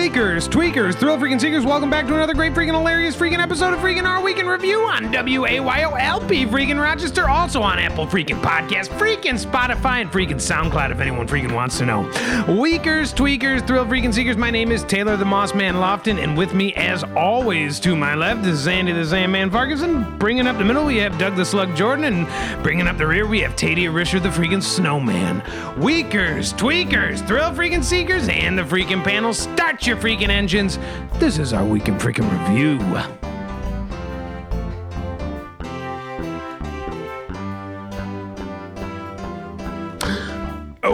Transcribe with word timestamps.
Tweakers, 0.00 0.48
tweakers, 0.48 0.94
thrill 0.94 1.18
freaking 1.18 1.38
seekers, 1.38 1.62
welcome 1.62 1.90
back 1.90 2.06
to 2.06 2.14
another 2.14 2.32
great 2.32 2.54
freaking 2.54 2.72
hilarious 2.72 3.14
freaking 3.14 3.38
episode 3.38 3.74
of 3.74 3.80
freaking 3.80 4.04
Our 4.04 4.22
Week 4.22 4.38
in 4.38 4.46
Review 4.46 4.80
on 4.80 5.12
WAYOLP 5.12 6.48
freaking 6.48 6.80
Rochester, 6.82 7.28
also 7.28 7.60
on 7.60 7.78
Apple 7.78 8.06
freaking 8.06 8.40
Podcast, 8.40 8.86
freaking 8.98 9.38
Spotify, 9.38 10.00
and 10.00 10.10
freaking 10.10 10.36
SoundCloud 10.36 10.90
if 10.90 11.00
anyone 11.00 11.28
freaking 11.28 11.52
wants 11.52 11.76
to 11.76 11.84
know. 11.84 12.00
Weakers, 12.48 13.12
tweakers, 13.12 13.66
thrill 13.66 13.84
freaking 13.84 14.14
seekers, 14.14 14.38
my 14.38 14.50
name 14.50 14.72
is 14.72 14.84
Taylor 14.84 15.18
the 15.18 15.26
Moss 15.26 15.54
Man 15.54 15.74
Lofton, 15.74 16.18
and 16.18 16.34
with 16.34 16.54
me 16.54 16.72
as 16.76 17.04
always 17.14 17.78
to 17.80 17.94
my 17.94 18.14
left 18.14 18.46
is 18.46 18.66
Andy 18.66 18.92
the 18.92 19.04
Sandman 19.04 19.50
Farguson. 19.50 20.18
Bringing 20.18 20.46
up 20.46 20.56
the 20.56 20.64
middle, 20.64 20.86
we 20.86 20.96
have 20.96 21.18
Doug 21.18 21.36
the 21.36 21.44
Slug 21.44 21.76
Jordan, 21.76 22.04
and 22.06 22.62
bringing 22.62 22.88
up 22.88 22.96
the 22.96 23.06
rear, 23.06 23.26
we 23.26 23.40
have 23.40 23.54
Taddea 23.54 23.92
Risher 23.92 24.22
the 24.22 24.30
freaking 24.30 24.62
Snowman. 24.62 25.42
Weakers, 25.78 26.54
tweakers, 26.54 27.24
thrill 27.28 27.50
freaking 27.50 27.84
seekers, 27.84 28.30
and 28.30 28.56
the 28.56 28.62
freaking 28.62 29.04
panel. 29.04 29.34
Start 29.34 29.78
your 29.90 29.98
freaking 29.98 30.28
engines. 30.28 30.78
This 31.14 31.36
is 31.38 31.52
our 31.52 31.64
week 31.64 31.88
in 31.88 31.96
freaking 31.96 32.30
review. 32.30 32.78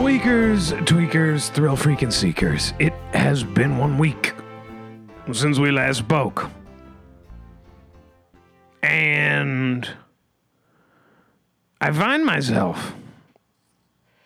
Weakers, 0.03 0.73
tweakers, 0.73 1.51
thrill 1.51 1.77
freaking 1.77 2.11
seekers. 2.11 2.73
It 2.79 2.95
has 3.13 3.45
been 3.45 3.77
one 3.77 3.99
week 3.99 4.33
since 5.31 5.59
we 5.59 5.71
last 5.71 5.99
spoke. 5.99 6.49
And 8.83 9.87
I 11.83 11.93
find 11.93 12.25
myself 12.25 12.95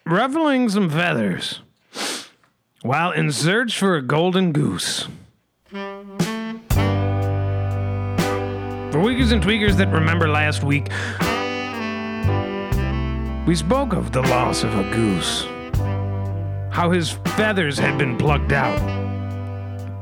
ruffling 0.06 0.68
some 0.68 0.88
feathers 0.88 1.60
while 2.82 3.12
in 3.12 3.30
search 3.30 3.78
for 3.78 3.96
a 3.96 4.02
golden 4.02 4.52
goose. 4.52 5.06
For 8.90 8.98
weakers 8.98 9.30
and 9.32 9.42
tweakers 9.42 9.76
that 9.76 9.92
remember 9.92 10.28
last 10.28 10.64
week, 10.64 10.88
we 13.46 13.54
spoke 13.54 13.92
of 13.92 14.12
the 14.12 14.22
loss 14.22 14.64
of 14.64 14.74
a 14.78 14.82
goose. 14.94 15.44
How 16.72 16.90
his 16.90 17.10
feathers 17.36 17.78
had 17.78 17.98
been 17.98 18.16
plucked 18.16 18.52
out 18.52 18.80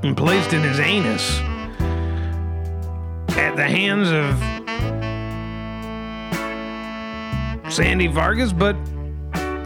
and 0.04 0.16
placed 0.16 0.52
in 0.52 0.62
his 0.62 0.78
anus 0.78 1.40
at 3.36 3.56
the 3.56 3.64
hands 3.64 4.10
of 4.12 4.38
Sandy 7.72 8.06
Vargas, 8.06 8.52
but 8.52 8.76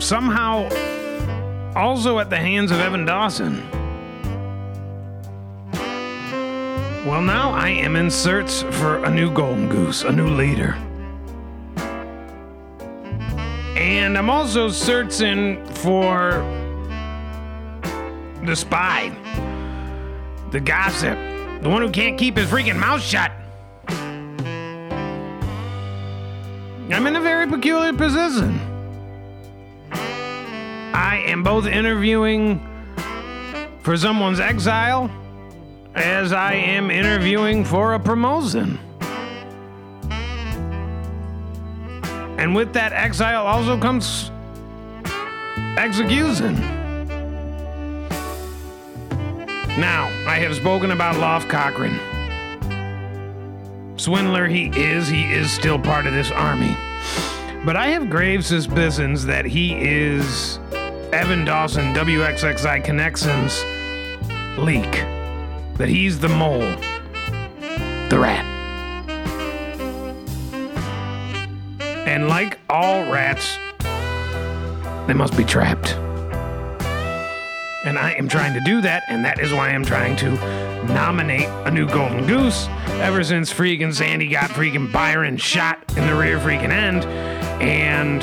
somehow 0.00 0.68
also 1.74 2.18
at 2.18 2.30
the 2.30 2.36
hands 2.36 2.70
of 2.70 2.80
Evan 2.80 3.04
Dawson. 3.04 3.68
Well, 7.06 7.22
now 7.22 7.50
I 7.50 7.68
am 7.68 7.96
in 7.96 8.10
search 8.10 8.62
for 8.62 9.04
a 9.04 9.10
new 9.10 9.32
golden 9.32 9.68
goose, 9.68 10.02
a 10.02 10.12
new 10.12 10.28
leader. 10.28 10.74
And 13.76 14.16
I'm 14.16 14.30
also 14.30 14.68
searching 14.68 15.64
for 15.66 16.30
the 18.44 18.54
spy, 18.54 19.10
the 20.52 20.60
gossip, 20.60 21.18
the 21.62 21.68
one 21.68 21.82
who 21.82 21.90
can't 21.90 22.16
keep 22.18 22.36
his 22.36 22.48
freaking 22.48 22.78
mouth 22.78 23.02
shut. 23.02 23.32
I'm 26.94 27.06
in 27.06 27.16
a 27.16 27.20
very 27.20 27.46
peculiar 27.46 27.92
position. 27.92 28.71
I 30.94 31.22
am 31.26 31.42
both 31.42 31.66
interviewing 31.66 32.60
for 33.80 33.96
someone's 33.96 34.40
exile 34.40 35.10
as 35.94 36.32
I 36.32 36.54
am 36.54 36.90
interviewing 36.90 37.64
for 37.64 37.94
a 37.94 38.00
promotion. 38.00 38.78
And 42.38 42.54
with 42.54 42.72
that 42.72 42.92
exile 42.92 43.46
also 43.46 43.78
comes 43.78 44.30
execution. 45.76 46.54
Now, 49.78 50.06
I 50.26 50.38
have 50.38 50.54
spoken 50.54 50.90
about 50.90 51.16
Loft 51.16 51.48
Cochran. 51.48 51.98
Swindler 53.96 54.46
he 54.48 54.66
is, 54.74 55.08
he 55.08 55.32
is 55.32 55.50
still 55.50 55.78
part 55.78 56.06
of 56.06 56.12
this 56.12 56.30
army. 56.30 56.76
But 57.64 57.76
I 57.76 57.88
have 57.88 58.10
grave 58.10 58.44
suspicions 58.44 59.24
that 59.26 59.44
he 59.44 59.74
is 59.80 60.58
Evan 61.12 61.44
Dawson, 61.44 61.92
WXXI 61.92 62.82
Connections 62.82 63.62
leak. 64.58 64.90
That 65.76 65.88
he's 65.88 66.18
the 66.18 66.28
mole, 66.28 66.60
the 68.08 68.18
rat. 68.18 68.46
And 72.06 72.28
like 72.28 72.58
all 72.70 73.02
rats, 73.12 73.58
they 75.06 75.12
must 75.12 75.36
be 75.36 75.44
trapped. 75.44 75.94
And 77.84 77.98
I 77.98 78.12
am 78.12 78.26
trying 78.26 78.54
to 78.54 78.60
do 78.60 78.80
that, 78.80 79.02
and 79.08 79.22
that 79.26 79.38
is 79.38 79.52
why 79.52 79.68
I'm 79.68 79.84
trying 79.84 80.16
to 80.16 80.30
nominate 80.94 81.48
a 81.66 81.70
new 81.70 81.86
Golden 81.86 82.26
Goose. 82.26 82.68
Ever 83.02 83.22
since 83.22 83.52
freaking 83.52 83.92
Sandy 83.92 84.28
got 84.28 84.48
freaking 84.48 84.90
Byron 84.90 85.36
shot 85.36 85.78
in 85.94 86.06
the 86.06 86.14
rear 86.14 86.38
freaking 86.38 86.70
end, 86.70 87.04
and 87.62 88.22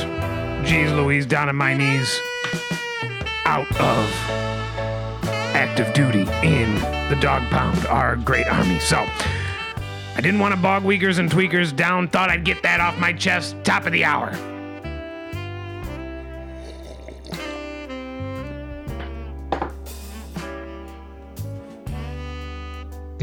geez 0.65 0.91
Louise 0.91 1.27
down 1.27 1.49
on 1.49 1.55
my 1.55 1.75
knees 1.75 2.19
out 3.49 3.65
of 3.79 4.05
active 5.55 5.91
duty 5.95 6.21
in 6.43 6.75
the 7.09 7.17
dog 7.19 7.41
pound, 7.49 7.83
our 7.87 8.15
great 8.15 8.45
army. 8.45 8.77
So 8.79 8.97
I 8.97 10.21
didn't 10.21 10.39
want 10.39 10.53
to 10.53 10.61
bog 10.61 10.83
weakers 10.83 11.17
and 11.17 11.31
tweakers 11.31 11.75
down, 11.75 12.09
thought 12.09 12.29
I'd 12.29 12.45
get 12.45 12.61
that 12.61 12.79
off 12.79 12.99
my 12.99 13.11
chest, 13.11 13.55
top 13.63 13.87
of 13.87 13.91
the 13.91 14.05
hour. 14.05 14.29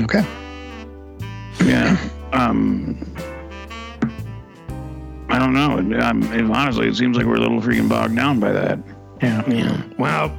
Okay. 0.01 0.27
Yeah. 1.65 1.97
Um. 2.33 2.99
I 5.29 5.39
don't 5.39 5.53
know. 5.53 5.79
It, 5.79 6.03
um, 6.03 6.23
it, 6.33 6.51
honestly, 6.51 6.89
it 6.89 6.97
seems 6.97 7.17
like 7.17 7.27
we're 7.27 7.37
a 7.37 7.41
little 7.41 7.61
freaking 7.61 7.89
bogged 7.89 8.17
down 8.17 8.41
by 8.41 8.51
that. 8.51 8.79
Yeah. 9.23 9.49
Yeah. 9.49 9.83
Well, 9.99 10.37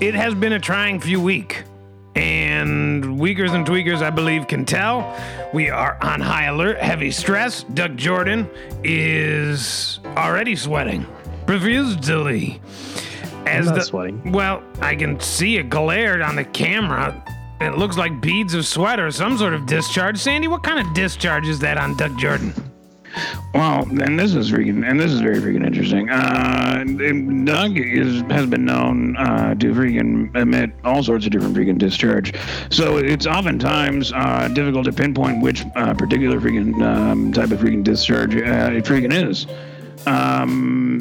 it 0.00 0.14
has 0.14 0.34
been 0.34 0.52
a 0.52 0.60
trying 0.60 1.00
few 1.00 1.20
week. 1.20 1.64
And 2.16 3.18
Weakers 3.18 3.52
and 3.52 3.66
Tweakers, 3.66 4.00
I 4.00 4.10
believe, 4.10 4.46
can 4.46 4.64
tell. 4.64 5.16
We 5.52 5.68
are 5.68 5.98
on 6.00 6.20
high 6.20 6.44
alert, 6.44 6.78
heavy 6.78 7.10
stress. 7.10 7.64
Doug 7.64 7.96
Jordan 7.96 8.48
is 8.84 9.98
already 10.16 10.54
sweating 10.54 11.06
profusely. 11.46 12.60
As 13.46 13.66
the, 13.66 13.80
sweating. 13.80 14.32
Well, 14.32 14.62
I 14.80 14.94
can 14.94 15.18
see 15.20 15.56
it 15.56 15.68
glared 15.70 16.22
on 16.22 16.36
the 16.36 16.44
camera. 16.44 17.22
It 17.60 17.78
looks 17.78 17.96
like 17.96 18.20
beads 18.20 18.54
of 18.54 18.66
sweat 18.66 19.00
or 19.00 19.10
some 19.10 19.36
sort 19.36 19.54
of 19.54 19.66
discharge. 19.66 20.18
Sandy, 20.18 20.48
what 20.48 20.62
kind 20.62 20.86
of 20.86 20.94
discharge 20.94 21.48
is 21.48 21.58
that 21.60 21.78
on 21.78 21.96
Doug 21.96 22.18
Jordan? 22.18 22.54
Well, 23.52 23.82
and 23.82 24.18
this 24.18 24.34
is 24.34 24.50
freaking, 24.50 24.88
and 24.88 24.98
this 24.98 25.12
is 25.12 25.20
very 25.20 25.36
freaking 25.36 25.64
interesting. 25.64 26.10
Uh, 26.10 26.84
Doug 27.44 27.78
is 27.78 28.22
has 28.22 28.46
been 28.46 28.64
known 28.64 29.16
uh, 29.16 29.54
to 29.54 29.72
freaking 29.72 30.34
emit 30.34 30.70
all 30.84 31.02
sorts 31.02 31.24
of 31.26 31.32
different 31.32 31.56
freaking 31.56 31.78
discharge, 31.78 32.34
so 32.70 32.96
it's 32.96 33.26
oftentimes 33.26 34.12
uh, 34.12 34.48
difficult 34.48 34.84
to 34.86 34.92
pinpoint 34.92 35.42
which 35.42 35.64
uh, 35.76 35.94
particular 35.94 36.40
freaking 36.40 36.82
um, 36.82 37.32
type 37.32 37.50
of 37.50 37.60
freaking 37.60 37.84
discharge 37.84 38.34
uh, 38.34 38.72
it 38.72 38.84
freaking 38.84 39.12
is. 39.12 39.46
Um, 40.06 41.00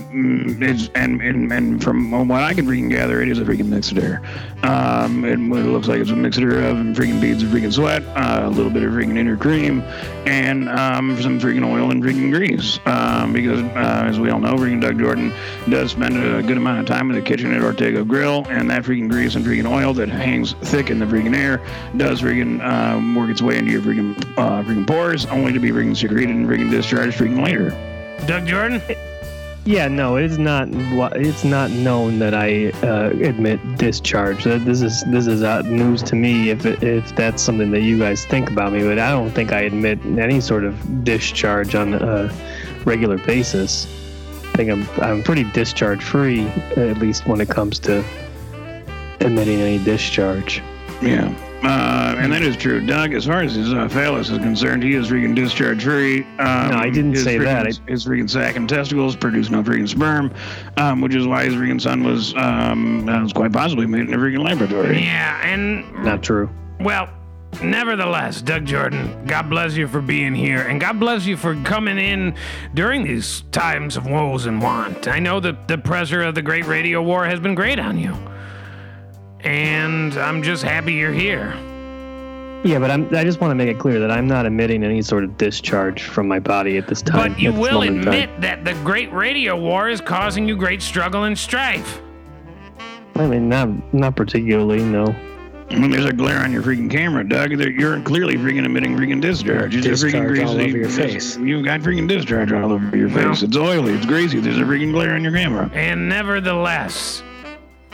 it's 0.62 0.89
and, 0.95 1.22
and 1.22 1.51
and 1.51 1.83
from 1.83 2.12
what 2.28 2.42
I 2.42 2.54
can 2.54 2.66
freaking 2.66 2.89
gather, 2.89 3.22
it 3.22 3.30
is 3.30 3.39
a 3.39 3.44
freaking 3.44 3.68
mixer. 3.68 4.22
Um, 4.63 5.25
it, 5.25 5.33
it 5.33 5.66
looks 5.66 5.88
like 5.88 6.00
it's 6.00 6.10
a 6.10 6.16
mixer 6.16 6.60
of 6.60 6.78
freaking 6.95 7.19
beads 7.19 7.44
of 7.44 7.50
freaking 7.50 7.74
sweat, 7.74 8.04
uh, 8.16 8.44
a 8.45 8.50
little 8.50 8.72
bit 8.72 8.83
of 8.83 8.94
freaking 8.94 9.18
inner 9.18 9.36
cream, 9.36 9.81
and 10.25 10.69
um, 10.69 11.22
some 11.22 11.39
freaking 11.39 11.66
oil 11.66 11.92
and 11.92 12.04
freaking 12.04 12.31
grease. 12.31 12.80
Um, 12.86 13.33
because 13.33 13.62
uh, 13.62 14.04
as 14.07 14.19
we 14.19 14.30
all 14.30 14.39
know, 14.39 14.54
freaking 14.54 14.81
Doug 14.81 15.00
Jordan 15.00 15.33
does 15.69 15.92
spend 15.92 16.16
a 16.18 16.42
good 16.42 16.57
amount 16.57 16.80
of 16.80 16.86
time 16.86 17.10
in 17.10 17.16
the 17.16 17.22
kitchen 17.22 17.54
at 17.54 17.62
Ortega 17.62 18.04
Grill, 18.04 18.45
and 18.50 18.69
that 18.69 18.83
freaking 18.83 19.10
grease 19.10 19.36
and 19.36 19.45
freaking 19.45 19.69
oil 19.69 19.94
that 19.95 20.10
hangs 20.10 20.54
thick 20.62 20.89
in 20.89 21.00
the 21.00 21.06
freaking 21.06 21.36
air 21.36 21.62
does 21.98 22.22
freaking 22.22 22.63
um, 22.66 23.16
work 23.16 23.30
its 23.30 23.42
way 23.42 23.57
into 23.57 23.72
your 23.72 23.81
freaking 23.81 24.18
uh, 24.38 24.63
freaking 24.63 24.88
pores, 24.88 25.25
only 25.25 25.51
to 25.51 25.60
be 25.60 25.72
freaking 25.72 25.95
secreted 25.95 26.30
and 26.30 26.48
freaking 26.48 26.69
discharged 26.69 27.18
freaking 27.18 27.44
later. 27.44 27.93
Doug 28.25 28.45
Jordan? 28.45 28.81
Yeah, 29.65 29.88
no, 29.88 30.18
it's 30.18 30.38
not. 30.38 30.68
It's 31.15 31.45
not 31.45 31.71
known 31.71 32.19
that 32.19 32.33
I 32.33 32.71
uh, 32.86 33.12
admit 33.12 33.60
discharge. 33.77 34.44
This 34.44 34.81
is 34.81 35.04
this 35.06 35.25
is 35.25 35.42
uh, 35.42 35.62
news 35.62 36.04
to 36.04 36.15
me. 36.15 36.50
If 36.50 36.65
it, 36.65 36.83
if 36.83 37.15
that's 37.15 37.42
something 37.42 37.71
that 37.71 37.81
you 37.81 37.98
guys 37.98 38.25
think 38.25 38.50
about 38.50 38.74
me, 38.74 38.83
but 38.83 39.00
I 39.00 39.12
don't 39.12 39.31
think 39.31 39.54
I 39.54 39.62
admit 39.62 40.04
any 40.06 40.42
sort 40.42 40.65
of 40.65 41.06
discharge 41.06 41.75
on 41.75 41.94
a 41.94 42.30
regular 42.83 43.18
basis. 43.19 43.86
I 44.54 44.57
think 44.57 44.69
I'm 44.69 45.01
I'm 45.01 45.24
pretty 45.24 45.45
discharge 45.51 46.04
free, 46.04 46.45
at 46.75 46.98
least 46.98 47.25
when 47.25 47.39
it 47.39 47.48
comes 47.50 47.80
to 47.80 48.04
admitting 49.21 49.62
any 49.62 49.81
discharge. 49.81 50.62
Yeah. 51.01 51.33
Uh, 51.63 52.15
and 52.18 52.31
that 52.31 52.42
is 52.42 52.57
true. 52.57 52.86
Doug, 52.86 53.13
as 53.13 53.25
far 53.25 53.42
as 53.42 53.56
his 53.56 53.74
uh, 53.74 53.88
phallus 53.88 54.30
is 54.30 54.38
concerned, 54.39 54.83
he 54.83 54.95
is 54.95 55.10
freaking 55.10 55.33
discharge 55.33 55.83
free. 55.83 56.24
Um, 56.39 56.71
No, 56.71 56.77
I 56.77 56.89
didn't 56.89 57.13
his 57.13 57.24
say 57.24 57.38
freaking- 57.38 57.44
that. 57.45 57.80
His 57.89 58.06
freaking 58.06 58.30
sac 58.30 58.56
and 58.57 58.68
testicles 58.68 59.15
produce 59.15 59.50
no 59.50 59.63
freaking 59.63 59.88
sperm, 59.88 60.33
um, 60.77 61.00
which 61.01 61.15
is 61.15 61.25
why 61.25 61.45
his 61.45 61.54
freaking 61.54 61.80
son 61.80 62.04
was, 62.04 62.33
um, 62.36 63.07
uh, 63.07 63.21
was 63.24 63.31
quite 63.33 63.54
possibly 63.54 63.86
made 63.86 64.01
in 64.10 64.13
a 64.13 64.18
freaking 64.18 64.44
laboratory. 64.44 65.01
Yeah, 65.04 65.39
and 65.45 65.86
Not 66.04 66.21
true. 66.21 66.50
Well, 66.81 67.07
nevertheless, 67.63 68.42
Doug 68.42 68.66
Jordan, 68.66 69.25
God 69.25 69.50
bless 69.50 69.75
you 69.75 69.88
for 69.88 70.01
being 70.01 70.36
here, 70.36 70.62
and 70.62 70.81
God 70.81 71.00
bless 71.00 71.25
you 71.25 71.38
for 71.38 71.56
coming 71.63 71.98
in 71.98 72.33
during 72.74 73.04
these 73.04 73.42
times 73.51 73.95
of 73.95 74.06
woes 74.06 74.45
and 74.48 74.62
want. 74.62 75.07
I 75.07 75.19
know 75.19 75.39
that 75.39 75.68
the 75.68 75.77
pressure 75.77 76.24
of 76.24 76.36
the 76.36 76.42
Great 76.42 76.66
Radio 76.66 77.01
War 77.01 77.25
has 77.25 77.39
been 77.39 77.56
great 77.56 77.80
on 77.80 77.98
you, 77.98 78.16
and 79.44 80.16
I'm 80.18 80.44
just 80.44 80.63
happy 80.63 80.94
you're 80.94 81.13
here. 81.13 81.54
Yeah, 82.66 82.80
but 82.80 82.92
I'm, 82.92 83.13
I 83.13 83.25
just 83.25 83.42
want 83.42 83.51
to 83.51 83.56
make 83.56 83.68
it 83.68 83.78
clear 83.78 84.00
that 84.00 84.10
I'm 84.10 84.25
not 84.25 84.45
emitting 84.45 84.84
any 84.84 85.01
sort 85.01 85.25
of 85.25 85.38
discharge 85.38 86.04
from 86.04 86.30
my 86.30 86.40
body 86.40 86.78
at 86.78 86.88
this 86.88 87.01
time. 87.01 87.34
But 87.34 87.40
you 87.42 87.51
will 87.51 87.81
moment 87.81 88.04
time. 88.06 88.13
admit 88.13 88.42
that 88.42 88.63
the 88.63 88.74
Great 88.86 89.12
Radio 89.12 89.60
War 89.60 89.90
is 89.90 90.00
causing 90.00 90.48
you 90.48 90.56
great 90.56 90.81
struggle 90.81 91.25
and 91.25 91.38
strife. 91.38 92.01
I 93.16 93.28
mean, 93.28 93.50
not 93.50 93.94
not 93.94 94.16
particularly. 94.16 94.81
No. 94.84 95.13
I 95.69 95.75
mean, 95.80 95.90
there's 95.92 96.06
a 96.06 96.13
glare 96.13 96.40
on 96.40 96.51
your 96.51 96.62
freaking 96.62 96.90
camera, 96.90 97.28
Doug. 97.28 97.51
You're 97.51 98.00
clearly 98.01 98.36
freaking 98.36 98.63
emitting 98.66 98.95
freaking 98.95 99.19
discharge. 99.22 99.75
It's 99.75 99.86
a 99.88 99.90
freaking 100.06 100.28
Discharge 100.30 100.40
all 100.40 100.50
over 100.62 100.78
your 100.78 100.90
face. 100.90 101.38
You've 101.38 101.66
got 101.66 101.81
freaking 101.81 102.07
discharge 102.07 102.51
all 102.51 102.72
over 102.72 102.95
your 102.95 103.10
Well- 103.10 103.30
face. 103.34 103.42
It's 103.44 103.57
oily. 103.57 103.94
It's 103.94 104.06
greasy. 104.06 104.40
There's 104.40 104.57
a 104.57 104.62
freaking 104.62 104.92
glare 104.92 105.16
on 105.16 105.24
your 105.24 105.34
camera. 105.34 105.69
And 105.74 106.07
nevertheless, 106.07 107.24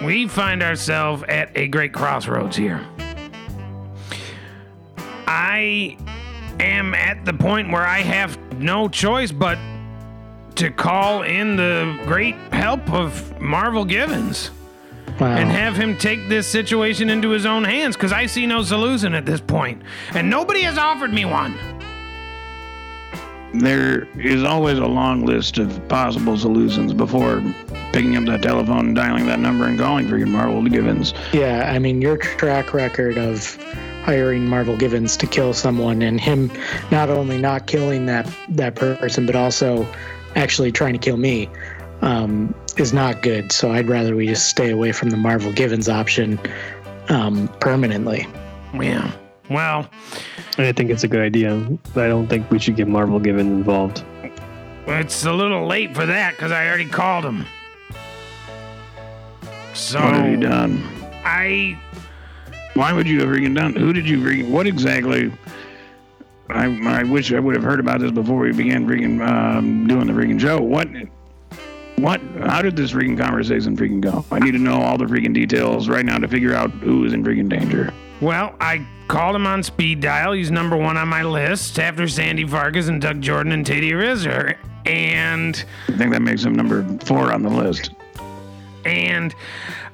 we 0.04 0.28
find 0.28 0.64
ourselves 0.64 1.24
at 1.28 1.56
a 1.56 1.68
great 1.68 1.94
crossroads 1.94 2.56
here. 2.56 2.86
I 5.28 5.98
am 6.60 6.94
at 6.94 7.24
the 7.26 7.34
point 7.34 7.72
where 7.72 7.86
I 7.86 8.00
have 8.00 8.38
no 8.54 8.88
choice 8.90 9.32
but 9.32 9.58
to 10.56 10.72
call 10.72 11.24
in 11.24 11.56
the 11.56 12.00
great 12.06 12.36
help 12.52 12.90
of 12.92 13.40
Marvel 13.40 13.86
Givens 13.86 14.52
Wow. 15.20 15.36
and 15.36 15.50
have 15.50 15.76
him 15.76 15.98
take 15.98 16.30
this 16.30 16.48
situation 16.48 17.10
into 17.10 17.30
his 17.30 17.46
own 17.46 17.66
hands 17.66 17.98
because 17.98 18.14
I 18.14 18.26
see 18.26 18.46
no 18.46 18.64
solution 18.64 19.14
at 19.14 19.26
this 19.26 19.42
point, 19.42 19.82
and 20.14 20.30
nobody 20.30 20.62
has 20.62 20.78
offered 20.78 21.12
me 21.12 21.26
one. 21.26 21.58
There 23.54 24.08
is 24.20 24.44
always 24.44 24.78
a 24.78 24.86
long 24.86 25.26
list 25.26 25.58
of 25.58 25.88
possible 25.88 26.38
solutions 26.38 26.94
before 26.94 27.42
picking 27.92 28.16
up 28.16 28.26
that 28.26 28.44
telephone 28.44 28.88
and 28.88 28.96
dialing 28.96 29.26
that 29.26 29.40
number 29.40 29.66
and 29.66 29.78
calling 29.78 30.08
freaking 30.08 30.28
Marvel 30.28 30.64
Givens. 30.64 31.14
yeah, 31.34 31.72
I 31.74 31.80
mean, 31.80 32.02
your 32.02 32.18
track 32.18 32.74
record 32.74 33.18
of 33.18 33.56
hiring 34.04 34.48
Marvel 34.48 34.78
Givens 34.78 35.18
to 35.18 35.28
kill 35.28 35.54
someone 35.54 36.02
and 36.02 36.20
him 36.20 36.52
not 36.92 37.10
only 37.10 37.38
not 37.38 37.68
killing 37.68 38.06
that 38.06 38.28
that 38.50 38.76
person 38.76 39.26
but 39.26 39.36
also 39.36 39.88
actually 40.36 40.72
trying 40.72 40.94
to 40.94 41.00
kill 41.00 41.18
me 41.18 41.50
um, 42.02 42.54
is 42.78 42.94
not 42.94 43.22
good. 43.22 43.52
So 43.52 43.72
I'd 43.72 43.88
rather 43.88 44.16
we 44.16 44.28
just 44.28 44.48
stay 44.48 44.72
away 44.72 44.92
from 44.92 45.10
the 45.10 45.18
Marvel 45.18 45.52
Givens 45.52 45.90
option 45.90 46.40
um, 47.10 47.48
permanently. 47.60 48.28
Yeah. 48.74 49.12
Well, 49.50 49.90
I 50.58 50.72
think 50.72 50.90
it's 50.92 51.04
a 51.04 51.08
good 51.08 51.22
idea. 51.22 51.56
But 51.94 52.06
I 52.06 52.08
don't 52.08 52.28
think 52.28 52.50
we 52.52 52.60
should 52.60 52.76
get 52.76 52.88
Marvel 52.88 53.20
Given 53.20 53.48
involved. 53.48 54.04
it's 54.88 55.26
a 55.26 55.34
little 55.34 55.66
late 55.68 55.96
for 55.96 56.06
that 56.06 56.32
because 56.36 56.52
I 56.52 56.68
already 56.68 56.88
called 56.88 57.26
him. 57.26 57.46
So 59.74 60.00
What 60.00 60.14
have 60.14 60.30
you 60.30 60.38
done? 60.38 60.84
I 61.24 61.80
Why 62.74 62.94
would 62.94 63.08
you 63.08 63.22
have 63.22 63.30
freaking 63.30 63.56
done? 63.56 63.76
Who 63.76 63.94
did 63.94 64.08
you 64.08 64.20
freaking? 64.20 64.50
What 64.50 64.68
exactly? 64.68 65.32
I 66.50 66.66
I 66.88 67.04
wish 67.04 67.32
I 67.32 67.40
would 67.40 67.56
have 67.56 67.64
heard 67.64 67.80
about 67.80 68.00
this 68.02 68.12
before 68.12 68.38
we 68.40 68.52
began 68.52 68.88
freaking 68.88 69.26
um, 69.28 69.88
doing 69.88 70.08
the 70.08 70.14
freaking 70.14 70.40
show. 70.40 70.60
What? 70.60 70.88
What? 71.98 72.22
How 72.40 72.62
did 72.62 72.76
this 72.76 72.92
freaking 72.92 73.18
conversation 73.18 73.76
freaking 73.78 74.02
go? 74.02 74.26
I 74.32 74.40
need 74.40 74.52
to 74.52 74.58
know 74.58 74.82
all 74.82 74.98
the 74.98 75.06
freaking 75.06 75.34
details 75.34 75.88
right 75.88 76.06
now 76.06 76.18
to 76.18 76.28
figure 76.28 76.54
out 76.56 76.72
who 76.72 77.06
is 77.06 77.14
in 77.14 77.24
freaking 77.24 77.50
danger. 77.50 77.94
Well, 78.22 78.56
I 78.60 78.86
called 79.08 79.36
him 79.36 79.48
on 79.48 79.64
speed 79.64 80.02
dial. 80.02 80.34
He's 80.34 80.52
number 80.52 80.76
one 80.78 80.98
on 80.98 81.08
my 81.08 81.24
list 81.24 81.80
after 81.80 82.08
Sandy 82.08 82.44
Vargas 82.44 82.88
and 82.88 83.02
Doug 83.02 83.22
Jordan 83.22 83.52
and 83.52 83.66
Teddy 83.66 83.92
Rizzer. 83.92 84.56
And 84.86 85.64
I 85.88 85.98
think 85.98 86.12
that 86.14 86.22
makes 86.22 86.44
him 86.44 86.54
number 86.54 86.84
four 87.06 87.32
on 87.34 87.44
the 87.44 87.50
list. 87.50 87.92
and 88.86 89.34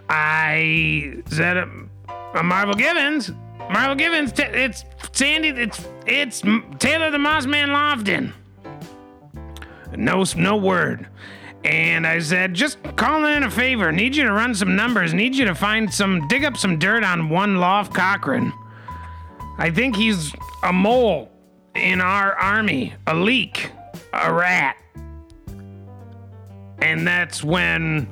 I 0.09 1.21
said, 1.27 1.57
uh, 1.57 2.43
Marvel 2.43 2.75
Givens, 2.75 3.31
Marvel 3.71 3.95
Givens, 3.95 4.31
it's 4.37 4.85
Sandy, 5.13 5.49
it's 5.49 5.83
it's 6.05 6.43
M- 6.43 6.75
Taylor 6.79 7.09
the 7.09 7.17
Moss 7.17 7.45
Man 7.47 7.69
Lofton. 7.69 8.31
No, 9.95 10.23
no 10.37 10.57
word. 10.57 11.07
And 11.65 12.05
I 12.05 12.19
said, 12.19 12.53
just 12.53 12.77
calling 12.95 13.33
in 13.33 13.43
a 13.43 13.49
favor. 13.49 13.91
Need 13.91 14.15
you 14.15 14.23
to 14.23 14.31
run 14.31 14.53
some 14.53 14.75
numbers. 14.75 15.15
Need 15.15 15.35
you 15.35 15.45
to 15.45 15.55
find 15.55 15.91
some, 15.91 16.27
dig 16.27 16.45
up 16.45 16.57
some 16.57 16.77
dirt 16.77 17.03
on 17.03 17.27
one 17.27 17.57
Loft 17.57 17.91
Cochran. 17.91 18.53
I 19.57 19.71
think 19.71 19.95
he's 19.95 20.31
a 20.61 20.71
mole 20.71 21.31
in 21.73 22.01
our 22.01 22.33
army, 22.35 22.93
a 23.07 23.15
leak, 23.15 23.71
a 24.13 24.31
rat. 24.31 24.77
And 26.79 27.07
that's 27.07 27.43
when 27.43 28.07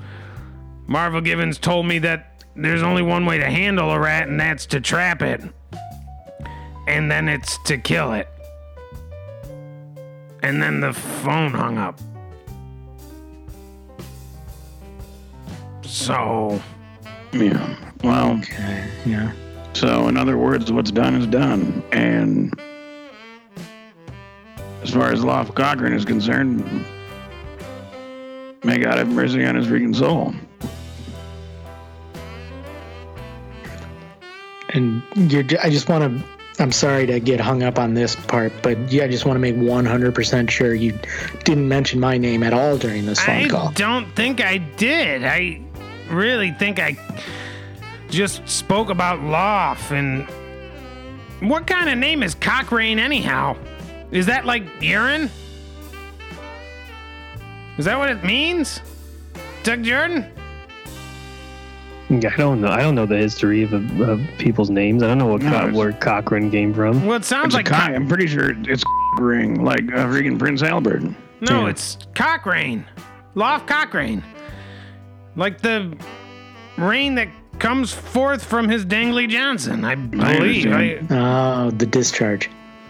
Marvel 0.87 1.21
Givens 1.21 1.59
told 1.59 1.85
me 1.85 1.99
that 1.99 2.43
there's 2.55 2.81
only 2.81 3.03
one 3.03 3.27
way 3.27 3.37
to 3.37 3.45
handle 3.45 3.91
a 3.91 3.99
rat, 3.99 4.27
and 4.29 4.39
that's 4.39 4.65
to 4.67 4.81
trap 4.81 5.21
it. 5.21 5.41
And 6.87 7.09
then 7.09 7.29
it's 7.29 7.59
to 7.65 7.77
kill 7.77 8.13
it. 8.13 8.27
And 10.41 10.59
then 10.59 10.79
the 10.79 10.91
phone 10.91 11.51
hung 11.51 11.77
up. 11.77 11.99
So, 15.93 16.59
Yeah. 17.31 17.75
Well, 18.03 18.39
Okay. 18.39 18.87
Yeah. 19.05 19.31
so 19.73 20.07
in 20.07 20.17
other 20.17 20.37
words, 20.39 20.71
what's 20.71 20.89
done 20.91 21.13
is 21.15 21.27
done. 21.27 21.83
And 21.91 22.51
as 24.81 24.89
far 24.89 25.11
as 25.11 25.23
Loft 25.23 25.53
Cochran 25.55 25.93
is 25.93 26.03
concerned, 26.03 26.63
may 28.63 28.79
God 28.79 28.97
have 28.97 29.07
mercy 29.07 29.45
on 29.45 29.53
his 29.55 29.67
freaking 29.67 29.95
soul. 29.95 30.33
And 34.69 35.03
you're, 35.31 35.45
I 35.61 35.69
just 35.69 35.87
want 35.89 36.03
to. 36.19 36.23
I'm 36.59 36.71
sorry 36.71 37.05
to 37.07 37.19
get 37.19 37.39
hung 37.39 37.63
up 37.63 37.79
on 37.79 37.93
this 37.95 38.15
part, 38.15 38.51
but 38.61 38.77
yeah, 38.91 39.05
I 39.05 39.07
just 39.07 39.25
want 39.25 39.35
to 39.37 39.39
make 39.39 39.55
100% 39.55 40.49
sure 40.51 40.75
you 40.75 40.97
didn't 41.45 41.67
mention 41.67 41.99
my 41.99 42.17
name 42.19 42.43
at 42.43 42.53
all 42.53 42.77
during 42.77 43.07
this 43.07 43.19
phone 43.19 43.45
I 43.45 43.47
call. 43.47 43.67
I 43.69 43.73
don't 43.73 44.05
think 44.15 44.39
I 44.39 44.57
did. 44.59 45.23
I 45.25 45.61
really 46.09 46.51
think 46.51 46.79
I 46.79 46.97
just 48.09 48.47
spoke 48.47 48.89
about 48.89 49.21
Loft 49.21 49.91
and. 49.91 50.27
What 51.41 51.67
kind 51.67 51.89
of 51.89 51.97
name 51.97 52.23
is 52.23 52.35
Cochrane, 52.35 52.99
anyhow? 52.99 53.57
Is 54.11 54.27
that 54.27 54.45
like 54.45 54.63
urine? 54.81 55.29
Is 57.77 57.85
that 57.85 57.97
what 57.97 58.09
it 58.09 58.23
means? 58.23 58.79
Doug 59.63 59.83
Jordan? 59.83 60.25
I 62.09 62.15
don't 62.37 62.61
know. 62.61 62.67
I 62.67 62.81
don't 62.81 62.93
know 62.95 63.05
the 63.07 63.17
history 63.17 63.63
of, 63.63 63.73
of 64.01 64.21
people's 64.37 64.69
names. 64.69 65.01
I 65.01 65.07
don't 65.07 65.17
know 65.17 65.25
what 65.27 65.41
No, 65.41 65.49
co- 65.51 65.57
it's- 65.57 65.73
where 65.75 65.91
Cochrane 65.93 66.51
came 66.51 66.73
from. 66.73 67.05
Well, 67.05 67.17
it 67.17 67.25
sounds 67.25 67.47
It's 67.47 67.55
like. 67.55 67.67
a 67.67 67.71
cock. 67.71 67.89
I'm 67.89 68.07
pretty 68.07 68.27
sure 68.27 68.53
it's 68.69 68.83
ring, 69.19 69.63
like 69.63 69.81
uh, 69.91 70.05
freaking 70.05 70.37
Prince 70.37 70.61
Albert. 70.61 71.01
no, 71.01 71.15
Yeah. 71.63 71.67
it's 71.69 71.97
Cochrane. 72.13 72.85
Loft 73.35 73.67
Cochrane. 73.67 74.23
Like 75.35 75.61
the 75.61 75.95
rain 76.77 77.15
that 77.15 77.29
comes 77.59 77.93
forth 77.93 78.43
from 78.43 78.69
his 78.69 78.85
dangly 78.85 79.27
Johnson, 79.27 79.85
I 79.85 79.95
believe. 79.95 80.71
I, 80.71 80.89
understand. 80.89 81.07
Oh, 81.11 81.71
the 81.71 81.85
discharge. 81.85 82.49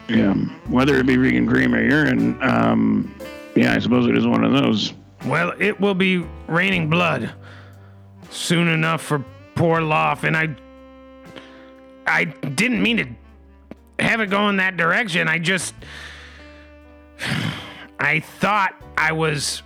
Yeah. 0.09 0.33
Whether 0.67 0.97
it 0.97 1.05
be 1.05 1.15
freaking 1.15 1.47
cream 1.47 1.73
or 1.73 1.81
urine, 1.81 2.41
um, 2.41 3.13
yeah, 3.55 3.73
I 3.73 3.79
suppose 3.79 4.07
it 4.07 4.17
is 4.17 4.27
one 4.27 4.43
of 4.43 4.51
those. 4.51 4.93
Well, 5.25 5.53
it 5.59 5.79
will 5.79 5.93
be 5.93 6.25
raining 6.47 6.89
blood 6.89 7.31
soon 8.29 8.67
enough 8.67 9.01
for 9.01 9.23
poor 9.55 9.79
Loft, 9.81 10.23
and 10.25 10.35
I 10.35 10.55
I 12.05 12.25
didn't 12.25 12.81
mean 12.81 12.97
to 12.97 14.03
have 14.03 14.19
it 14.19 14.29
go 14.29 14.49
in 14.49 14.57
that 14.57 14.75
direction. 14.75 15.27
I 15.27 15.39
just 15.39 15.73
I 17.99 18.19
thought 18.19 18.75
I 18.97 19.13
was 19.13 19.63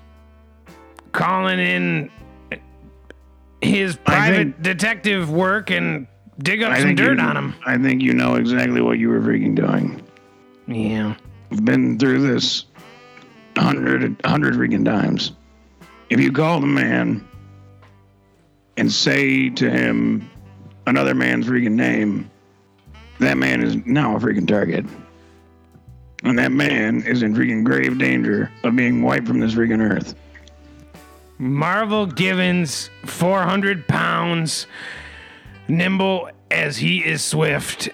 calling 1.11 1.59
in 1.59 2.11
his 3.61 3.95
private 3.95 4.35
think- 4.35 4.61
detective 4.61 5.29
work 5.29 5.69
and 5.71 6.07
dig 6.39 6.61
up 6.63 6.71
I 6.71 6.79
some 6.81 6.95
dirt 6.95 7.19
on 7.19 7.35
him. 7.35 7.55
I 7.65 7.77
think 7.77 8.01
you 8.01 8.13
know 8.13 8.35
exactly 8.35 8.81
what 8.81 8.99
you 8.99 9.09
were 9.09 9.21
freaking 9.21 9.55
doing. 9.55 10.01
Yeah. 10.67 11.15
I've 11.51 11.63
been 11.65 11.97
through 11.97 12.27
this 12.27 12.65
hundred, 13.57 14.19
hundred 14.23 14.53
freaking 14.55 14.85
times. 14.85 15.31
If 16.09 16.19
you 16.19 16.31
call 16.31 16.59
the 16.59 16.67
man 16.67 17.27
and 18.77 18.91
say 18.91 19.49
to 19.49 19.69
him 19.69 20.29
another 20.85 21.15
man's 21.15 21.47
freaking 21.47 21.71
name, 21.71 22.29
that 23.19 23.37
man 23.37 23.63
is 23.63 23.75
now 23.85 24.15
a 24.15 24.19
freaking 24.19 24.47
target. 24.47 24.85
And 26.23 26.37
that 26.39 26.51
man 26.51 27.03
is 27.03 27.23
in 27.23 27.33
freaking 27.33 27.63
grave 27.63 27.97
danger 27.97 28.51
of 28.63 28.75
being 28.75 29.01
wiped 29.01 29.27
from 29.27 29.39
this 29.39 29.55
freaking 29.55 29.81
earth. 29.81 30.15
Marvel 31.39 32.05
Givens, 32.05 32.89
400 33.05 33.87
pounds, 33.87 34.67
nimble 35.67 36.29
as 36.49 36.77
he 36.77 37.03
is 37.05 37.23
swift. 37.23 37.89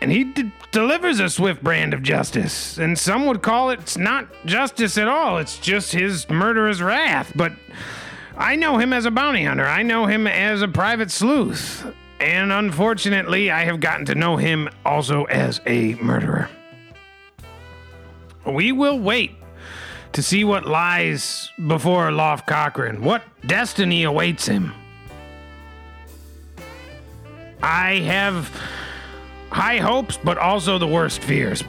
And 0.00 0.10
he 0.10 0.24
d- 0.24 0.52
delivers 0.72 1.20
a 1.20 1.30
swift 1.30 1.62
brand 1.62 1.94
of 1.94 2.02
justice. 2.02 2.76
And 2.76 2.98
some 2.98 3.26
would 3.26 3.42
call 3.42 3.70
it 3.70 3.96
not 3.96 4.28
justice 4.44 4.98
at 4.98 5.08
all, 5.08 5.38
it's 5.38 5.58
just 5.58 5.92
his 5.92 6.28
murderous 6.28 6.80
wrath. 6.80 7.32
But 7.34 7.52
I 8.36 8.56
know 8.56 8.78
him 8.78 8.92
as 8.92 9.04
a 9.06 9.10
bounty 9.10 9.44
hunter, 9.44 9.64
I 9.64 9.82
know 9.82 10.06
him 10.06 10.26
as 10.26 10.62
a 10.62 10.68
private 10.68 11.10
sleuth. 11.10 11.86
And 12.20 12.52
unfortunately, 12.52 13.50
I 13.50 13.64
have 13.64 13.80
gotten 13.80 14.06
to 14.06 14.14
know 14.14 14.36
him 14.36 14.68
also 14.84 15.24
as 15.24 15.60
a 15.66 15.94
murderer. 15.94 16.48
We 18.46 18.70
will 18.70 18.98
wait 18.98 19.32
to 20.12 20.22
see 20.22 20.44
what 20.44 20.66
lies 20.66 21.50
before 21.66 22.12
Loft 22.12 22.46
Cochrane, 22.46 23.02
what 23.02 23.22
destiny 23.46 24.04
awaits 24.04 24.46
him. 24.46 24.72
I 27.62 27.96
have 28.00 28.48
high 29.50 29.78
hopes, 29.78 30.18
but 30.22 30.38
also 30.38 30.78
the 30.78 30.86
worst 30.86 31.22
fears. 31.22 31.62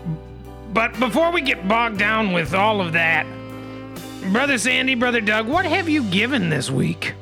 But 0.73 0.99
before 0.99 1.31
we 1.31 1.41
get 1.41 1.67
bogged 1.67 1.99
down 1.99 2.33
with 2.33 2.53
all 2.53 2.81
of 2.81 2.93
that, 2.93 3.25
Brother 4.31 4.57
Sandy, 4.57 4.95
Brother 4.95 5.21
Doug, 5.21 5.47
what 5.47 5.65
have 5.65 5.87
you 5.87 6.03
given 6.09 6.49
this 6.49 6.71
week? 6.71 7.13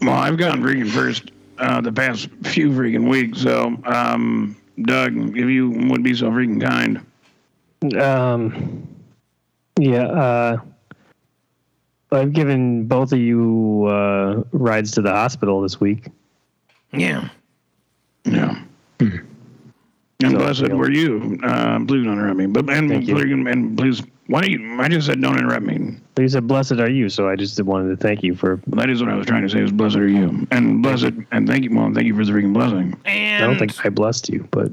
Well, 0.00 0.14
I've 0.14 0.38
gotten 0.38 0.62
freaking 0.62 0.88
first 0.88 1.32
uh, 1.58 1.80
the 1.80 1.92
past 1.92 2.28
few 2.44 2.70
freaking 2.70 3.10
weeks. 3.10 3.40
So, 3.42 3.76
um, 3.84 4.56
Doug, 4.82 5.36
if 5.36 5.48
you 5.48 5.70
would 5.70 6.02
be 6.02 6.14
so 6.14 6.30
freaking 6.30 6.60
kind. 6.60 7.04
Um, 8.00 8.86
yeah, 9.78 10.06
uh, 10.06 10.58
I've 12.10 12.32
given 12.32 12.86
both 12.86 13.12
of 13.12 13.18
you 13.18 13.86
uh, 13.88 14.42
rides 14.52 14.92
to 14.92 15.02
the 15.02 15.10
hospital 15.10 15.60
this 15.60 15.80
week. 15.80 16.08
Yeah. 16.92 17.28
Yeah. 18.24 18.62
And 20.20 20.36
blessed 20.36 20.62
yeah. 20.62 20.74
were 20.74 20.90
you. 20.90 21.38
Uh, 21.44 21.78
please 21.84 22.04
don't 22.04 22.14
interrupt 22.14 22.36
me. 22.36 22.46
But 22.46 22.68
and, 22.70 22.90
Thank 22.90 23.06
you. 23.06 23.16
and 23.46 23.78
please, 23.78 24.02
why 24.26 24.40
do 24.42 24.50
you? 24.50 24.80
I 24.80 24.88
just 24.88 25.06
said 25.06 25.20
don't 25.20 25.38
interrupt 25.38 25.64
me. 25.64 25.96
You 26.18 26.28
said, 26.28 26.48
"Blessed 26.48 26.72
are 26.72 26.90
you," 26.90 27.08
so 27.08 27.28
I 27.28 27.36
just 27.36 27.62
wanted 27.62 27.90
to 27.90 27.96
thank 27.96 28.24
you 28.24 28.34
for. 28.34 28.60
That 28.66 28.90
is 28.90 29.00
what 29.00 29.12
I 29.12 29.14
was 29.14 29.26
trying 29.26 29.42
to 29.42 29.48
say. 29.48 29.62
Is 29.62 29.70
blessed 29.70 29.94
are 29.96 30.08
you, 30.08 30.44
and 30.50 30.82
blessed, 30.82 31.12
and 31.30 31.46
thank 31.46 31.62
you, 31.62 31.72
well, 31.72 31.92
thank 31.94 32.08
you 32.08 32.16
for 32.16 32.24
the 32.24 32.32
freaking 32.32 32.52
blessing. 32.52 32.98
And 33.04 33.44
I 33.44 33.46
don't 33.46 33.60
think 33.60 33.86
I 33.86 33.90
blessed 33.90 34.28
you, 34.28 34.48
but 34.50 34.72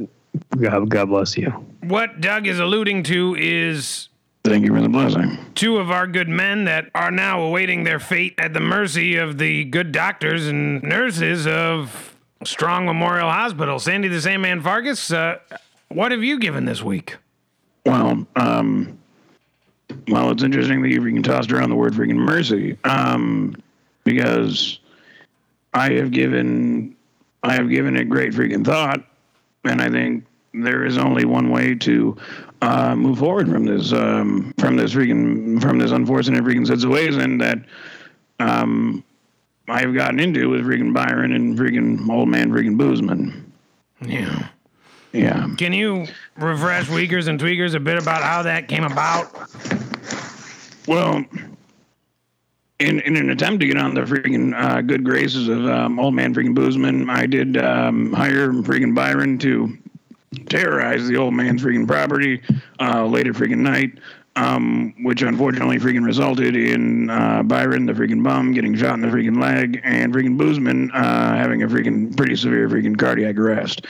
God, 0.59 0.89
God 0.89 1.09
bless 1.09 1.37
you. 1.37 1.51
what 1.81 2.21
Doug 2.21 2.47
is 2.47 2.57
alluding 2.57 3.03
to 3.03 3.35
is 3.37 4.09
Thank 4.43 4.65
you 4.65 4.73
for 4.73 4.81
the 4.81 4.89
blessing. 4.89 5.37
two 5.53 5.77
of 5.77 5.91
our 5.91 6.07
good 6.07 6.27
men 6.27 6.65
that 6.65 6.89
are 6.95 7.11
now 7.11 7.41
awaiting 7.41 7.83
their 7.83 7.99
fate 7.99 8.33
at 8.39 8.53
the 8.55 8.59
mercy 8.59 9.15
of 9.15 9.37
the 9.37 9.65
good 9.65 9.91
doctors 9.91 10.47
and 10.47 10.81
nurses 10.81 11.45
of 11.45 12.14
Strong 12.47 12.85
Memorial 12.85 13.29
Hospital. 13.29 13.79
Sandy 13.79 14.07
the 14.07 14.21
Sandman 14.21 14.61
Fargus, 14.61 15.11
uh, 15.11 15.39
what 15.89 16.11
have 16.11 16.23
you 16.23 16.39
given 16.39 16.65
this 16.65 16.81
week? 16.83 17.17
Well, 17.85 18.25
um, 18.35 18.97
well, 20.07 20.31
it's 20.31 20.43
interesting 20.43 20.81
that 20.81 20.89
you 20.89 21.01
freaking 21.01 21.23
tossed 21.23 21.51
around 21.51 21.69
the 21.69 21.75
word 21.75 21.93
freaking 21.93 22.15
mercy, 22.15 22.77
um, 22.83 23.55
because 24.03 24.79
I 25.73 25.93
have 25.93 26.11
given, 26.11 26.95
I 27.43 27.53
have 27.53 27.69
given 27.69 27.95
it 27.95 28.09
great 28.09 28.33
freaking 28.33 28.65
thought, 28.65 29.03
and 29.63 29.81
I 29.81 29.89
think 29.89 30.25
there 30.53 30.85
is 30.85 30.97
only 30.97 31.25
one 31.25 31.49
way 31.49 31.75
to 31.75 32.17
uh, 32.61 32.95
move 32.95 33.19
forward 33.19 33.49
from 33.49 33.65
this, 33.65 33.93
um, 33.93 34.53
from 34.57 34.75
this 34.75 34.93
freaking, 34.93 35.61
from 35.61 35.77
this 35.77 35.91
unfortunate 35.91 36.43
freaking 36.43 36.65
situation 36.65 37.37
that 37.39 37.59
um, 38.39 39.03
I 39.67 39.81
have 39.81 39.93
gotten 39.93 40.19
into 40.19 40.49
with 40.49 40.61
freaking 40.61 40.93
Byron 40.93 41.31
and 41.31 41.57
freaking 41.57 42.07
old 42.09 42.29
man 42.29 42.51
freaking 42.51 42.77
Boozman. 42.77 43.43
Yeah. 44.01 44.49
Yeah. 45.11 45.47
Can 45.57 45.73
you 45.73 46.07
refresh 46.35 46.89
Weakers 46.89 47.27
and 47.27 47.39
Tweakers 47.39 47.73
a 47.73 47.79
bit 47.79 47.97
about 47.97 48.21
how 48.21 48.43
that 48.43 48.67
came 48.67 48.83
about? 48.83 49.31
Well, 50.87 51.25
in 52.79 52.99
in 52.99 53.15
an 53.15 53.29
attempt 53.29 53.61
to 53.61 53.67
get 53.67 53.77
on 53.77 53.95
the 53.95 54.01
freaking 54.01 54.53
uh, 54.53 54.81
good 54.81 55.03
graces 55.03 55.47
of 55.47 55.65
um, 55.65 55.99
old 55.99 56.13
man 56.13 56.33
freaking 56.33 56.55
Boozman, 56.55 57.09
I 57.09 57.25
did 57.25 57.57
um, 57.57 58.11
hire 58.13 58.51
freaking 58.51 58.93
Byron 58.93 59.37
to 59.39 59.77
terrorize 60.47 61.07
the 61.07 61.15
old 61.15 61.33
man's 61.33 61.63
freaking 61.63 61.87
property 61.87 62.41
uh, 62.79 63.05
late 63.05 63.27
at 63.27 63.33
freaking 63.33 63.59
night. 63.59 63.97
Um, 64.37 64.93
which 65.01 65.21
unfortunately 65.21 65.79
freaking 65.79 66.03
resulted 66.05 66.57
in 66.57 67.09
uh, 67.09 67.41
Byron, 67.43 67.85
the 67.85 67.93
freaking 67.93 68.21
bum, 68.21 68.53
getting 68.53 68.75
shot 68.75 68.95
in 68.95 68.99
the 68.99 69.07
freaking 69.07 69.41
leg, 69.41 69.79
and 69.81 70.13
freaking 70.13 70.37
Boozman 70.37 70.89
uh, 70.93 71.37
having 71.37 71.63
a 71.63 71.67
freaking 71.67 72.17
pretty 72.17 72.35
severe 72.35 72.67
freaking 72.67 72.97
cardiac 72.97 73.37
arrest, 73.37 73.85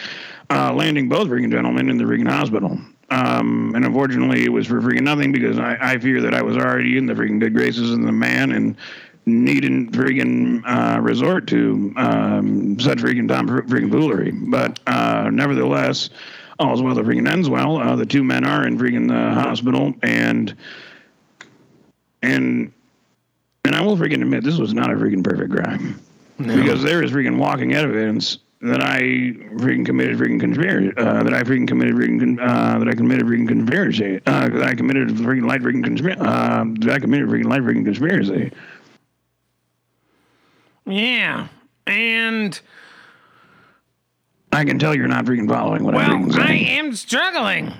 uh, 0.52 0.72
landing 0.72 1.10
both 1.10 1.30
freaking 1.30 1.52
gentlemen 1.52 1.90
in 1.90 1.98
the 1.98 2.04
freaking 2.04 2.30
hospital. 2.30 2.80
Um, 3.10 3.74
and 3.76 3.86
unfortunately, 3.86 4.44
it 4.44 4.52
was 4.52 4.68
for 4.68 4.82
freaking 4.82 5.02
nothing 5.02 5.32
because 5.32 5.58
I, 5.58 5.78
I 5.80 5.98
fear 5.98 6.22
that 6.22 6.34
I 6.34 6.42
was 6.42 6.58
already 6.58 6.98
in 6.98 7.06
the 7.06 7.14
freaking 7.14 7.40
good 7.40 7.54
graces 7.54 7.92
of 7.92 8.02
the 8.02 8.12
man 8.12 8.52
and 8.52 8.76
needn't 9.26 9.92
freaking 9.92 10.62
uh, 10.66 11.00
resort 11.02 11.48
to 11.48 11.94
um, 11.98 12.80
such 12.80 13.00
freaking 13.00 13.28
tom 13.28 13.48
freaking 13.48 13.92
foolery. 13.92 14.32
But 14.32 14.80
uh, 14.88 15.30
nevertheless, 15.32 16.10
all's 16.60 16.82
well 16.82 16.96
that 16.96 17.06
freaking 17.06 17.30
ends 17.30 17.50
well. 17.50 17.78
Uh, 17.78 17.96
the 17.96 18.06
two 18.06 18.24
men 18.24 18.46
are 18.46 18.66
in 18.66 18.78
freaking 18.78 19.08
the 19.08 19.40
hospital, 19.40 19.94
and 20.04 20.56
and 22.22 22.72
and 23.64 23.76
I 23.76 23.82
will 23.82 23.98
freaking 23.98 24.22
admit 24.22 24.44
this 24.44 24.58
was 24.58 24.74
not 24.74 24.92
a 24.92 24.96
freaking 24.96 25.24
perfect 25.24 25.52
crime 25.52 26.00
because 26.38 26.84
there 26.84 27.04
is 27.04 27.12
freaking 27.12 27.38
walking 27.38 27.74
evidence 27.74 28.40
that 28.62 28.82
I 28.82 29.00
freaking 29.58 29.86
committed 29.86 30.18
freaking 30.18 30.40
conspiracy, 30.40 30.92
uh, 30.98 31.24
that 31.24 31.34
I 31.34 31.44
freaking 31.44 31.68
committed 31.68 31.96
freaking, 31.96 32.20
con- 32.20 32.40
uh, 32.40 32.80
that 32.80 32.88
I 32.88 32.94
committed 32.94 33.28
freaking 33.28 33.48
conspiracy, 33.48 34.22
uh, 34.26 34.50
that 34.50 34.64
I 34.64 34.74
committed 34.74 35.10
freaking 35.10 35.48
light 35.48 35.62
freaking 35.62 35.84
conspiracy, 35.84 36.22
uh, 36.22 36.66
that 36.80 36.90
I 36.90 37.00
committed 37.00 37.28
freaking 37.28 37.46
light 37.46 37.62
freaking 37.62 37.86
conspiracy. 37.86 38.52
Yeah. 40.86 41.48
And, 41.86 42.60
I 44.56 44.64
can 44.64 44.80
tell 44.80 44.96
you're 44.96 45.08
not 45.08 45.26
freaking 45.26 45.50
following 45.50 45.84
what 45.84 45.96
I'm 45.96 46.28
well, 46.28 46.38
freaking 46.38 46.46
I 46.46 46.54
am 46.54 46.96
struggling. 46.96 47.74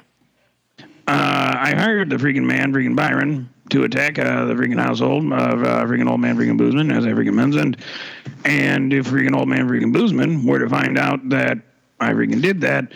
Uh, 1.08 1.56
I 1.58 1.74
hired 1.74 2.10
the 2.10 2.18
freaking 2.18 2.44
man, 2.44 2.74
freaking 2.74 2.98
Byron, 2.98 3.50
to 3.70 3.84
attack 3.84 4.20
uh, 4.20 4.44
the 4.44 4.56
freaking 4.56 4.80
household 4.80 5.32
of 5.32 5.64
uh, 5.64 5.86
freaking 5.86 6.10
old 6.10 6.20
man, 6.20 6.36
freaking 6.36 6.60
Boozman, 6.60 6.96
as 6.96 7.06
I 7.06 7.10
freaking 7.10 7.36
mentioned. 7.36 7.78
And 8.44 8.92
if 8.92 9.08
freaking 9.08 9.34
old 9.34 9.48
man, 9.48 9.70
freaking 9.70 9.94
Boozman 9.94 10.46
were 10.46 10.60
to 10.60 10.68
find 10.68 10.98
out 10.98 11.30
that 11.30 11.60
I 12.02 12.12
freaking 12.12 12.42
did 12.42 12.60
that, 12.62 12.92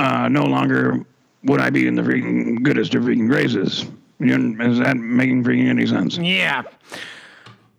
uh, 0.00 0.28
no 0.28 0.44
longer 0.44 1.06
would 1.44 1.60
I 1.60 1.70
be 1.70 1.86
in 1.86 1.94
the 1.94 2.02
freaking 2.02 2.62
goodest 2.64 2.96
of 2.96 3.04
freaking 3.04 3.28
graces. 3.28 3.86
You 4.18 4.36
know, 4.36 4.64
is 4.64 4.80
that 4.80 4.96
making 4.96 5.44
freaking 5.44 5.68
any 5.68 5.86
sense? 5.86 6.18
Yeah. 6.18 6.62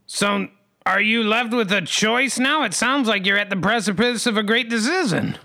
So, 0.07 0.47
are 0.85 1.01
you 1.01 1.23
left 1.23 1.53
with 1.53 1.71
a 1.71 1.81
choice 1.81 2.39
now? 2.39 2.63
It 2.63 2.73
sounds 2.73 3.07
like 3.07 3.25
you're 3.25 3.37
at 3.37 3.49
the 3.49 3.55
precipice 3.55 4.25
of 4.25 4.37
a 4.37 4.43
great 4.43 4.69
decision. 4.69 5.37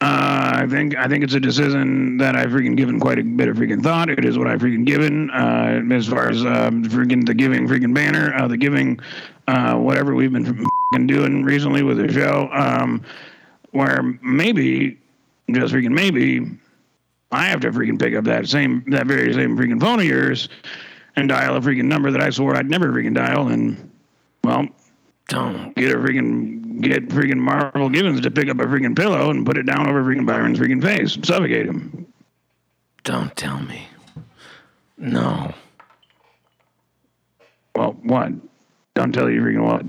Uh, 0.00 0.52
I 0.54 0.66
think 0.66 0.96
I 0.96 1.08
think 1.08 1.22
it's 1.22 1.34
a 1.34 1.40
decision 1.40 2.16
that 2.16 2.34
I've 2.34 2.48
freaking 2.48 2.76
given 2.76 2.98
quite 2.98 3.18
a 3.18 3.22
bit 3.22 3.48
of 3.48 3.58
freaking 3.58 3.82
thought. 3.82 4.08
It 4.08 4.24
is 4.24 4.38
what 4.38 4.46
I've 4.46 4.60
freaking 4.60 4.86
given 4.86 5.30
uh, 5.30 5.82
as 5.92 6.06
far 6.06 6.30
as 6.30 6.44
um, 6.44 6.84
freaking 6.84 7.26
the 7.26 7.34
giving 7.34 7.68
freaking 7.68 7.94
banner, 7.94 8.34
uh, 8.34 8.48
the 8.48 8.56
giving 8.56 8.98
uh, 9.46 9.76
whatever 9.76 10.14
we've 10.14 10.32
been 10.32 10.44
freaking 10.44 11.06
doing 11.06 11.44
recently 11.44 11.82
with 11.82 11.98
the 11.98 12.10
show, 12.10 12.48
um, 12.52 13.04
where 13.72 14.18
maybe 14.22 14.98
just 15.50 15.74
freaking 15.74 15.92
maybe 15.92 16.46
I 17.30 17.44
have 17.46 17.60
to 17.60 17.70
freaking 17.70 17.98
pick 17.98 18.14
up 18.14 18.24
that 18.24 18.48
same 18.48 18.82
that 18.88 19.06
very 19.06 19.34
same 19.34 19.58
freaking 19.58 19.80
phone 19.80 20.00
of 20.00 20.06
yours 20.06 20.48
and 21.14 21.28
dial 21.28 21.56
a 21.56 21.60
freaking 21.60 21.84
number 21.84 22.10
that 22.10 22.22
I 22.22 22.30
swore 22.30 22.56
I'd 22.56 22.70
never 22.70 22.90
freaking 22.90 23.14
dial, 23.14 23.48
and 23.48 23.90
well, 24.44 24.66
Don't. 25.28 25.74
get 25.76 25.92
a 25.92 25.96
freaking 25.98 26.80
get 26.80 27.08
freaking 27.08 27.38
Marvel 27.38 27.88
Givens 27.88 28.20
to 28.22 28.30
pick 28.30 28.48
up 28.48 28.58
a 28.58 28.64
freaking 28.64 28.96
pillow 28.96 29.30
and 29.30 29.44
put 29.44 29.56
it 29.58 29.64
down 29.66 29.88
over 29.88 30.02
freaking 30.02 30.26
Byron's 30.26 30.58
freaking 30.58 30.82
face, 30.82 31.14
and 31.16 31.26
suffocate 31.26 31.66
him. 31.66 32.06
Don't 33.04 33.34
tell 33.36 33.60
me. 33.60 33.86
No. 34.98 35.54
Well, 37.74 37.96
what? 38.02 38.32
Don't 38.94 39.12
tell 39.12 39.30
you 39.30 39.40
freaking 39.40 39.64
what. 39.64 39.84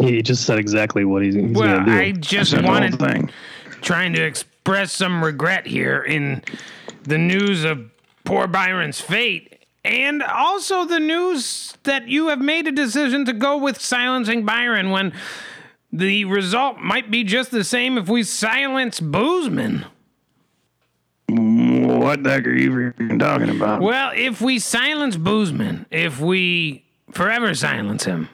He 0.00 0.22
just 0.22 0.44
said 0.44 0.58
exactly 0.58 1.04
what 1.04 1.22
he's, 1.22 1.34
he's 1.34 1.52
Well, 1.52 1.78
gonna 1.78 1.84
do. 1.86 1.92
I 1.98 2.10
just 2.12 2.50
Said 2.50 2.60
the 2.60 2.62
whole 2.64 2.72
wanted 2.72 2.98
thing. 2.98 3.30
trying 3.80 4.12
to 4.14 4.22
express 4.24 4.92
some 4.92 5.22
regret 5.22 5.66
here 5.66 6.02
in 6.02 6.42
the 7.04 7.18
news 7.18 7.62
of 7.64 7.90
poor 8.24 8.46
Byron's 8.48 9.00
fate. 9.00 9.53
And 9.84 10.22
also 10.22 10.86
the 10.86 10.98
news 10.98 11.76
that 11.82 12.08
you 12.08 12.28
have 12.28 12.40
made 12.40 12.66
a 12.66 12.72
decision 12.72 13.26
to 13.26 13.34
go 13.34 13.58
with 13.58 13.80
silencing 13.80 14.44
Byron 14.46 14.90
when 14.90 15.12
the 15.92 16.24
result 16.24 16.78
might 16.78 17.10
be 17.10 17.22
just 17.22 17.50
the 17.50 17.64
same 17.64 17.98
if 17.98 18.08
we 18.08 18.22
silence 18.22 18.98
Boozman. 18.98 19.84
What 21.28 22.22
the 22.22 22.30
heck 22.30 22.46
are 22.46 22.54
you 22.54 22.70
freaking 22.70 23.18
talking 23.18 23.50
about? 23.50 23.82
Well, 23.82 24.12
if 24.14 24.40
we 24.40 24.58
silence 24.58 25.16
Boozman, 25.16 25.86
if 25.90 26.20
we 26.20 26.84
forever 27.10 27.54
silence 27.54 28.04
him, 28.04 28.28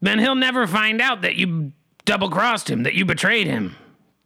then 0.00 0.18
he'll 0.18 0.34
never 0.34 0.66
find 0.66 1.00
out 1.00 1.22
that 1.22 1.34
you 1.34 1.72
double 2.04 2.30
crossed 2.30 2.70
him, 2.70 2.82
that 2.84 2.94
you 2.94 3.04
betrayed 3.04 3.46
him, 3.46 3.74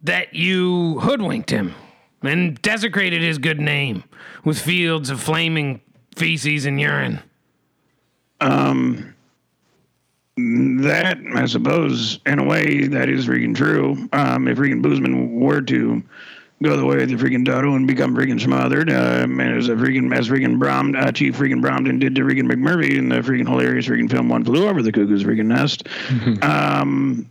that 0.01 0.33
you 0.33 0.99
hoodwinked 0.99 1.49
him, 1.49 1.73
and 2.21 2.61
desecrated 2.61 3.21
his 3.21 3.37
good 3.37 3.59
name 3.59 4.03
with 4.43 4.59
fields 4.59 5.09
of 5.09 5.21
flaming 5.21 5.81
feces 6.15 6.65
and 6.65 6.79
urine. 6.79 7.19
Um, 8.41 9.15
that 10.37 11.17
I 11.35 11.45
suppose, 11.45 12.19
in 12.25 12.39
a 12.39 12.43
way, 12.43 12.87
that 12.87 13.09
is 13.09 13.27
freaking 13.27 13.55
true. 13.55 14.07
Um, 14.13 14.47
if 14.47 14.57
freaking 14.57 14.81
Boozman 14.81 15.39
were 15.39 15.61
to 15.61 16.01
go 16.61 16.77
the 16.77 16.85
way 16.85 17.03
of 17.03 17.09
the 17.09 17.15
freaking 17.15 17.45
Dodo 17.45 17.75
and 17.75 17.87
become 17.87 18.15
freaking 18.15 18.39
smothered, 18.39 18.89
um, 18.89 19.39
as 19.39 19.67
a 19.67 19.73
freaking 19.75 20.15
as 20.15 20.29
freaking 20.29 20.57
Brom, 20.59 20.95
uh, 20.95 21.11
Chief 21.11 21.37
freaking 21.37 21.61
Bromden 21.61 21.99
did 21.99 22.15
to 22.15 22.21
freaking 22.21 22.49
McMurphy 22.49 22.97
in 22.97 23.09
the 23.09 23.17
freaking 23.17 23.47
hilarious 23.47 23.87
freaking 23.87 24.09
film 24.09 24.29
One 24.29 24.45
Flew 24.45 24.67
Over 24.67 24.81
the 24.81 24.91
Cuckoo's 24.91 25.23
freaking 25.23 25.47
Nest. 25.47 25.87
Um, 26.41 27.29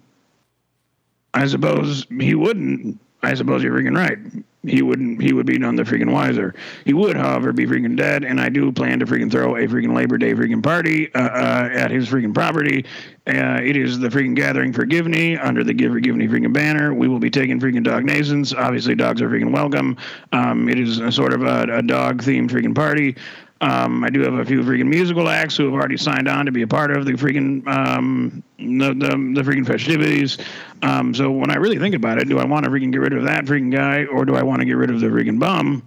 I 1.35 1.47
suppose 1.47 2.07
he 2.11 2.35
wouldn't. 2.35 2.99
I 3.23 3.35
suppose 3.35 3.62
you're 3.62 3.75
freaking 3.75 3.97
right. 3.97 4.18
He 4.65 4.83
wouldn't. 4.83 5.23
He 5.23 5.33
would 5.33 5.47
be 5.47 5.57
none 5.57 5.77
the 5.77 5.85
freaking 5.85 6.12
wiser. 6.12 6.53
He 6.85 6.93
would, 6.93 7.17
however, 7.17 7.53
be 7.53 7.65
freaking 7.65 7.97
dead. 7.97 8.25
And 8.25 8.41
I 8.41 8.49
do 8.49 8.73
plan 8.73 8.99
to 8.99 9.07
freaking 9.07 9.31
throw 9.31 9.57
a 9.57 9.67
freaking 9.69 9.95
Labor 9.95 10.19
Day 10.19 10.35
freaking 10.35 10.62
party 10.62 11.15
uh, 11.15 11.21
uh, 11.21 11.69
at 11.73 11.93
his 11.93 12.09
freaking 12.09 12.35
property. 12.35 12.85
Uh, 13.27 13.61
it 13.62 13.77
is 13.77 14.00
the 14.00 14.09
freaking 14.09 14.35
gathering 14.35 14.73
for 14.73 14.85
Givney 14.85 15.38
under 15.43 15.62
the 15.62 15.73
Give 15.73 15.93
Givney 15.93 16.29
freaking 16.29 16.53
banner. 16.53 16.93
We 16.93 17.07
will 17.07 17.21
be 17.21 17.31
taking 17.31 17.61
freaking 17.61 17.85
dog 17.85 18.05
nasons. 18.05 18.53
Obviously, 18.53 18.97
dogs 18.97 19.23
are 19.23 19.29
freaking 19.29 19.53
welcome. 19.53 19.97
Um, 20.33 20.69
it 20.69 20.81
is 20.81 20.99
a 20.99 21.12
sort 21.12 21.33
of 21.33 21.43
a, 21.43 21.79
a 21.79 21.83
dog 21.83 22.23
themed 22.23 22.50
freaking 22.50 22.75
party. 22.75 23.17
Um, 23.61 24.05
I 24.05 24.11
do 24.11 24.21
have 24.23 24.35
a 24.35 24.45
few 24.45 24.62
freaking 24.62 24.87
musical 24.87 25.29
acts 25.29 25.57
who 25.57 25.65
have 25.65 25.75
already 25.75 25.97
signed 25.97 26.29
on 26.29 26.47
to 26.47 26.53
be 26.53 26.62
a 26.62 26.67
part 26.69 26.97
of 26.97 27.05
the 27.05 27.12
freaking 27.15 27.67
um, 27.67 28.43
the, 28.57 28.95
the 28.95 29.09
the 29.09 29.43
freaking 29.43 29.67
festivities. 29.67 30.38
Um, 30.83 31.12
so 31.12 31.31
when 31.31 31.50
I 31.50 31.57
really 31.57 31.79
think 31.79 31.95
about 31.97 32.19
it, 32.19 32.29
do 32.29 32.38
I 32.38 32.45
want 32.45 32.65
to 32.67 32.71
freaking 32.71 32.93
get 32.93 33.00
rid 33.00 33.12
of 33.15 33.25
that 33.25 33.47
freaking 33.47 33.73
guy, 33.73 34.05
or 34.05 34.25
do 34.25 34.37
I 34.37 34.43
want 34.43 34.61
to 34.61 34.65
get 34.65 34.77
rid 34.77 34.91
of 34.91 35.00
the 35.00 35.09
freaking 35.09 35.41
bum? 35.41 35.83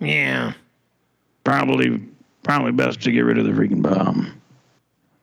Yeah. 0.00 0.54
Probably, 1.44 2.02
probably 2.42 2.72
best 2.72 3.02
to 3.02 3.12
get 3.12 3.20
rid 3.20 3.38
of 3.38 3.44
the 3.44 3.52
freaking 3.52 3.82
bum. 3.82 4.42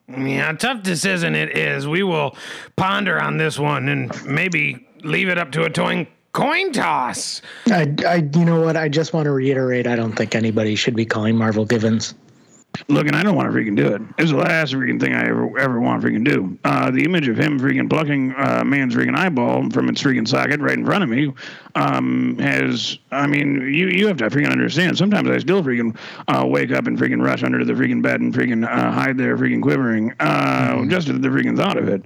Yeah, 0.08 0.52
tough 0.52 0.82
decision 0.82 1.34
it 1.34 1.56
is. 1.56 1.86
We 1.86 2.02
will 2.02 2.36
ponder 2.76 3.20
on 3.20 3.36
this 3.36 3.58
one 3.58 3.88
and 3.88 4.24
maybe 4.26 4.86
leave 5.02 5.28
it 5.28 5.36
up 5.38 5.52
to 5.52 5.64
a 5.64 5.70
toin- 5.70 6.06
coin 6.34 6.72
toss. 6.72 7.40
I, 7.68 7.94
I, 8.06 8.16
you 8.34 8.44
know 8.44 8.60
what? 8.60 8.76
I 8.76 8.88
just 8.90 9.14
want 9.14 9.24
to 9.24 9.30
reiterate. 9.30 9.86
I 9.86 9.96
don't 9.96 10.12
think 10.12 10.34
anybody 10.34 10.74
should 10.74 10.94
be 10.94 11.06
calling 11.06 11.36
Marvel 11.36 11.64
Givens. 11.64 12.14
Look, 12.88 13.06
and 13.06 13.14
I 13.14 13.22
don't 13.22 13.36
want 13.36 13.52
to 13.52 13.56
freaking 13.56 13.76
do 13.76 13.94
it. 13.94 14.02
It's 14.18 14.32
the 14.32 14.36
last 14.36 14.72
freaking 14.72 15.00
thing 15.00 15.14
I 15.14 15.28
ever 15.28 15.56
ever 15.60 15.80
want 15.80 16.02
to 16.02 16.08
freaking 16.08 16.24
do. 16.24 16.58
Uh, 16.64 16.90
the 16.90 17.04
image 17.04 17.28
of 17.28 17.38
him 17.38 17.60
freaking 17.60 17.88
plucking 17.88 18.32
a 18.32 18.62
uh, 18.62 18.64
man's 18.64 18.96
freaking 18.96 19.16
eyeball 19.16 19.70
from 19.70 19.88
its 19.88 20.02
freaking 20.02 20.26
socket 20.26 20.60
right 20.60 20.76
in 20.76 20.84
front 20.84 21.04
of 21.04 21.08
me 21.08 21.32
um, 21.76 22.36
has. 22.40 22.98
I 23.12 23.28
mean, 23.28 23.60
you 23.72 23.86
you 23.86 24.08
have 24.08 24.16
to 24.16 24.24
freaking 24.28 24.50
understand. 24.50 24.98
Sometimes 24.98 25.30
I 25.30 25.38
still 25.38 25.62
freaking 25.62 25.96
uh, 26.26 26.44
wake 26.44 26.72
up 26.72 26.88
and 26.88 26.98
freaking 26.98 27.24
rush 27.24 27.44
under 27.44 27.64
the 27.64 27.74
freaking 27.74 28.02
bed 28.02 28.20
and 28.20 28.34
freaking 28.34 28.68
uh, 28.68 28.90
hide 28.90 29.18
there 29.18 29.38
freaking 29.38 29.62
quivering 29.62 30.12
uh, 30.18 30.72
mm-hmm. 30.74 30.90
just 30.90 31.08
at 31.08 31.22
the 31.22 31.28
freaking 31.28 31.56
thought 31.56 31.76
of 31.76 31.88
it. 31.88 32.02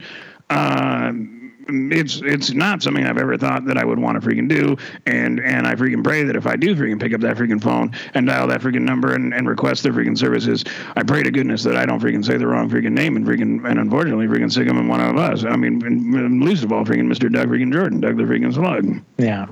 It's 1.71 2.23
it's 2.25 2.53
not 2.53 2.83
something 2.83 3.05
I've 3.05 3.19
ever 3.19 3.37
thought 3.37 3.67
that 3.67 3.77
I 3.77 3.85
would 3.85 3.99
want 3.99 4.21
to 4.21 4.27
freaking 4.27 4.49
do. 4.49 4.77
And 5.05 5.39
and 5.41 5.67
I 5.67 5.75
freaking 5.75 6.03
pray 6.03 6.23
that 6.23 6.35
if 6.35 6.47
I 6.47 6.57
do 6.57 6.75
freaking 6.75 6.99
pick 6.99 7.13
up 7.13 7.21
that 7.21 7.37
freaking 7.37 7.63
phone 7.63 7.93
and 8.15 8.27
dial 8.27 8.47
that 8.49 8.63
freaking 8.63 8.83
number 8.83 9.15
and, 9.15 9.35
and 9.35 9.47
request 9.47 9.83
the 9.83 9.91
freaking 9.91 10.17
services, 10.17 10.65
I 10.97 11.03
pray 11.03 11.23
to 11.23 11.31
goodness 11.31 11.63
that 11.65 11.77
I 11.77 11.85
don't 11.85 12.01
freaking 12.01 12.25
say 12.25 12.39
the 12.39 12.47
wrong 12.47 12.71
freaking 12.71 12.93
name 12.93 13.17
and 13.17 13.27
freaking 13.27 13.69
and 13.69 13.79
unfortunately 13.79 14.27
freaking 14.27 14.51
sick 14.51 14.67
him 14.67 14.79
in 14.79 14.89
one 14.89 15.01
of 15.01 15.17
us. 15.19 15.45
I 15.45 15.57
mean, 15.57 15.85
and 15.85 16.43
least 16.43 16.65
of 16.65 16.73
all 16.73 16.85
freaking 16.85 17.13
Mr. 17.13 17.31
Doug 17.31 17.49
freaking 17.49 17.73
Jordan, 17.73 18.01
Doug 18.01 18.17
the 18.17 18.23
freaking 18.23 18.55
slug. 18.55 19.03
Yeah. 19.19 19.47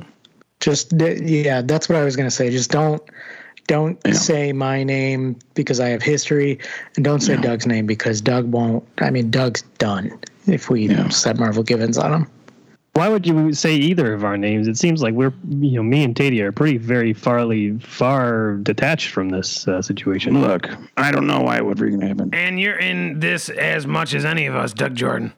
Just 0.60 0.94
yeah, 0.94 1.60
that's 1.60 1.88
what 1.88 1.96
I 1.96 2.04
was 2.04 2.16
gonna 2.16 2.30
say. 2.30 2.48
Just 2.50 2.70
don't 2.70 3.02
don't 3.66 3.98
yeah. 4.06 4.12
say 4.12 4.52
my 4.54 4.84
name 4.84 5.36
because 5.54 5.80
I 5.80 5.88
have 5.88 6.02
history, 6.02 6.60
and 6.94 7.04
don't 7.04 7.20
say 7.20 7.36
Doug's 7.36 7.66
name 7.66 7.84
because 7.84 8.22
Doug 8.22 8.50
won't. 8.50 8.86
I 8.98 9.10
mean, 9.10 9.30
Doug's 9.30 9.62
done 9.78 10.18
if 10.46 10.70
we 10.70 10.88
yeah. 10.88 11.08
set 11.08 11.38
Marvel 11.38 11.62
Givens 11.62 11.98
on 11.98 12.12
him. 12.12 12.30
Why 12.94 13.10
would 13.10 13.26
you 13.26 13.52
say 13.52 13.74
either 13.74 14.14
of 14.14 14.24
our 14.24 14.38
names? 14.38 14.66
It 14.66 14.78
seems 14.78 15.02
like 15.02 15.12
we're, 15.12 15.34
you 15.50 15.72
know, 15.72 15.82
me 15.82 16.02
and 16.02 16.16
Tati 16.16 16.40
are 16.40 16.50
pretty 16.50 16.78
very 16.78 17.12
farly 17.12 17.82
far 17.82 18.56
detached 18.62 19.10
from 19.10 19.28
this 19.28 19.68
uh, 19.68 19.82
situation. 19.82 20.40
Look, 20.40 20.70
I 20.96 21.12
don't 21.12 21.26
know 21.26 21.42
why 21.42 21.58
it 21.58 21.66
would 21.66 21.76
freaking 21.76 22.02
happen. 22.02 22.30
And 22.32 22.58
you're 22.58 22.78
in 22.78 23.20
this 23.20 23.50
as 23.50 23.86
much 23.86 24.14
as 24.14 24.24
any 24.24 24.46
of 24.46 24.54
us, 24.54 24.72
Doug 24.72 24.94
Jordan. 24.94 25.34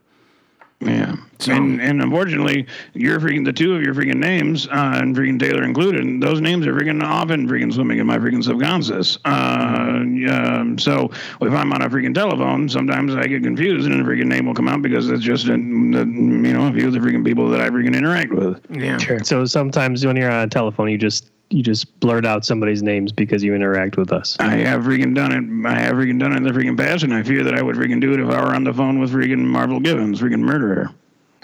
Yeah. 0.80 1.16
So, 1.40 1.52
and 1.52 1.80
and 1.80 2.00
unfortunately, 2.00 2.66
you're 2.94 3.18
freaking 3.18 3.44
the 3.44 3.52
two 3.52 3.74
of 3.74 3.82
your 3.82 3.94
freaking 3.94 4.16
names, 4.18 4.68
uh, 4.68 5.00
and 5.02 5.14
freaking 5.14 5.38
Taylor 5.38 5.64
included. 5.64 6.20
Those 6.20 6.40
names 6.40 6.66
are 6.66 6.72
freaking 6.72 7.02
often 7.02 7.48
freaking 7.48 7.72
swimming 7.72 7.98
in 7.98 8.06
my 8.06 8.18
freaking 8.18 8.44
subconscious. 8.44 9.18
Uh, 9.24 10.04
yeah, 10.08 10.64
so 10.76 11.10
if 11.40 11.52
I'm 11.52 11.72
on 11.72 11.82
a 11.82 11.90
freaking 11.90 12.14
telephone, 12.14 12.68
sometimes 12.68 13.14
I 13.14 13.26
get 13.26 13.42
confused, 13.42 13.88
and 13.88 14.00
a 14.00 14.04
freaking 14.04 14.26
name 14.26 14.46
will 14.46 14.54
come 14.54 14.68
out 14.68 14.82
because 14.82 15.10
it's 15.10 15.22
just 15.22 15.48
a, 15.48 15.52
you 15.52 15.56
know 15.56 16.68
a 16.68 16.72
few 16.72 16.86
of 16.86 16.92
the 16.92 17.00
freaking 17.00 17.24
people 17.24 17.48
that 17.50 17.60
I 17.60 17.70
freaking 17.70 17.96
interact 17.96 18.32
with. 18.32 18.64
Yeah. 18.70 18.98
Sure. 18.98 19.18
So 19.24 19.44
sometimes 19.46 20.06
when 20.06 20.16
you're 20.16 20.30
on 20.30 20.44
a 20.44 20.48
telephone, 20.48 20.90
you 20.90 20.98
just 20.98 21.30
you 21.50 21.62
just 21.62 21.98
blurt 22.00 22.26
out 22.26 22.44
somebody's 22.44 22.82
names 22.82 23.12
because 23.12 23.42
you 23.42 23.54
interact 23.54 23.96
with 23.96 24.12
us. 24.12 24.36
I 24.38 24.56
have 24.56 24.82
freaking 24.82 25.14
done 25.14 25.32
it. 25.32 25.68
I 25.68 25.78
have 25.80 25.94
freaking 25.94 26.18
done 26.18 26.32
it 26.32 26.36
in 26.36 26.42
the 26.42 26.50
freaking 26.50 26.76
past, 26.76 27.04
and 27.04 27.14
I 27.14 27.22
fear 27.22 27.42
that 27.44 27.54
I 27.54 27.62
would 27.62 27.76
freaking 27.76 28.00
do 28.00 28.12
it 28.12 28.20
if 28.20 28.28
I 28.28 28.40
were 28.42 28.54
on 28.54 28.64
the 28.64 28.72
phone 28.72 28.98
with 28.98 29.12
freaking 29.12 29.44
Marvel 29.44 29.80
Givens, 29.80 30.20
freaking 30.20 30.40
murderer. 30.40 30.90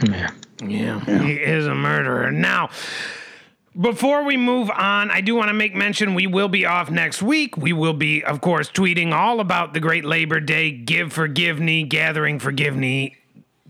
Yeah. 0.03 0.31
Yeah. 0.62 1.01
yeah. 1.07 1.23
He 1.23 1.33
is 1.35 1.67
a 1.67 1.75
murderer. 1.75 2.31
Now, 2.31 2.71
before 3.81 4.25
we 4.25 4.37
move 4.37 4.71
on, 4.71 5.11
I 5.11 5.21
do 5.21 5.35
want 5.35 5.49
to 5.49 5.55
make 5.55 5.75
mention 5.75 6.14
we 6.14 6.27
will 6.27 6.49
be 6.49 6.67
off 6.67 6.90
next 6.90 7.23
week. 7.23 7.57
We 7.57 7.73
will 7.73 7.95
be, 7.95 8.23
of 8.23 8.40
course, 8.40 8.71
tweeting 8.71 9.12
all 9.12 9.40
about 9.40 9.73
the 9.73 9.81
great 9.81 10.05
Labor 10.05 10.38
Day 10.38 10.71
Give 10.71 11.12
Forgive 11.12 11.59
Me, 11.59 11.83
Gathering 11.83 12.38
Forgive 12.38 12.77
Me 12.77 13.17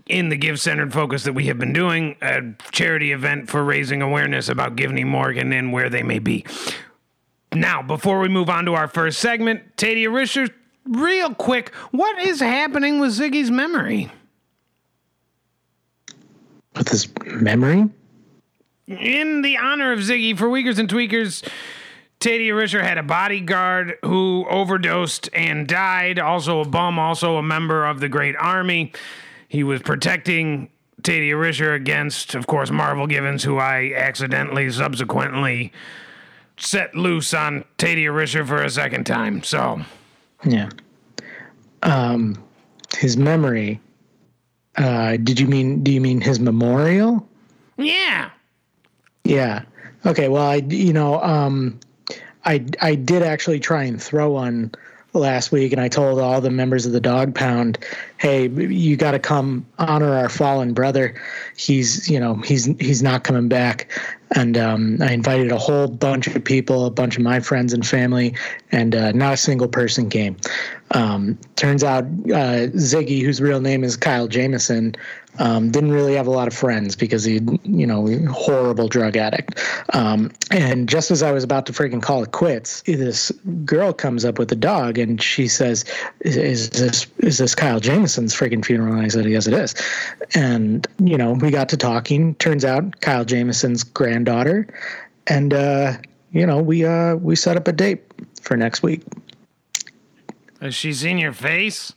in 0.07 0.29
the 0.29 0.37
Give 0.37 0.59
Centered 0.59 0.93
Focus 0.93 1.23
that 1.23 1.33
we 1.33 1.45
have 1.47 1.57
been 1.57 1.73
doing, 1.73 2.15
a 2.21 2.41
charity 2.71 3.11
event 3.11 3.49
for 3.49 3.63
raising 3.63 4.01
awareness 4.01 4.49
about 4.49 4.75
Givney 4.75 5.03
Morgan 5.03 5.51
and 5.51 5.73
where 5.73 5.89
they 5.89 6.03
may 6.03 6.19
be. 6.19 6.45
Now, 7.53 7.81
before 7.81 8.19
we 8.19 8.27
move 8.27 8.49
on 8.49 8.65
to 8.65 8.73
our 8.73 8.87
first 8.87 9.19
segment, 9.19 9.77
Taddea 9.77 10.07
Risher, 10.07 10.51
real 10.85 11.33
quick, 11.33 11.73
what 11.91 12.19
is 12.19 12.39
happening 12.39 12.99
with 12.99 13.11
Ziggy's 13.11 13.49
memory? 13.49 14.11
With 16.75 16.89
his 16.89 17.07
memory? 17.25 17.89
In 18.87 19.41
the 19.41 19.57
honor 19.57 19.91
of 19.93 19.99
Ziggy, 19.99 20.37
for 20.37 20.49
Weakers 20.49 20.77
and 20.77 20.87
Tweakers, 20.87 21.47
Taddea 22.19 22.53
Risher 22.53 22.83
had 22.83 22.97
a 22.97 23.03
bodyguard 23.03 23.97
who 24.03 24.45
overdosed 24.49 25.29
and 25.33 25.67
died, 25.67 26.19
also 26.19 26.59
a 26.59 26.65
bum, 26.65 26.99
also 26.99 27.37
a 27.37 27.43
member 27.43 27.85
of 27.85 27.99
the 27.99 28.09
Great 28.09 28.35
Army. 28.35 28.91
He 29.47 29.63
was 29.63 29.81
protecting 29.81 30.69
Taddea 31.01 31.33
Risher 31.33 31.75
against, 31.75 32.35
of 32.35 32.47
course, 32.47 32.71
Marvel 32.71 33.07
Givens, 33.07 33.43
who 33.43 33.57
I 33.57 33.93
accidentally 33.95 34.71
subsequently 34.71 35.71
set 36.57 36.95
loose 36.95 37.33
on 37.33 37.63
Taddea 37.77 38.11
Risher 38.11 38.45
for 38.47 38.63
a 38.63 38.69
second 38.69 39.05
time. 39.05 39.43
So, 39.43 39.81
yeah. 40.43 40.69
Um, 41.83 42.43
his 42.97 43.17
memory. 43.17 43.79
Uh, 44.77 45.17
did 45.17 45.39
you 45.39 45.47
mean? 45.47 45.83
Do 45.83 45.91
you 45.91 46.01
mean 46.01 46.21
his 46.21 46.39
memorial? 46.39 47.27
Yeah. 47.77 48.29
Yeah. 49.23 49.63
Okay. 50.05 50.27
Well, 50.27 50.45
I 50.45 50.55
you 50.55 50.93
know 50.93 51.21
um, 51.21 51.79
I 52.43 52.65
I 52.81 52.95
did 52.95 53.23
actually 53.23 53.59
try 53.59 53.83
and 53.83 54.01
throw 54.01 54.31
one 54.31 54.71
last 55.19 55.51
week, 55.51 55.71
and 55.71 55.81
I 55.81 55.87
told 55.87 56.19
all 56.19 56.41
the 56.41 56.49
members 56.49 56.85
of 56.85 56.91
the 56.91 56.99
Dog 56.99 57.33
Pound, 57.33 57.77
"Hey, 58.17 58.47
you 58.47 58.95
got 58.95 59.11
to 59.11 59.19
come 59.19 59.65
honor 59.79 60.13
our 60.13 60.29
fallen 60.29 60.73
brother. 60.73 61.15
He's, 61.57 62.09
you 62.09 62.19
know, 62.19 62.35
he's 62.35 62.65
he's 62.79 63.01
not 63.01 63.23
coming 63.23 63.47
back." 63.47 63.89
And 64.35 64.57
um, 64.57 64.97
I 65.01 65.11
invited 65.13 65.51
a 65.51 65.57
whole 65.57 65.87
bunch 65.87 66.27
of 66.27 66.43
people, 66.43 66.85
a 66.85 66.91
bunch 66.91 67.17
of 67.17 67.23
my 67.23 67.39
friends 67.39 67.73
and 67.73 67.85
family, 67.85 68.35
and 68.71 68.95
uh, 68.95 69.11
not 69.11 69.33
a 69.33 69.37
single 69.37 69.67
person 69.67 70.09
came. 70.09 70.35
Um, 70.91 71.37
turns 71.55 71.83
out 71.83 72.03
uh, 72.03 72.69
Ziggy, 72.77 73.21
whose 73.21 73.41
real 73.41 73.59
name 73.59 73.83
is 73.83 73.97
Kyle 73.97 74.27
Jameson, 74.27 74.95
um, 75.39 75.71
didn't 75.71 75.91
really 75.91 76.13
have 76.13 76.27
a 76.27 76.31
lot 76.31 76.47
of 76.47 76.53
friends 76.53 76.95
because 76.95 77.23
he, 77.23 77.41
you 77.63 77.85
know, 77.85 78.07
horrible 78.31 78.87
drug 78.87 79.17
addict. 79.17 79.59
Um, 79.93 80.31
and 80.51 80.87
just 80.87 81.11
as 81.11 81.23
I 81.23 81.31
was 81.31 81.43
about 81.43 81.65
to 81.65 81.73
freaking 81.73 82.01
call 82.01 82.23
it 82.23 82.31
quits, 82.31 82.81
this 82.83 83.31
girl 83.65 83.91
comes 83.91 84.23
up 84.23 84.39
with 84.39 84.51
a 84.51 84.55
dog 84.55 84.97
and 84.97 85.21
she 85.21 85.47
says, 85.47 85.83
"Is, 86.21 86.37
is 86.37 86.69
this 86.69 87.07
is 87.17 87.37
this 87.37 87.55
Kyle 87.55 87.79
Jameson's 87.79 88.33
freaking 88.33 88.63
funeral?" 88.63 88.93
And 88.93 89.01
I 89.01 89.07
said, 89.07 89.25
"Yes, 89.25 89.47
it 89.47 89.53
is." 89.53 89.75
And 90.35 90.87
you 90.99 91.17
know, 91.17 91.33
we 91.33 91.51
got 91.51 91.69
to 91.69 91.77
talking. 91.77 92.35
Turns 92.35 92.63
out 92.63 93.01
Kyle 93.01 93.25
Jameson's 93.25 93.83
granddaughter, 93.83 94.67
and 95.27 95.53
uh, 95.53 95.93
you 96.31 96.45
know, 96.45 96.61
we 96.61 96.85
uh, 96.85 97.15
we 97.15 97.35
set 97.35 97.57
up 97.57 97.67
a 97.67 97.73
date 97.73 98.03
for 98.41 98.55
next 98.55 98.83
week. 98.83 99.01
Has 100.61 100.73
she 100.75 100.93
seen 100.93 101.17
your 101.17 101.33
face? 101.33 101.93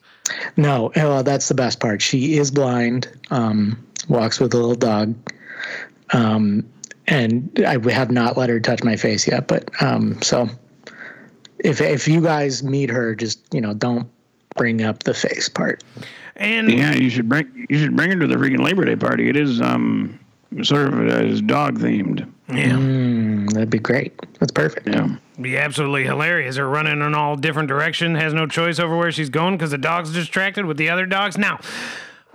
No, 0.57 0.93
well, 0.97 1.23
that's 1.23 1.49
the 1.49 1.55
best 1.55 1.81
part. 1.81 2.03
She 2.03 2.37
is 2.37 2.51
blind, 2.51 3.09
um, 3.31 3.83
walks 4.09 4.39
with 4.41 4.53
a 4.53 4.57
little 4.59 4.75
dog, 4.75 5.15
um, 6.13 6.69
and 7.07 7.51
I 7.67 7.79
have 7.93 8.11
not 8.11 8.37
let 8.37 8.51
her 8.51 8.61
touch 8.61 8.83
my 8.83 8.97
face 8.97 9.27
yet. 9.27 9.47
But 9.49 9.71
um, 9.83 10.21
so, 10.21 10.49
if 11.61 11.81
if 11.81 12.07
you 12.07 12.21
guys 12.21 12.63
meet 12.63 12.91
her, 12.91 13.15
just 13.15 13.41
you 13.55 13.61
know, 13.61 13.73
don't 13.75 14.09
bring 14.57 14.83
up 14.83 15.05
the 15.05 15.15
face 15.15 15.49
part. 15.49 15.83
And 16.37 16.71
Yeah, 16.71 16.95
you 16.95 17.09
should 17.11 17.29
bring 17.29 17.67
you 17.71 17.79
should 17.79 17.97
bring 17.97 18.11
her 18.11 18.19
to 18.19 18.27
the 18.27 18.37
freaking 18.37 18.61
Labor 18.63 18.85
Day 18.85 18.97
party. 18.97 19.29
It 19.31 19.37
is 19.37 19.61
um 19.63 20.19
sort 20.63 20.89
of 20.89 20.95
uh, 21.01 21.25
is 21.25 21.41
dog 21.41 21.79
themed. 21.79 22.21
yeah, 22.49 22.73
Mm, 22.77 23.51
that'd 23.53 23.71
be 23.71 23.79
great. 23.79 24.13
That's 24.41 24.53
perfect. 24.53 24.89
Yeah. 24.89 25.17
Be 25.41 25.57
absolutely 25.57 26.05
hilarious. 26.05 26.57
Her 26.57 26.69
running 26.69 27.01
in 27.01 27.15
all 27.15 27.37
different 27.37 27.69
direction, 27.69 28.15
has 28.15 28.35
no 28.35 28.47
choice 28.47 28.79
over 28.79 28.97
where 28.97 29.13
she's 29.13 29.31
going 29.31 29.57
because 29.57 29.71
the 29.71 29.79
dog's 29.79 30.13
distracted 30.13 30.67
with 30.67 30.77
the 30.77 30.91
other 30.91 31.07
dogs. 31.07 31.39
Now, 31.39 31.61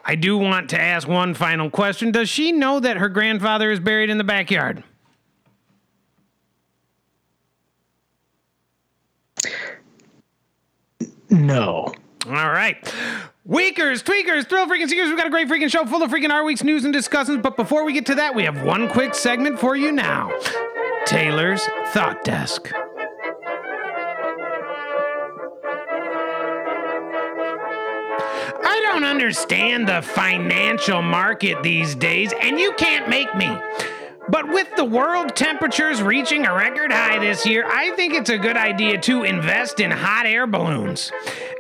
I 0.06 0.16
do 0.16 0.38
want 0.38 0.70
to 0.72 0.80
ask 0.80 1.08
one 1.08 1.34
final 1.34 1.70
question. 1.70 2.12
Does 2.12 2.30
she 2.30 2.52
know 2.52 2.80
that 2.80 2.98
her 2.98 3.10
grandfather 3.10 3.72
is 3.72 3.80
buried 3.80 4.10
in 4.10 4.18
the 4.18 4.24
backyard? 4.24 4.84
No. 11.30 11.94
All 12.28 12.32
right. 12.32 12.94
Weakers, 13.46 14.04
tweakers, 14.04 14.48
thrill 14.48 14.68
freaking 14.68 14.88
seekers, 14.88 15.10
we've 15.10 15.18
got 15.18 15.28
a 15.28 15.32
great 15.32 15.50
freaking 15.50 15.70
show 15.70 15.86
full 15.86 16.02
of 16.02 16.12
freaking 16.12 16.30
our 16.30 16.46
week's 16.46 16.64
news 16.64 16.86
and 16.86 16.94
discussions. 16.94 17.42
But 17.42 17.58
before 17.58 17.84
we 17.84 17.92
get 17.92 18.06
to 18.06 18.16
that, 18.16 18.34
we 18.34 18.44
have 18.44 18.64
one 18.64 18.88
quick 18.88 19.14
segment 19.14 19.60
for 19.60 19.76
you 19.76 19.92
now 19.92 20.32
Taylor's 21.06 21.68
Thought 21.88 22.24
Desk. 22.24 22.72
Don't 28.94 29.06
understand 29.06 29.88
the 29.88 30.04
financial 30.04 31.02
market 31.02 31.64
these 31.64 31.96
days, 31.96 32.32
and 32.40 32.60
you 32.60 32.74
can't 32.74 33.10
make 33.10 33.34
me. 33.36 33.50
But 34.30 34.48
with 34.48 34.68
the 34.76 34.86
world 34.86 35.36
temperatures 35.36 36.02
reaching 36.04 36.46
a 36.46 36.54
record 36.54 36.92
high 36.92 37.18
this 37.18 37.44
year, 37.44 37.66
I 37.68 37.92
think 37.96 38.14
it's 38.14 38.30
a 38.30 38.38
good 38.38 38.56
idea 38.56 39.00
to 39.02 39.24
invest 39.24 39.80
in 39.80 39.90
hot 39.90 40.28
air 40.28 40.46
balloons. 40.46 41.12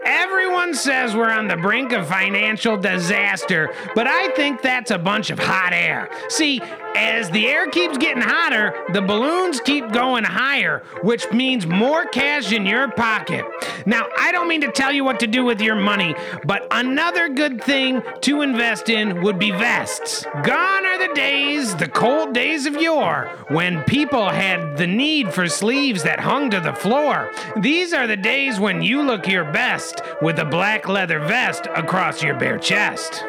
Everyone 0.05 0.75
says 0.75 1.15
we're 1.15 1.31
on 1.31 1.47
the 1.47 1.57
brink 1.57 1.91
of 1.91 2.07
financial 2.07 2.77
disaster, 2.77 3.73
but 3.95 4.05
I 4.05 4.29
think 4.35 4.61
that's 4.61 4.91
a 4.91 4.99
bunch 4.99 5.31
of 5.31 5.39
hot 5.39 5.73
air. 5.73 6.11
See, 6.29 6.61
as 6.95 7.29
the 7.29 7.47
air 7.47 7.67
keeps 7.69 7.97
getting 7.97 8.21
hotter, 8.21 8.73
the 8.93 9.01
balloons 9.01 9.59
keep 9.59 9.91
going 9.91 10.23
higher, 10.23 10.83
which 11.01 11.31
means 11.31 11.65
more 11.65 12.05
cash 12.05 12.51
in 12.51 12.65
your 12.65 12.89
pocket. 12.91 13.45
Now, 13.85 14.07
I 14.17 14.31
don't 14.31 14.47
mean 14.47 14.61
to 14.61 14.71
tell 14.71 14.91
you 14.91 15.03
what 15.03 15.19
to 15.21 15.27
do 15.27 15.43
with 15.43 15.61
your 15.61 15.75
money, 15.75 16.15
but 16.45 16.67
another 16.71 17.29
good 17.29 17.63
thing 17.63 18.01
to 18.21 18.41
invest 18.41 18.89
in 18.89 19.21
would 19.21 19.39
be 19.39 19.51
vests. 19.51 20.25
Gone 20.43 20.85
are 20.85 21.07
the 21.07 21.13
days, 21.13 21.75
the 21.75 21.87
cold 21.87 22.33
days 22.33 22.65
of 22.65 22.75
yore, 22.75 23.29
when 23.49 23.83
people 23.83 24.29
had 24.29 24.77
the 24.77 24.87
need 24.87 25.33
for 25.33 25.47
sleeves 25.47 26.03
that 26.03 26.19
hung 26.19 26.49
to 26.51 26.59
the 26.59 26.73
floor. 26.73 27.31
These 27.57 27.93
are 27.93 28.07
the 28.07 28.17
days 28.17 28.59
when 28.59 28.81
you 28.81 29.01
look 29.01 29.27
your 29.27 29.45
best 29.45 30.01
with 30.21 30.39
a 30.39 30.45
black 30.45 30.87
leather 30.87 31.19
vest 31.19 31.67
across 31.75 32.23
your 32.23 32.35
bare 32.35 32.57
chest. 32.57 33.23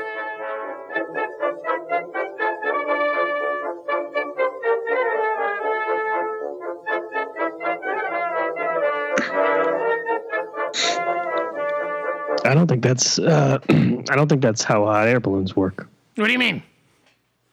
I 12.44 12.54
don't 12.54 12.66
think 12.66 12.82
that's. 12.82 13.18
Uh, 13.18 13.58
I 13.68 14.16
don't 14.16 14.28
think 14.28 14.42
that's 14.42 14.62
how 14.62 14.84
hot 14.84 15.08
air 15.08 15.20
balloons 15.20 15.56
work. 15.56 15.88
What 16.16 16.26
do 16.26 16.32
you 16.32 16.38
mean? 16.38 16.62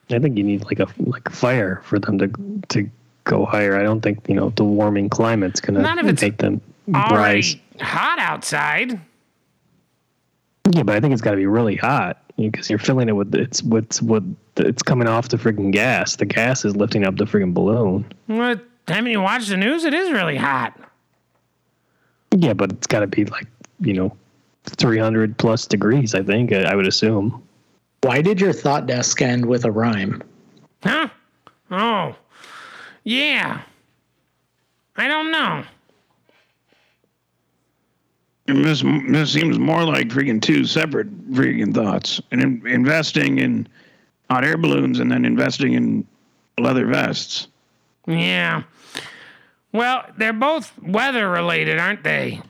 I 0.09 0.19
think 0.19 0.37
you 0.37 0.43
need 0.43 0.65
like 0.65 0.79
a 0.79 0.87
like 0.99 1.29
fire 1.31 1.81
for 1.85 1.99
them 1.99 2.17
to 2.19 2.29
to 2.69 2.89
go 3.23 3.45
higher. 3.45 3.79
I 3.79 3.83
don't 3.83 4.01
think 4.01 4.27
you 4.27 4.35
know 4.35 4.49
the 4.49 4.63
warming 4.63 5.09
climate's 5.09 5.61
gonna 5.61 5.81
Not 5.81 5.97
if 5.97 6.05
it's 6.05 6.21
make 6.21 6.37
them 6.37 6.61
rise. 6.87 7.55
Hot 7.79 8.19
outside. 8.19 8.99
Yeah, 10.69 10.83
but 10.83 10.95
I 10.95 10.99
think 10.99 11.13
it's 11.13 11.21
got 11.21 11.31
to 11.31 11.37
be 11.37 11.47
really 11.47 11.75
hot 11.75 12.21
because 12.37 12.69
you're 12.69 12.79
filling 12.79 13.09
it 13.09 13.13
with 13.13 13.33
it's 13.33 13.63
what's 13.63 14.01
what 14.01 14.23
it's 14.57 14.83
coming 14.83 15.07
off 15.07 15.29
the 15.29 15.37
freaking 15.37 15.71
gas. 15.71 16.15
The 16.17 16.25
gas 16.25 16.65
is 16.65 16.75
lifting 16.75 17.05
up 17.05 17.17
the 17.17 17.25
freaking 17.25 17.53
balloon. 17.53 18.05
What? 18.27 18.63
Haven't 18.87 19.11
you 19.11 19.21
watched 19.21 19.49
the 19.49 19.57
news? 19.57 19.85
It 19.85 19.93
is 19.93 20.11
really 20.11 20.37
hot. 20.37 20.77
Yeah, 22.35 22.53
but 22.53 22.71
it's 22.71 22.87
got 22.87 23.01
to 23.01 23.07
be 23.07 23.25
like 23.25 23.47
you 23.79 23.93
know, 23.93 24.15
300 24.65 25.37
plus 25.37 25.65
degrees. 25.65 26.15
I 26.15 26.23
think 26.23 26.51
I, 26.53 26.63
I 26.63 26.75
would 26.75 26.87
assume. 26.87 27.41
Why 28.01 28.21
did 28.21 28.41
your 28.41 28.53
thought 28.53 28.87
desk 28.87 29.21
end 29.21 29.45
with 29.45 29.65
a 29.65 29.71
rhyme? 29.71 30.23
Huh? 30.83 31.09
Oh. 31.69 32.15
Yeah. 33.03 33.61
I 34.95 35.07
don't 35.07 35.31
know. 35.31 35.63
This 38.47 38.83
this 39.07 39.31
seems 39.31 39.59
more 39.59 39.83
like 39.83 40.09
freaking 40.09 40.41
two 40.41 40.65
separate 40.65 41.31
freaking 41.31 41.73
thoughts. 41.73 42.19
And 42.31 42.41
in, 42.41 42.67
investing 42.67 43.37
in 43.37 43.67
hot 44.29 44.43
air 44.43 44.57
balloons 44.57 44.99
and 44.99 45.11
then 45.11 45.25
investing 45.25 45.73
in 45.73 46.05
leather 46.57 46.85
vests. 46.85 47.47
Yeah. 48.07 48.63
Well, 49.71 50.05
they're 50.17 50.33
both 50.33 50.77
weather 50.81 51.29
related, 51.29 51.79
aren't 51.79 52.03
they? 52.03 52.41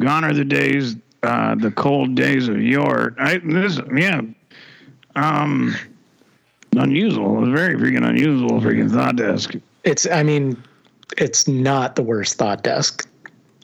Gone 0.00 0.24
are 0.24 0.32
the 0.32 0.44
days, 0.44 0.96
uh, 1.22 1.54
the 1.54 1.70
cold 1.70 2.14
days 2.14 2.48
of 2.48 2.60
yore. 2.60 3.14
I 3.18 3.38
this 3.38 3.80
yeah, 3.94 4.22
um, 5.16 5.74
unusual. 6.76 7.36
It 7.38 7.40
was 7.40 7.48
very 7.50 7.74
freaking 7.76 8.06
unusual 8.08 8.60
freaking 8.60 8.90
thought 8.90 9.16
desk. 9.16 9.54
It's, 9.84 10.06
I 10.10 10.22
mean, 10.22 10.62
it's 11.18 11.48
not 11.48 11.96
the 11.96 12.02
worst 12.02 12.34
thought 12.36 12.62
desk 12.62 13.08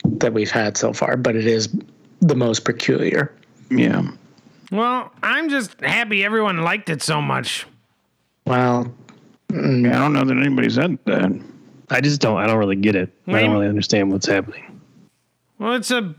that 0.04 0.32
we've 0.32 0.50
had 0.50 0.76
so 0.76 0.92
far, 0.92 1.16
but 1.16 1.36
it 1.36 1.46
is 1.46 1.68
the 2.20 2.34
most 2.34 2.64
peculiar. 2.64 3.32
Yeah. 3.70 4.02
Well, 4.72 5.12
I'm 5.22 5.48
just 5.48 5.80
happy 5.80 6.24
everyone 6.24 6.58
liked 6.62 6.88
it 6.90 7.02
so 7.02 7.20
much. 7.22 7.66
Well, 8.46 8.92
Yeah, 9.52 9.96
I 9.96 9.98
don't 9.98 10.12
know 10.12 10.24
that 10.24 10.36
anybody 10.36 10.70
said 10.70 10.98
that. 11.04 11.40
I 11.90 12.00
just 12.00 12.20
don't. 12.20 12.36
I 12.38 12.46
don't 12.46 12.58
really 12.58 12.76
get 12.76 12.96
it. 12.96 13.12
I 13.28 13.32
Lame. 13.32 13.44
don't 13.46 13.52
really 13.54 13.68
understand 13.68 14.10
what's 14.10 14.26
happening. 14.26 14.80
Well, 15.58 15.74
it's 15.74 15.90
a 15.90 16.14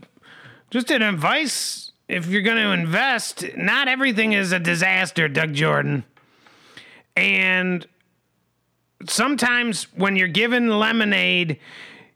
just 0.70 0.90
an 0.90 1.02
advice 1.02 1.92
if 2.08 2.26
you're 2.26 2.42
going 2.42 2.56
to 2.56 2.72
invest, 2.72 3.44
not 3.56 3.86
everything 3.86 4.32
is 4.32 4.52
a 4.52 4.58
disaster, 4.58 5.28
Doug 5.28 5.52
Jordan. 5.52 6.04
And 7.16 7.86
sometimes 9.06 9.84
when 9.94 10.16
you're 10.16 10.28
given 10.28 10.78
lemonade, 10.78 11.58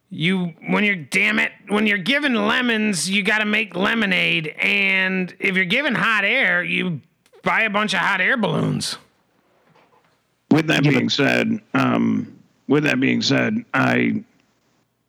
you 0.08 0.54
when 0.68 0.84
you're 0.84 0.94
damn 0.94 1.38
it, 1.38 1.52
when 1.68 1.86
you're 1.86 1.98
given 1.98 2.46
lemons, 2.46 3.08
you 3.08 3.22
got 3.22 3.38
to 3.38 3.44
make 3.44 3.74
lemonade 3.74 4.48
and 4.58 5.34
if 5.40 5.56
you're 5.56 5.64
given 5.64 5.94
hot 5.94 6.24
air, 6.24 6.62
you 6.62 7.00
buy 7.42 7.62
a 7.62 7.70
bunch 7.70 7.94
of 7.94 8.00
hot 8.00 8.20
air 8.20 8.36
balloons. 8.36 8.98
With 10.50 10.66
that 10.66 10.82
being 10.82 11.08
said, 11.08 11.60
um, 11.72 12.38
with 12.68 12.84
that 12.84 13.00
being 13.00 13.22
said, 13.22 13.64
I 13.72 14.22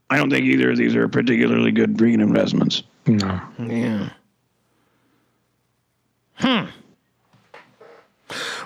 I 0.10 0.17
don't 0.17 0.29
think 0.29 0.45
either 0.45 0.71
of 0.71 0.77
these 0.77 0.95
are 0.95 1.08
particularly 1.08 1.71
good 1.71 1.97
green 1.97 2.21
investments. 2.21 2.84
No. 3.08 3.42
Yeah. 3.60 4.10
Hmm. 6.36 6.66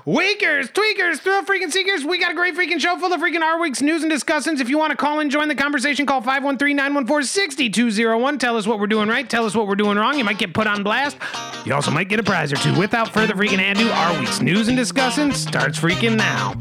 Weakers, 0.06 0.70
tweakers, 0.72 1.20
thrill 1.20 1.42
freaking 1.44 1.70
seekers, 1.72 2.06
we 2.06 2.18
got 2.18 2.32
a 2.32 2.34
great 2.34 2.56
freaking 2.56 2.80
show 2.80 2.98
full 2.98 3.12
of 3.12 3.20
freaking 3.20 3.42
our 3.42 3.60
week's 3.60 3.82
news 3.82 4.04
and 4.04 4.10
discussions. 4.10 4.62
If 4.62 4.70
you 4.70 4.78
want 4.78 4.92
to 4.92 4.96
call 4.96 5.20
and 5.20 5.30
join 5.30 5.50
the 5.50 5.56
conversation, 5.56 6.06
call 6.06 6.22
513-914-6201. 6.22 8.40
Tell 8.40 8.56
us 8.56 8.66
what 8.66 8.80
we're 8.80 8.88
doing 8.88 9.10
right, 9.10 9.30
tell 9.30 9.46
us 9.46 9.54
what 9.54 9.68
we're 9.68 9.76
doing 9.76 9.98
wrong. 9.98 10.18
You 10.18 10.24
might 10.24 10.38
get 10.38 10.54
put 10.54 10.66
on 10.66 10.82
blast. 10.82 11.18
You 11.66 11.74
also 11.74 11.92
might 11.92 12.08
get 12.08 12.22
a 12.22 12.24
prize 12.24 12.54
or 12.54 12.58
two. 12.58 12.74
Without 12.80 13.10
further 13.10 13.34
freaking 13.34 13.60
ado, 13.70 13.90
our 13.90 14.18
week's 14.18 14.40
news 14.40 14.70
and 14.70 14.78
discussions 14.78 15.36
starts 15.36 15.78
freaking 15.78 16.16
now. 16.16 16.54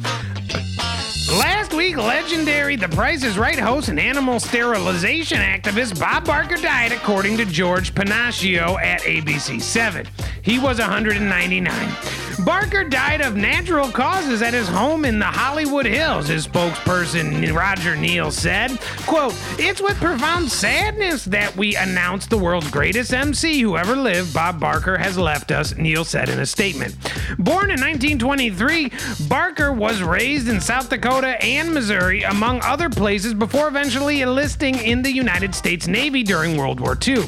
Legendary 1.97 2.77
The 2.77 2.89
Price 2.89 3.25
is 3.25 3.39
Right 3.39 3.59
host 3.59 3.89
and 3.89 3.99
animal 3.99 4.39
sterilization 4.39 5.39
activist 5.39 5.99
Bob 5.99 6.27
Barker 6.27 6.57
died, 6.57 6.93
according 6.93 7.37
to 7.39 7.45
George 7.45 7.95
Pennacchio 7.95 8.79
at 8.81 9.01
ABC7. 9.01 10.07
He 10.43 10.59
was 10.59 10.79
199. 10.79 12.26
Barker 12.47 12.85
died 12.85 13.23
of 13.23 13.35
natural 13.35 13.91
causes 13.91 14.41
at 14.41 14.55
his 14.55 14.69
home 14.69 15.05
in 15.05 15.19
the 15.19 15.25
Hollywood 15.25 15.85
Hills, 15.85 16.29
his 16.29 16.47
spokesperson 16.47 17.53
Roger 17.53 17.97
Neal 17.97 18.31
said. 18.31 18.79
Quote, 19.05 19.35
It's 19.59 19.83
with 19.83 19.97
profound 19.97 20.49
sadness 20.49 21.25
that 21.25 21.57
we 21.57 21.75
announce 21.75 22.27
the 22.27 22.39
world's 22.39 22.71
greatest 22.71 23.13
MC 23.13 23.61
who 23.63 23.77
ever 23.77 23.97
lived, 23.97 24.33
Bob 24.33 24.61
Barker, 24.61 24.97
has 24.97 25.19
left 25.19 25.51
us, 25.51 25.77
Neal 25.77 26.05
said 26.05 26.29
in 26.29 26.39
a 26.39 26.47
statement. 26.47 26.95
Born 27.37 27.69
in 27.69 27.81
1923, 27.81 28.93
Barker 29.27 29.73
was 29.73 30.01
raised 30.01 30.49
in 30.49 30.61
South 30.61 30.89
Dakota 30.89 31.43
and 31.45 31.75
Missouri, 31.75 32.23
among 32.23 32.61
other 32.63 32.89
places, 32.89 33.35
before 33.35 33.67
eventually 33.67 34.23
enlisting 34.23 34.77
in 34.77 35.03
the 35.03 35.11
United 35.11 35.53
States 35.53 35.89
Navy 35.89 36.23
during 36.23 36.57
World 36.57 36.79
War 36.79 36.93
II. 36.93 37.25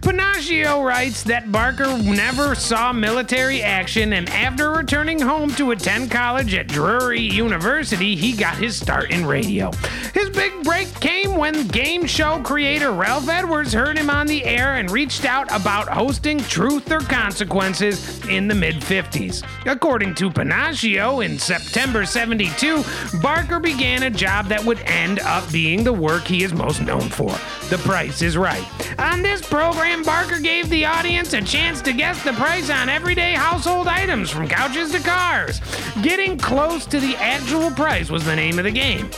Pennacchio 0.00 0.82
writes 0.82 1.22
that 1.24 1.52
Barker 1.52 1.98
never 1.98 2.54
saw 2.54 2.90
military 2.90 3.60
action, 3.60 4.14
and 4.14 4.30
after 4.30 4.61
returning 4.70 5.20
home 5.20 5.50
to 5.54 5.70
attend 5.70 6.10
college 6.10 6.54
at 6.54 6.68
Drury 6.68 7.20
University, 7.20 8.14
he 8.14 8.32
got 8.32 8.56
his 8.56 8.76
start 8.76 9.10
in 9.10 9.26
radio. 9.26 9.70
His 10.14 10.30
big 10.30 10.62
break 10.62 10.92
came 11.00 11.36
when 11.36 11.66
game 11.68 12.06
show 12.06 12.40
creator 12.42 12.92
Ralph 12.92 13.28
Edwards 13.28 13.72
heard 13.72 13.98
him 13.98 14.10
on 14.10 14.26
the 14.26 14.44
air 14.44 14.74
and 14.74 14.90
reached 14.90 15.24
out 15.24 15.50
about 15.50 15.88
hosting 15.88 16.38
Truth 16.38 16.92
or 16.92 17.00
Consequences 17.00 18.24
in 18.28 18.46
the 18.46 18.54
mid 18.54 18.76
50s. 18.76 19.42
According 19.66 20.14
to 20.16 20.30
Pennacchio, 20.30 21.24
in 21.24 21.38
September 21.38 22.04
72, 22.04 22.84
Barker 23.20 23.58
began 23.58 24.04
a 24.04 24.10
job 24.10 24.46
that 24.46 24.64
would 24.64 24.80
end 24.80 25.20
up 25.20 25.50
being 25.50 25.82
the 25.82 25.92
work 25.92 26.24
he 26.24 26.44
is 26.44 26.52
most 26.52 26.82
known 26.82 27.08
for. 27.08 27.30
The 27.70 27.78
Price 27.78 28.22
is 28.22 28.36
Right. 28.36 28.66
On 28.98 29.22
this 29.22 29.40
program, 29.40 30.02
Barker 30.02 30.38
gave 30.38 30.68
the 30.68 30.84
audience 30.84 31.32
a 31.32 31.40
chance 31.40 31.80
to 31.82 31.92
guess 31.92 32.22
the 32.22 32.32
price 32.34 32.68
on 32.70 32.88
everyday 32.88 33.32
household 33.32 33.88
items 33.88 34.30
from 34.30 34.48
couches 34.52 34.92
to 34.92 35.00
cars. 35.00 35.60
Getting 36.02 36.36
close 36.36 36.84
to 36.86 37.00
the 37.00 37.16
actual 37.16 37.70
price 37.70 38.10
was 38.10 38.24
the 38.24 38.36
name 38.36 38.58
of 38.58 38.64
the 38.64 38.70
game. 38.70 39.08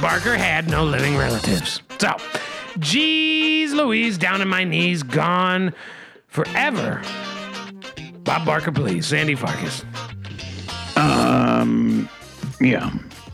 Barker 0.00 0.36
had 0.36 0.68
no 0.70 0.84
living 0.84 1.16
relatives. 1.16 1.82
So, 1.98 2.16
geez 2.78 3.74
Louise, 3.74 4.16
down 4.16 4.40
in 4.40 4.48
my 4.48 4.64
knees, 4.64 5.02
gone 5.02 5.74
forever. 6.28 7.02
Bob 8.20 8.46
Barker, 8.46 8.72
please. 8.72 9.06
Sandy 9.06 9.34
Farkas. 9.34 9.84
Um, 10.96 12.08
yeah, 12.60 12.90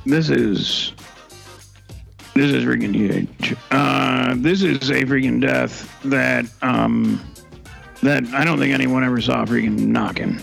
this 0.06 0.30
is 0.30 0.92
this 2.34 2.50
is 2.50 2.64
freaking 2.64 2.94
huge. 2.94 3.56
Uh, 3.70 4.34
this 4.38 4.62
is 4.62 4.90
a 4.90 5.02
freaking 5.02 5.40
death 5.40 6.00
that 6.04 6.46
um 6.62 7.22
that 8.02 8.24
I 8.34 8.44
don't 8.44 8.58
think 8.58 8.74
anyone 8.74 9.04
ever 9.04 9.20
saw 9.20 9.44
freaking 9.44 9.78
knocking. 9.78 10.40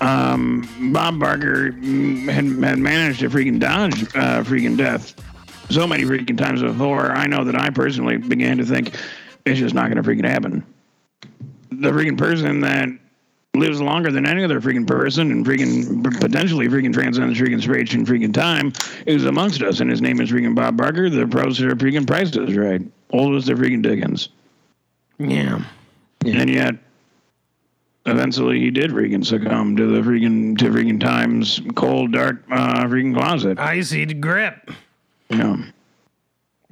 Um, 0.00 0.68
Bob 0.92 1.18
Barker 1.18 1.72
had, 1.72 2.44
had 2.44 2.78
managed 2.78 3.20
to 3.20 3.28
freaking 3.30 3.58
dodge 3.58 4.02
uh, 4.14 4.42
freaking 4.44 4.76
death 4.76 5.14
so 5.70 5.86
many 5.86 6.04
freaking 6.04 6.38
times 6.38 6.62
before. 6.62 7.10
I 7.10 7.26
know 7.26 7.44
that 7.44 7.56
I 7.56 7.70
personally 7.70 8.16
began 8.16 8.58
to 8.58 8.64
think 8.64 8.94
it's 9.44 9.58
just 9.58 9.74
not 9.74 9.90
going 9.90 10.02
to 10.02 10.08
freaking 10.08 10.28
happen. 10.28 10.64
The 11.70 11.90
freaking 11.90 12.16
person 12.16 12.60
that 12.60 12.88
lives 13.54 13.80
longer 13.80 14.12
than 14.12 14.24
any 14.24 14.44
other 14.44 14.60
freaking 14.60 14.86
person 14.86 15.32
and 15.32 15.44
freaking 15.44 16.20
potentially 16.20 16.68
freaking 16.68 16.92
transcends 16.92 17.38
freaking 17.38 17.62
space 17.62 17.92
and 17.92 18.06
freaking 18.06 18.32
time 18.32 18.72
is 19.06 19.24
amongst 19.24 19.62
us, 19.62 19.80
and 19.80 19.90
his 19.90 20.00
name 20.00 20.20
is 20.20 20.30
freaking 20.30 20.54
Bob 20.54 20.76
Barker, 20.76 21.10
the 21.10 21.26
producer 21.26 21.72
of 21.72 21.78
freaking 21.78 22.06
Prices 22.06 22.56
Right, 22.56 22.82
oldest 23.10 23.48
of 23.48 23.58
freaking 23.58 23.82
Dickens, 23.82 24.28
Yeah. 25.18 25.62
and 26.24 26.48
yet 26.48 26.76
eventually 28.08 28.60
he 28.60 28.70
did 28.70 28.90
freaking 28.90 29.24
succumb 29.24 29.76
to 29.76 29.86
the 29.86 30.00
freaking 30.00 30.56
to 30.58 30.66
freaking 30.66 31.00
time's 31.00 31.60
cold, 31.74 32.12
dark 32.12 32.42
uh, 32.50 32.84
freaking 32.84 33.14
closet. 33.14 33.58
I 33.58 33.80
see 33.80 34.04
the 34.04 34.14
grip. 34.14 34.70
Yeah. 35.28 35.56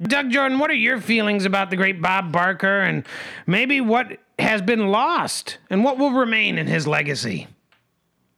Doug 0.01 0.29
Jordan, 0.29 0.59
what 0.59 0.69
are 0.69 0.75
your 0.75 1.01
feelings 1.01 1.45
about 1.45 1.69
the 1.69 1.75
great 1.75 2.01
Bob 2.01 2.31
Barker 2.31 2.81
and 2.81 3.03
maybe 3.47 3.81
what 3.81 4.19
has 4.37 4.61
been 4.61 4.87
lost 4.87 5.57
and 5.69 5.83
what 5.83 5.97
will 5.97 6.11
remain 6.11 6.57
in 6.57 6.67
his 6.67 6.87
legacy? 6.87 7.47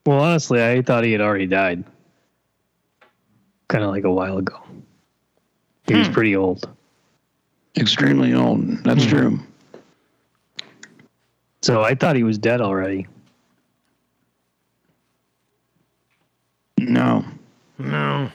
Well, 0.05 0.19
honestly, 0.19 0.63
I 0.63 0.81
thought 0.81 1.03
he 1.03 1.11
had 1.11 1.21
already 1.21 1.47
died. 1.47 1.83
Kind 3.67 3.83
of 3.83 3.91
like 3.91 4.05
a 4.05 4.11
while 4.11 4.37
ago. 4.37 4.59
He 5.87 5.95
was 5.95 6.07
pretty 6.07 6.35
old. 6.35 6.69
Extremely 7.77 8.33
old. 8.33 8.83
That's 8.83 9.05
true. 9.05 9.39
So 11.61 11.83
I 11.83 11.95
thought 11.95 12.15
he 12.15 12.23
was 12.23 12.37
dead 12.37 12.61
already. 12.61 13.07
No, 16.77 17.25
No. 17.77 18.31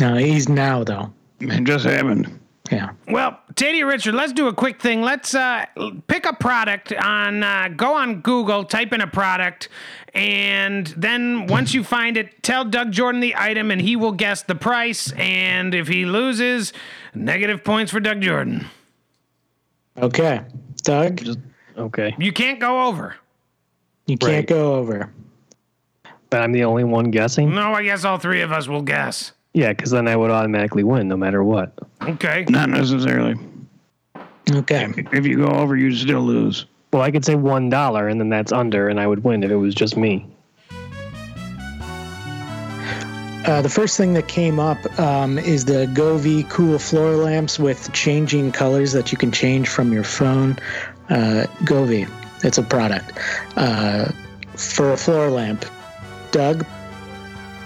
No, 0.00 0.14
he's 0.16 0.48
now 0.48 0.84
though. 0.84 1.12
it 1.40 1.64
just 1.64 1.84
happened. 1.84 2.40
Yeah. 2.70 2.90
Well, 3.06 3.38
Taddea 3.54 3.86
Richard, 3.86 4.14
let's 4.14 4.32
do 4.32 4.48
a 4.48 4.54
quick 4.54 4.80
thing. 4.80 5.02
Let's 5.02 5.34
uh, 5.34 5.66
pick 6.06 6.24
a 6.24 6.32
product 6.32 6.92
on, 6.94 7.42
uh, 7.42 7.68
go 7.76 7.94
on 7.94 8.20
Google, 8.20 8.64
type 8.64 8.92
in 8.94 9.02
a 9.02 9.06
product, 9.06 9.68
and 10.14 10.86
then 10.96 11.46
once 11.46 11.74
you 11.74 11.84
find 11.84 12.16
it, 12.16 12.42
tell 12.42 12.64
Doug 12.64 12.90
Jordan 12.90 13.20
the 13.20 13.34
item, 13.36 13.70
and 13.70 13.80
he 13.80 13.96
will 13.96 14.12
guess 14.12 14.42
the 14.42 14.54
price. 14.54 15.12
And 15.12 15.74
if 15.74 15.88
he 15.88 16.06
loses, 16.06 16.72
negative 17.14 17.62
points 17.64 17.92
for 17.92 18.00
Doug 18.00 18.22
Jordan. 18.22 18.66
Okay. 19.98 20.40
Doug, 20.82 21.20
Okay. 21.76 22.14
You 22.18 22.32
can't 22.32 22.60
go 22.60 22.86
over. 22.86 23.16
you 24.06 24.18
can't 24.18 24.32
Right. 24.32 24.46
go 24.46 24.74
over. 24.74 25.10
But 26.30 26.42
I'm 26.42 26.52
the 26.52 26.64
only 26.64 26.84
one 26.84 27.10
guessing? 27.10 27.54
No, 27.54 27.72
I 27.74 27.82
guess 27.84 28.04
all 28.04 28.18
three 28.18 28.42
of 28.42 28.52
us 28.52 28.68
will 28.68 28.82
guess. 28.82 29.32
Yeah, 29.54 29.72
because 29.72 29.90
then 29.90 30.08
I 30.08 30.16
would 30.16 30.30
automatically 30.30 30.82
win 30.84 31.08
no 31.08 31.16
matter 31.16 31.42
what. 31.44 31.72
Okay. 32.02 32.44
Not 32.48 32.68
necessarily. 32.68 33.36
Okay. 34.52 34.88
If 35.12 35.26
you 35.26 35.38
go 35.38 35.46
over, 35.46 35.76
you 35.76 35.90
still 35.94 36.20
lose. 36.22 36.66
Well, 36.92 37.02
I 37.02 37.10
could 37.10 37.24
say 37.24 37.34
one 37.34 37.70
dollar 37.70 38.08
and 38.08 38.20
then 38.20 38.28
that's 38.28 38.52
under, 38.52 38.88
and 38.88 39.00
I 39.00 39.06
would 39.06 39.24
win 39.24 39.42
if 39.42 39.50
it 39.50 39.56
was 39.56 39.74
just 39.74 39.96
me. 39.96 40.26
Uh, 43.46 43.60
the 43.60 43.68
first 43.68 43.98
thing 43.98 44.14
that 44.14 44.26
came 44.26 44.58
up 44.58 44.78
um, 44.98 45.38
is 45.38 45.66
the 45.66 45.86
Govee 45.92 46.48
cool 46.48 46.78
floor 46.78 47.14
lamps 47.16 47.58
with 47.58 47.92
changing 47.92 48.52
colors 48.52 48.92
that 48.92 49.12
you 49.12 49.18
can 49.18 49.30
change 49.30 49.68
from 49.68 49.92
your 49.92 50.04
phone. 50.04 50.56
Uh, 51.10 51.46
Govee, 51.64 52.08
it's 52.44 52.58
a 52.58 52.62
product 52.62 53.12
uh, 53.56 54.10
for 54.56 54.92
a 54.92 54.96
floor 54.96 55.28
lamp. 55.30 55.64
Doug, 56.32 56.64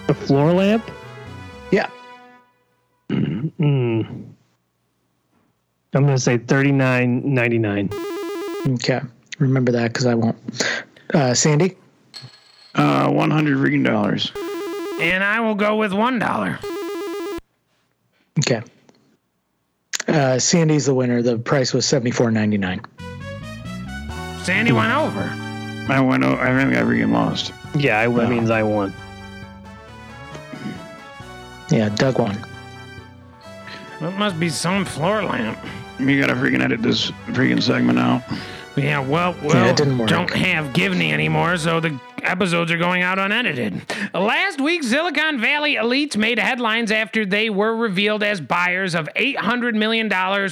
A 0.08 0.14
floor 0.14 0.52
lamp? 0.52 0.90
yeah, 1.70 1.88
Hmm. 3.10 3.42
I'm 5.94 6.04
gonna 6.04 6.18
say 6.18 6.36
thirty 6.38 6.72
nine 6.72 7.22
ninety 7.34 7.58
nine. 7.58 7.88
okay. 8.68 9.00
Remember 9.38 9.72
that 9.72 9.92
because 9.92 10.04
I 10.06 10.14
won't. 10.14 10.36
Uh, 11.14 11.32
Sandy, 11.32 11.76
Uh, 12.74 13.08
one 13.10 13.30
hundred 13.30 13.56
freaking 13.58 13.84
dollars. 13.84 14.30
And 15.00 15.22
I 15.24 15.38
will 15.40 15.54
go 15.54 15.76
with 15.76 15.92
$1. 15.92 16.58
okay. 18.40 18.62
Uh, 20.08 20.38
Sandy's 20.38 20.86
the 20.86 20.94
winner. 20.94 21.22
The 21.22 21.38
price 21.38 21.72
was 21.72 21.86
seventy 21.86 22.10
four 22.10 22.30
ninety 22.30 22.58
nine. 22.58 22.80
Sandy 24.48 24.72
went 24.72 24.90
over. 24.90 25.20
I 25.92 26.00
went. 26.00 26.24
o- 26.24 26.38
I 26.38 26.46
think 26.56 26.74
I 26.74 26.80
freaking 26.80 27.12
lost. 27.12 27.52
Yeah, 27.76 28.00
I, 28.00 28.08
that 28.08 28.30
means 28.30 28.48
I 28.48 28.62
won. 28.62 28.94
Yeah, 31.70 31.90
Doug 31.90 32.18
won. 32.18 32.34
That 34.00 34.16
must 34.18 34.40
be 34.40 34.48
some 34.48 34.86
floor 34.86 35.22
lamp. 35.22 35.58
You 35.98 36.18
gotta 36.18 36.32
freaking 36.32 36.62
edit 36.62 36.80
this 36.80 37.10
freaking 37.26 37.62
segment 37.62 37.98
out. 37.98 38.22
Yeah, 38.74 39.00
well, 39.00 39.36
well, 39.42 39.68
it 39.68 39.76
didn't 39.76 40.06
don't 40.06 40.32
have 40.32 40.72
Givney 40.72 41.12
anymore, 41.12 41.58
so 41.58 41.78
the 41.78 42.00
episodes 42.24 42.70
are 42.70 42.78
going 42.78 43.02
out 43.02 43.18
unedited. 43.18 43.82
Last 44.12 44.60
week, 44.60 44.82
Silicon 44.82 45.40
Valley 45.40 45.74
elites 45.76 46.16
made 46.16 46.38
headlines 46.38 46.90
after 46.90 47.24
they 47.24 47.48
were 47.50 47.74
revealed 47.74 48.22
as 48.22 48.40
buyers 48.40 48.94
of 48.94 49.08
$800 49.16 49.74
million 49.74 50.08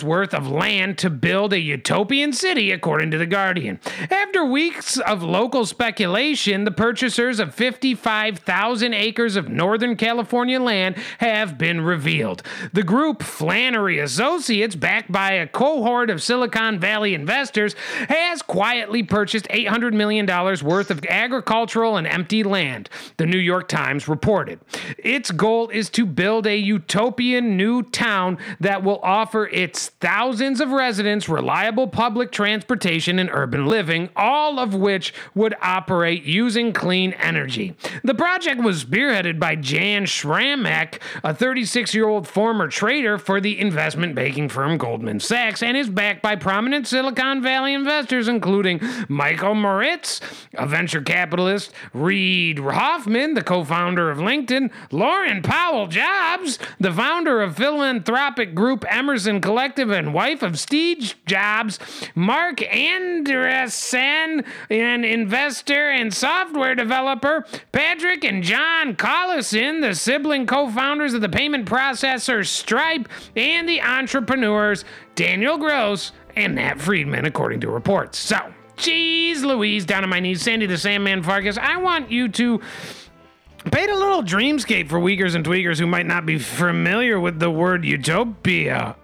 worth 0.06 0.34
of 0.34 0.48
land 0.48 0.98
to 0.98 1.10
build 1.10 1.52
a 1.52 1.60
utopian 1.60 2.32
city, 2.32 2.70
according 2.70 3.10
to 3.10 3.18
The 3.18 3.26
Guardian. 3.26 3.80
After 4.10 4.44
weeks 4.44 4.98
of 4.98 5.22
local 5.22 5.66
speculation, 5.66 6.64
the 6.64 6.70
purchasers 6.70 7.38
of 7.38 7.54
55,000 7.54 8.94
acres 8.94 9.36
of 9.36 9.48
Northern 9.48 9.96
California 9.96 10.60
land 10.60 10.96
have 11.18 11.58
been 11.58 11.80
revealed. 11.80 12.42
The 12.72 12.82
group 12.82 13.22
Flannery 13.22 13.98
Associates, 13.98 14.74
backed 14.76 15.12
by 15.12 15.32
a 15.32 15.46
cohort 15.46 16.10
of 16.10 16.22
Silicon 16.22 16.78
Valley 16.78 17.14
investors, 17.14 17.74
has 18.08 18.42
quietly 18.42 19.02
purchased 19.02 19.46
$800 19.48 19.92
million 19.92 20.26
worth 20.26 20.90
of 20.90 21.04
agricultural 21.08 21.65
agricultural 21.66 21.96
and 21.96 22.06
empty 22.06 22.44
land, 22.44 22.88
the 23.16 23.26
New 23.26 23.38
York 23.38 23.66
Times 23.66 24.06
reported. 24.06 24.60
Its 24.98 25.32
goal 25.32 25.68
is 25.70 25.90
to 25.90 26.06
build 26.06 26.46
a 26.46 26.56
utopian 26.56 27.56
new 27.56 27.82
town 27.82 28.38
that 28.60 28.84
will 28.84 29.00
offer 29.02 29.48
its 29.48 29.88
thousands 30.00 30.60
of 30.60 30.70
residents 30.70 31.28
reliable 31.28 31.88
public 31.88 32.30
transportation 32.30 33.18
and 33.18 33.28
urban 33.32 33.66
living, 33.66 34.08
all 34.14 34.60
of 34.60 34.74
which 34.74 35.12
would 35.34 35.56
operate 35.60 36.22
using 36.22 36.72
clean 36.72 37.12
energy. 37.14 37.74
The 38.04 38.14
project 38.14 38.62
was 38.62 38.84
spearheaded 38.84 39.40
by 39.40 39.56
Jan 39.56 40.04
Sramek, 40.04 41.00
a 41.24 41.34
36 41.34 41.94
year 41.94 42.08
old 42.08 42.28
former 42.28 42.68
trader 42.68 43.18
for 43.18 43.40
the 43.40 43.58
investment 43.58 44.14
banking 44.14 44.48
firm 44.48 44.78
Goldman 44.78 45.18
Sachs, 45.18 45.64
and 45.64 45.76
is 45.76 45.88
backed 45.88 46.22
by 46.22 46.36
prominent 46.36 46.86
Silicon 46.86 47.42
Valley 47.42 47.74
investors, 47.74 48.28
including 48.28 48.80
Michael 49.08 49.56
Moritz, 49.56 50.20
a 50.54 50.66
venture 50.66 51.00
capitalist, 51.00 51.45
Reid 51.92 52.58
Hoffman, 52.58 53.34
the 53.34 53.42
co 53.42 53.64
founder 53.64 54.10
of 54.10 54.18
LinkedIn, 54.18 54.70
Laurene 54.90 55.42
Powell 55.42 55.86
Jobs, 55.86 56.58
the 56.80 56.92
founder 56.92 57.40
of 57.42 57.56
philanthropic 57.56 58.54
group 58.54 58.84
Emerson 58.88 59.40
Collective 59.40 59.90
and 59.90 60.12
wife 60.12 60.42
of 60.42 60.58
Steve 60.58 61.14
Jobs, 61.26 61.78
Marc 62.14 62.58
Andreessen, 62.58 64.44
an 64.70 65.04
investor 65.04 65.90
and 65.90 66.12
software 66.12 66.74
developer, 66.74 67.46
Patrick 67.72 68.24
and 68.24 68.42
John 68.42 68.96
Collison, 68.96 69.80
the 69.80 69.94
sibling 69.94 70.46
co 70.46 70.68
founders 70.70 71.14
of 71.14 71.20
the 71.20 71.28
payment 71.28 71.68
processor 71.68 72.46
Stripe, 72.46 73.08
and 73.36 73.68
the 73.68 73.80
entrepreneurs 73.80 74.84
Daniel 75.14 75.58
Gross 75.58 76.12
and 76.36 76.54
Nat 76.56 76.80
Friedman, 76.80 77.24
according 77.24 77.60
to 77.60 77.70
reports. 77.70 78.18
So, 78.18 78.38
Jeez 78.76 79.42
Louise, 79.42 79.84
down 79.84 80.04
on 80.04 80.10
my 80.10 80.20
knees, 80.20 80.42
Sandy 80.42 80.66
the 80.66 80.78
Sandman 80.78 81.22
Farkas, 81.22 81.58
I 81.58 81.78
want 81.78 82.10
you 82.10 82.28
to 82.28 82.60
paint 83.70 83.90
a 83.90 83.96
little 83.96 84.22
dreamscape 84.22 84.88
for 84.88 85.00
weakers 85.00 85.34
and 85.34 85.44
tweakers 85.44 85.78
who 85.78 85.86
might 85.86 86.06
not 86.06 86.26
be 86.26 86.38
familiar 86.38 87.18
with 87.18 87.38
the 87.38 87.50
word 87.50 87.84
utopia. 87.84 88.96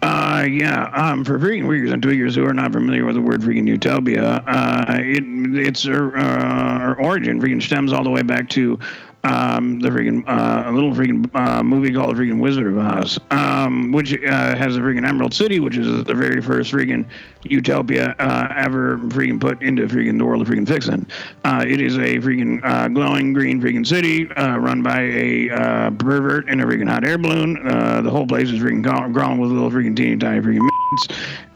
Uh, 0.00 0.46
yeah. 0.48 0.90
Um, 0.94 1.24
for 1.24 1.38
freaking 1.38 1.66
weakers 1.66 1.90
and 1.90 2.00
Tweakers 2.00 2.36
who 2.36 2.46
are 2.46 2.54
not 2.54 2.72
familiar 2.72 3.04
with 3.04 3.16
the 3.16 3.20
word 3.20 3.40
freaking 3.40 3.66
utopia, 3.66 4.44
uh, 4.46 4.84
it, 4.90 5.24
its 5.56 5.86
uh, 5.88 6.94
origin 7.00 7.40
freaking 7.40 7.60
stems 7.60 7.92
all 7.92 8.04
the 8.04 8.10
way 8.10 8.22
back 8.22 8.48
to 8.50 8.78
um, 9.28 9.78
the 9.80 9.88
freaking 9.90 10.26
uh, 10.26 10.70
a 10.70 10.72
little 10.72 10.92
freaking 10.92 11.28
uh, 11.34 11.62
movie 11.62 11.92
called 11.92 12.16
The 12.16 12.22
Freaking 12.22 12.40
Wizard 12.40 12.66
of 12.66 12.78
Oz, 12.78 13.18
um, 13.30 13.92
which 13.92 14.12
uh, 14.12 14.56
has 14.56 14.74
the 14.74 14.80
freaking 14.80 15.06
Emerald 15.06 15.34
City, 15.34 15.60
which 15.60 15.76
is 15.76 16.04
the 16.04 16.14
very 16.14 16.40
first 16.40 16.72
freaking 16.72 17.04
utopia 17.44 18.14
uh, 18.18 18.52
ever 18.56 18.98
freaking 18.98 19.40
put 19.40 19.62
into 19.62 19.86
freaking 19.86 20.18
the 20.18 20.24
world 20.24 20.42
of 20.42 20.48
freaking 20.48 20.66
fiction. 20.66 21.06
Uh, 21.44 21.64
it 21.66 21.80
is 21.80 21.96
a 21.96 22.16
freaking 22.16 22.60
uh, 22.64 22.88
glowing 22.88 23.32
green 23.32 23.60
freaking 23.60 23.86
city 23.86 24.24
run 24.24 24.82
by 24.82 25.00
a 25.00 25.90
pervert 25.98 26.48
in 26.48 26.60
a 26.60 26.66
freaking 26.66 26.88
hot 26.88 27.06
air 27.06 27.18
balloon. 27.18 27.54
the 28.02 28.10
whole 28.10 28.26
place 28.26 28.48
is 28.48 28.60
freaking 28.60 28.82
grown 29.12 29.38
with 29.38 29.50
little 29.50 29.70
freaking 29.70 29.96
teeny 29.96 30.16
tiny 30.16 30.40
freaking 30.40 30.77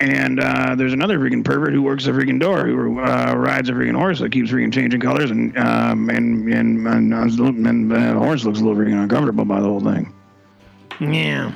and 0.00 0.40
uh, 0.40 0.74
there's 0.74 0.92
another 0.92 1.18
freaking 1.18 1.44
pervert 1.44 1.72
who 1.72 1.82
works 1.82 2.06
a 2.06 2.10
freaking 2.10 2.40
door 2.40 2.66
who 2.66 3.00
uh, 3.00 3.34
rides 3.36 3.68
a 3.68 3.72
freaking 3.72 3.96
horse 3.96 4.18
that 4.20 4.32
keeps 4.32 4.50
freaking 4.50 4.72
changing 4.72 5.00
colors 5.00 5.30
and 5.30 5.56
um, 5.58 6.08
and 6.10 6.52
and, 6.52 6.86
and, 6.86 7.12
and 7.12 7.90
the 7.90 8.12
horse 8.14 8.44
looks 8.44 8.60
a 8.60 8.64
little 8.64 8.80
freaking 8.80 9.02
uncomfortable 9.02 9.44
by 9.44 9.60
the 9.60 9.66
whole 9.66 9.80
thing. 9.80 10.12
Yeah, 11.00 11.52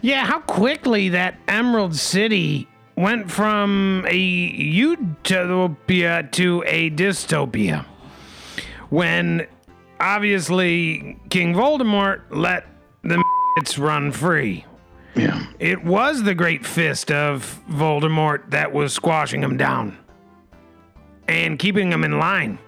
yeah. 0.00 0.26
How 0.26 0.40
quickly 0.40 1.10
that 1.10 1.38
Emerald 1.48 1.94
City 1.94 2.68
went 2.96 3.30
from 3.30 4.04
a 4.08 4.16
utopia 4.16 6.28
to 6.32 6.64
a 6.66 6.90
dystopia 6.90 7.84
when 8.90 9.46
obviously 10.00 11.18
King 11.30 11.54
Voldemort 11.54 12.22
let 12.30 12.66
the 13.02 13.22
run 13.78 14.12
free 14.12 14.64
yeah. 15.14 15.46
It 15.58 15.84
was 15.84 16.22
the 16.22 16.34
great 16.34 16.66
fist 16.66 17.10
of 17.10 17.60
Voldemort 17.70 18.50
that 18.50 18.72
was 18.72 18.92
squashing 18.92 19.42
him 19.42 19.56
down 19.56 19.96
and 21.28 21.58
keeping 21.58 21.90
him 21.90 22.04
in 22.04 22.18
line. 22.18 22.58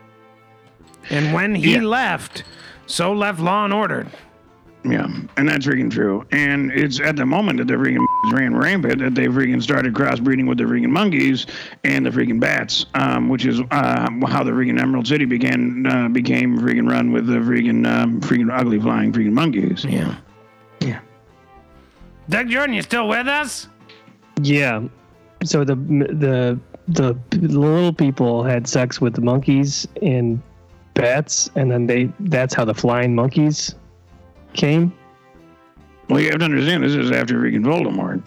And 1.10 1.32
when 1.32 1.54
he 1.54 1.74
yeah. 1.74 1.82
left, 1.82 2.44
so 2.86 3.12
left 3.12 3.40
Law 3.40 3.64
and 3.64 3.74
Order. 3.74 4.06
Yeah, 4.84 5.08
and 5.36 5.48
that's 5.48 5.66
freaking 5.66 5.90
true. 5.90 6.24
And 6.30 6.70
it's 6.70 7.00
at 7.00 7.16
the 7.16 7.26
moment 7.26 7.58
that 7.58 7.66
the 7.66 7.74
freaking 7.74 8.06
ran 8.32 8.54
rampant 8.54 9.00
that 9.00 9.16
they 9.16 9.26
freaking 9.26 9.60
started 9.60 9.94
crossbreeding 9.94 10.48
with 10.48 10.58
the 10.58 10.64
freaking 10.64 10.90
monkeys 10.90 11.46
and 11.82 12.06
the 12.06 12.10
freaking 12.10 12.38
bats, 12.38 12.86
um, 12.94 13.28
which 13.28 13.46
is 13.46 13.60
uh, 13.72 14.08
how 14.28 14.44
the 14.44 14.52
freaking 14.52 14.80
Emerald 14.80 15.08
City 15.08 15.24
began 15.24 15.86
uh, 15.86 16.08
became 16.08 16.58
freaking 16.58 16.88
run 16.88 17.10
with 17.10 17.26
the 17.26 17.38
freaking 17.38 17.84
um, 17.86 18.20
freaking 18.20 18.56
ugly 18.56 18.80
flying 18.80 19.12
freaking 19.12 19.32
monkeys. 19.32 19.84
Yeah. 19.84 20.16
Doug 22.28 22.48
Jordan, 22.48 22.74
you 22.74 22.82
still 22.82 23.08
with 23.08 23.28
us? 23.28 23.68
Yeah. 24.42 24.82
So 25.44 25.64
the 25.64 25.74
the 25.76 26.58
the 26.88 27.16
little 27.38 27.92
people 27.92 28.42
had 28.42 28.66
sex 28.66 29.00
with 29.00 29.14
the 29.14 29.20
monkeys 29.20 29.86
and 30.02 30.40
bats, 30.94 31.50
and 31.54 31.70
then 31.70 31.86
they 31.86 32.12
that's 32.20 32.54
how 32.54 32.64
the 32.64 32.74
flying 32.74 33.14
monkeys 33.14 33.74
came. 34.54 34.92
Well, 36.08 36.20
you 36.20 36.30
have 36.30 36.38
to 36.38 36.44
understand 36.44 36.84
this 36.84 36.94
is 36.94 37.10
after 37.10 37.34
freaking 37.34 37.64
Voldemort. 37.64 38.22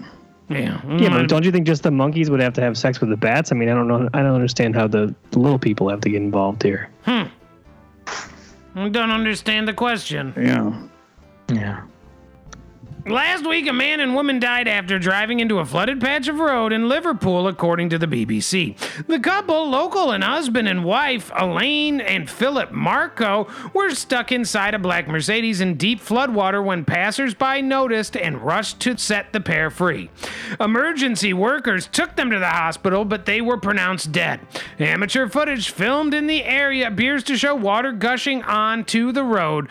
Yeah. 0.49 0.81
Yeah, 0.97 1.09
but 1.09 1.29
don't 1.29 1.45
you 1.45 1.51
think 1.51 1.67
just 1.67 1.83
the 1.83 1.91
monkeys 1.91 2.29
would 2.29 2.39
have 2.39 2.53
to 2.53 2.62
have 2.62 2.77
sex 2.77 2.99
with 2.99 3.09
the 3.09 3.17
bats? 3.17 3.51
I 3.51 3.55
mean, 3.55 3.69
I 3.69 3.75
don't 3.75 3.88
know. 3.88 4.09
I 4.13 4.21
don't 4.23 4.33
understand 4.33 4.75
how 4.75 4.88
the 4.88 5.13
little 5.33 5.59
people 5.59 5.89
have 5.89 6.01
to 6.01 6.09
get 6.09 6.21
involved 6.21 6.63
here. 6.63 6.89
Hmm. 7.05 7.23
I 8.75 8.89
don't 8.89 9.12
understand 9.12 9.67
the 9.67 9.73
question. 9.73 10.33
Yeah. 10.35 10.88
Yeah. 11.53 11.83
Last 13.10 13.48
week, 13.48 13.67
a 13.67 13.74
man 13.74 14.02
and 14.02 14.13
woman 14.13 14.39
died 14.39 14.67
after 14.67 15.00
driving 15.00 15.39
into 15.39 15.58
a 15.58 15.65
flooded 15.65 16.00
patch 16.00 16.28
of 16.28 16.38
road 16.38 16.72
in 16.72 16.88
Liverpool, 16.88 17.48
according 17.48 17.89
to 17.89 17.98
the 17.98 18.06
BBC. 18.06 18.78
The 19.08 19.19
couple, 19.19 19.67
local 19.67 20.12
and 20.12 20.24
husband 20.24 20.67
and 20.67 20.86
wife, 20.86 21.32
Elaine 21.36 22.02
and 22.02 22.30
Philip 22.30 22.72
Marco, 22.72 23.48
were 23.74 23.89
stuck 23.95 24.32
inside 24.32 24.76
a 24.76 24.80
black 24.80 25.08
Mercedes 25.08 25.60
in 25.60 25.74
deep 25.74 26.00
floodwater 26.02 26.63
when 26.63 26.86
passersby 26.86 27.63
noticed 27.63 28.15
and 28.15 28.43
rushed 28.43 28.80
to 28.82 28.95
set 28.95 29.34
the 29.34 29.41
pair 29.41 29.72
free. 29.72 30.12
Emergency 30.60 31.34
workers 31.34 31.88
took 31.88 32.15
them 32.15 32.30
to 32.30 32.38
the 32.38 32.45
hospital, 32.45 33.06
but 33.06 33.26
they 33.26 33.41
were 33.41 33.58
pronounced 33.58 34.12
dead. 34.12 34.39
Amateur 34.78 35.28
footage 35.28 35.72
filmed 35.72 36.13
in 36.13 36.28
the 36.28 36.43
area 36.43 36.88
appears 36.88 37.24
to 37.24 37.36
show 37.36 37.56
water 37.56 37.91
gushing 37.91 38.43
onto 38.43 39.12
the 39.12 39.24
road 39.24 39.67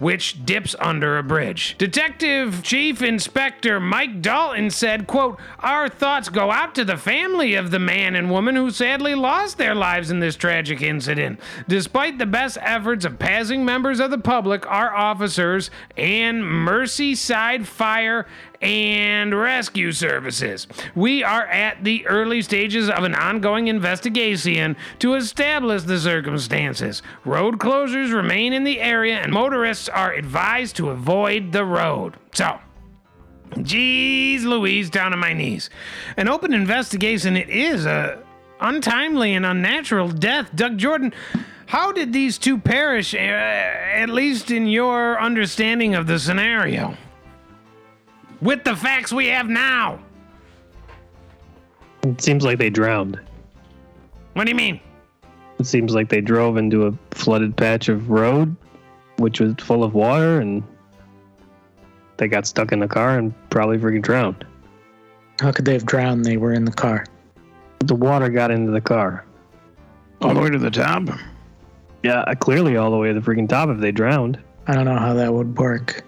which 0.00 0.44
dips 0.44 0.74
under 0.80 1.16
a 1.16 1.22
bridge. 1.22 1.76
Detective 1.78 2.62
Chief 2.64 3.00
Inspector 3.00 3.78
Mike 3.78 4.20
Dalton 4.20 4.70
said, 4.70 5.06
quote, 5.06 5.38
Our 5.60 5.88
thoughts 5.88 6.28
go 6.28 6.50
out 6.50 6.74
to 6.74 6.84
the 6.84 6.96
family 6.96 7.54
of 7.54 7.70
the 7.70 7.78
man 7.78 8.16
and 8.16 8.30
woman 8.30 8.56
who 8.56 8.70
sadly 8.70 9.14
lost 9.14 9.58
their 9.58 9.74
lives 9.74 10.10
in 10.10 10.18
this 10.18 10.34
tragic 10.36 10.82
incident. 10.82 11.38
Despite 11.68 12.18
the 12.18 12.26
best 12.26 12.58
efforts 12.60 13.04
of 13.04 13.18
passing 13.18 13.64
members 13.64 14.00
of 14.00 14.10
the 14.10 14.18
public, 14.18 14.68
our 14.68 14.92
officers 14.92 15.70
and 15.96 16.42
Merseyside 16.42 17.66
Fire 17.66 18.26
and 18.60 19.38
rescue 19.38 19.90
services. 19.92 20.66
We 20.94 21.24
are 21.24 21.46
at 21.46 21.82
the 21.82 22.06
early 22.06 22.42
stages 22.42 22.90
of 22.90 23.04
an 23.04 23.14
ongoing 23.14 23.68
investigation 23.68 24.76
to 24.98 25.14
establish 25.14 25.82
the 25.84 25.98
circumstances. 25.98 27.02
Road 27.24 27.58
closures 27.58 28.12
remain 28.12 28.52
in 28.52 28.64
the 28.64 28.80
area, 28.80 29.16
and 29.16 29.32
motorists 29.32 29.88
are 29.88 30.12
advised 30.12 30.76
to 30.76 30.90
avoid 30.90 31.52
the 31.52 31.64
road. 31.64 32.16
So, 32.34 32.58
Jeez 33.52 34.44
Louise, 34.44 34.90
down 34.90 35.12
on 35.12 35.18
my 35.18 35.32
knees. 35.32 35.70
An 36.16 36.28
open 36.28 36.52
investigation, 36.52 37.36
it 37.36 37.48
is 37.48 37.86
a 37.86 38.22
untimely 38.60 39.34
and 39.34 39.46
unnatural 39.46 40.08
death. 40.08 40.54
Doug 40.54 40.76
Jordan, 40.76 41.14
how 41.66 41.92
did 41.92 42.12
these 42.12 42.36
two 42.36 42.58
perish, 42.58 43.14
uh, 43.14 43.18
at 43.18 44.10
least 44.10 44.50
in 44.50 44.66
your 44.66 45.20
understanding 45.20 45.94
of 45.94 46.06
the 46.06 46.18
scenario? 46.18 46.96
With 48.40 48.64
the 48.64 48.76
facts 48.76 49.12
we 49.12 49.26
have 49.26 49.48
now. 49.48 49.98
It 52.02 52.20
seems 52.20 52.44
like 52.44 52.58
they 52.58 52.70
drowned. 52.70 53.20
What 54.32 54.44
do 54.44 54.50
you 54.50 54.56
mean? 54.56 54.80
It 55.58 55.66
seems 55.66 55.94
like 55.94 56.08
they 56.08 56.20
drove 56.20 56.56
into 56.56 56.86
a 56.86 56.92
flooded 57.10 57.56
patch 57.56 57.88
of 57.88 58.08
road, 58.08 58.56
which 59.16 59.40
was 59.40 59.54
full 59.58 59.84
of 59.84 59.92
water, 59.92 60.40
and 60.40 60.62
they 62.16 62.28
got 62.28 62.46
stuck 62.46 62.72
in 62.72 62.80
the 62.80 62.88
car 62.88 63.18
and 63.18 63.34
probably 63.50 63.76
freaking 63.76 64.02
drowned. 64.02 64.46
How 65.40 65.52
could 65.52 65.64
they 65.64 65.74
have 65.74 65.84
drowned? 65.84 66.24
They 66.24 66.36
were 66.38 66.52
in 66.52 66.64
the 66.64 66.72
car. 66.72 67.04
The 67.80 67.94
water 67.94 68.28
got 68.28 68.50
into 68.50 68.72
the 68.72 68.80
car. 68.80 69.24
All 70.22 70.34
the 70.34 70.40
way 70.40 70.50
to 70.50 70.58
the 70.58 70.70
top? 70.70 71.08
Yeah, 72.02 72.24
clearly 72.40 72.76
all 72.76 72.90
the 72.90 72.96
way 72.96 73.12
to 73.12 73.20
the 73.20 73.20
freaking 73.20 73.48
top 73.48 73.68
if 73.68 73.78
they 73.78 73.92
drowned. 73.92 74.38
I 74.66 74.74
don't 74.74 74.84
know 74.84 74.98
how 74.98 75.14
that 75.14 75.32
would 75.32 75.58
work. 75.58 76.04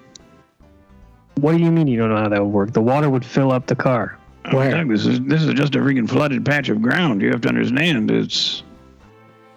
What 1.37 1.53
do 1.53 1.59
you 1.59 1.70
mean 1.70 1.87
you 1.89 1.99
don't 1.99 2.11
know 2.11 2.16
how 2.18 2.28
that 2.28 2.41
would 2.45 2.53
work? 2.53 2.72
The 2.72 2.80
water 2.83 3.09
would 3.11 3.24
fill 3.24 3.53
up 3.53 3.66
the 3.66 3.76
car. 3.76 4.18
Where? 4.53 4.70
Doug, 4.70 4.89
this 4.89 5.07
is 5.07 5.20
this 5.22 5.43
is 5.43 5.55
just 5.55 5.74
a 5.74 5.78
freaking 5.78 6.09
flooded 6.09 6.45
patch 6.45 6.68
of 6.68 6.83
ground. 6.83 7.22
You 7.22 7.30
have 7.30 7.41
to 7.43 7.49
understand. 7.49 8.11
It's 8.11 8.62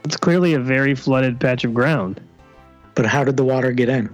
It's 0.04 0.16
clearly 0.18 0.54
a 0.54 0.60
very 0.60 0.94
flooded 0.96 1.40
patch 1.40 1.64
of 1.64 1.74
ground 1.74 2.22
But 2.94 3.06
how 3.08 3.24
did 3.24 3.36
the 3.38 3.44
water 3.44 3.72
get 3.72 3.90
in? 3.90 4.10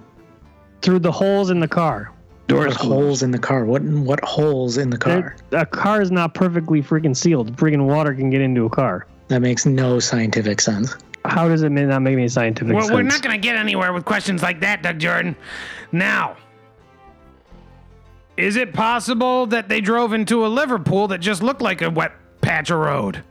through 0.80 0.98
the 0.98 1.12
holes 1.12 1.50
in 1.50 1.60
the 1.60 1.68
car. 1.68 2.10
Doors 2.48 2.74
holes 2.74 3.22
in 3.22 3.30
the 3.30 3.38
car? 3.38 3.64
What 3.64 3.82
what 3.82 4.22
holes 4.24 4.76
in 4.78 4.90
the 4.90 4.98
car? 4.98 5.36
There- 5.50 5.60
A 5.60 5.66
car 5.66 6.02
is 6.02 6.10
not 6.10 6.34
perfectly 6.34 6.82
freaking 6.82 7.16
sealed. 7.16 7.56
Freaking 7.56 7.86
water 7.86 8.12
can 8.14 8.30
get 8.30 8.40
into 8.40 8.64
a 8.64 8.70
car. 8.70 9.06
That 9.28 9.40
makes 9.42 9.64
no 9.64 10.00
scientific 10.00 10.60
sense. 10.60 10.96
How 11.24 11.46
does 11.48 11.62
it 11.62 11.70
not 11.70 12.00
make 12.02 12.14
any 12.14 12.26
scientific 12.28 12.72
Well, 12.74 12.82
sense? 12.82 12.90
Well, 12.90 12.98
we're 12.98 13.08
not 13.08 13.22
going 13.22 13.40
to 13.40 13.40
get 13.40 13.54
anywhere 13.56 13.92
with 13.92 14.04
questions 14.04 14.42
like 14.42 14.60
that, 14.60 14.82
Doug 14.82 14.98
Jordan. 14.98 15.36
Now, 15.92 16.36
is 18.42 18.56
it 18.56 18.72
possible 18.72 19.46
that 19.46 19.68
they 19.68 19.80
drove 19.80 20.12
into 20.12 20.44
a 20.44 20.48
Liverpool 20.48 21.08
that 21.08 21.18
just 21.18 21.42
looked 21.42 21.62
like 21.62 21.80
a 21.82 21.90
wet 21.90 22.12
patch 22.40 22.70
of 22.70 22.78
road? 22.80 23.22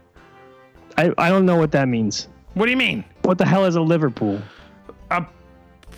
I, 0.97 1.11
I 1.17 1.29
don't 1.29 1.45
know 1.45 1.57
what 1.57 1.71
that 1.71 1.87
means. 1.87 2.27
What 2.53 2.65
do 2.65 2.71
you 2.71 2.77
mean? 2.77 3.03
What 3.23 3.37
the 3.37 3.45
hell 3.45 3.65
is 3.65 3.75
a 3.75 3.81
Liverpool? 3.81 4.41
A 5.09 5.25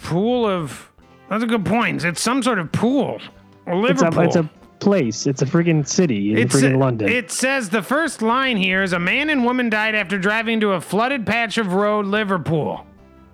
pool 0.01 0.45
of. 0.47 0.89
That's 1.30 1.43
a 1.43 1.47
good 1.47 1.66
point. 1.66 2.03
It's 2.03 2.22
some 2.22 2.43
sort 2.43 2.59
of 2.59 2.72
pool. 2.72 3.20
A 3.68 3.72
It's 3.86 4.01
Liverpool. 4.01 4.20
a, 4.22 4.26
it's 4.26 4.36
a 4.36 4.49
place. 4.80 5.26
It's 5.26 5.41
a 5.41 5.45
freaking 5.45 5.88
city 5.88 6.34
in 6.34 6.38
It's- 6.39 6.55
freaking 6.61 6.78
London. 6.78 7.07
It 7.09 7.32
says 7.32 7.70
the 7.70 7.82
first 7.82 8.22
line 8.22 8.57
here 8.57 8.84
is 8.84 8.93
a 8.93 8.99
man 8.99 9.30
and 9.30 9.43
woman 9.45 9.70
died 9.70 9.95
after 9.95 10.18
driving 10.18 10.59
to 10.59 10.74
a 10.74 10.82
flooded 10.82 11.26
patch 11.26 11.57
of 11.57 11.74
road, 11.74 12.05
Liverpool. 12.05 12.86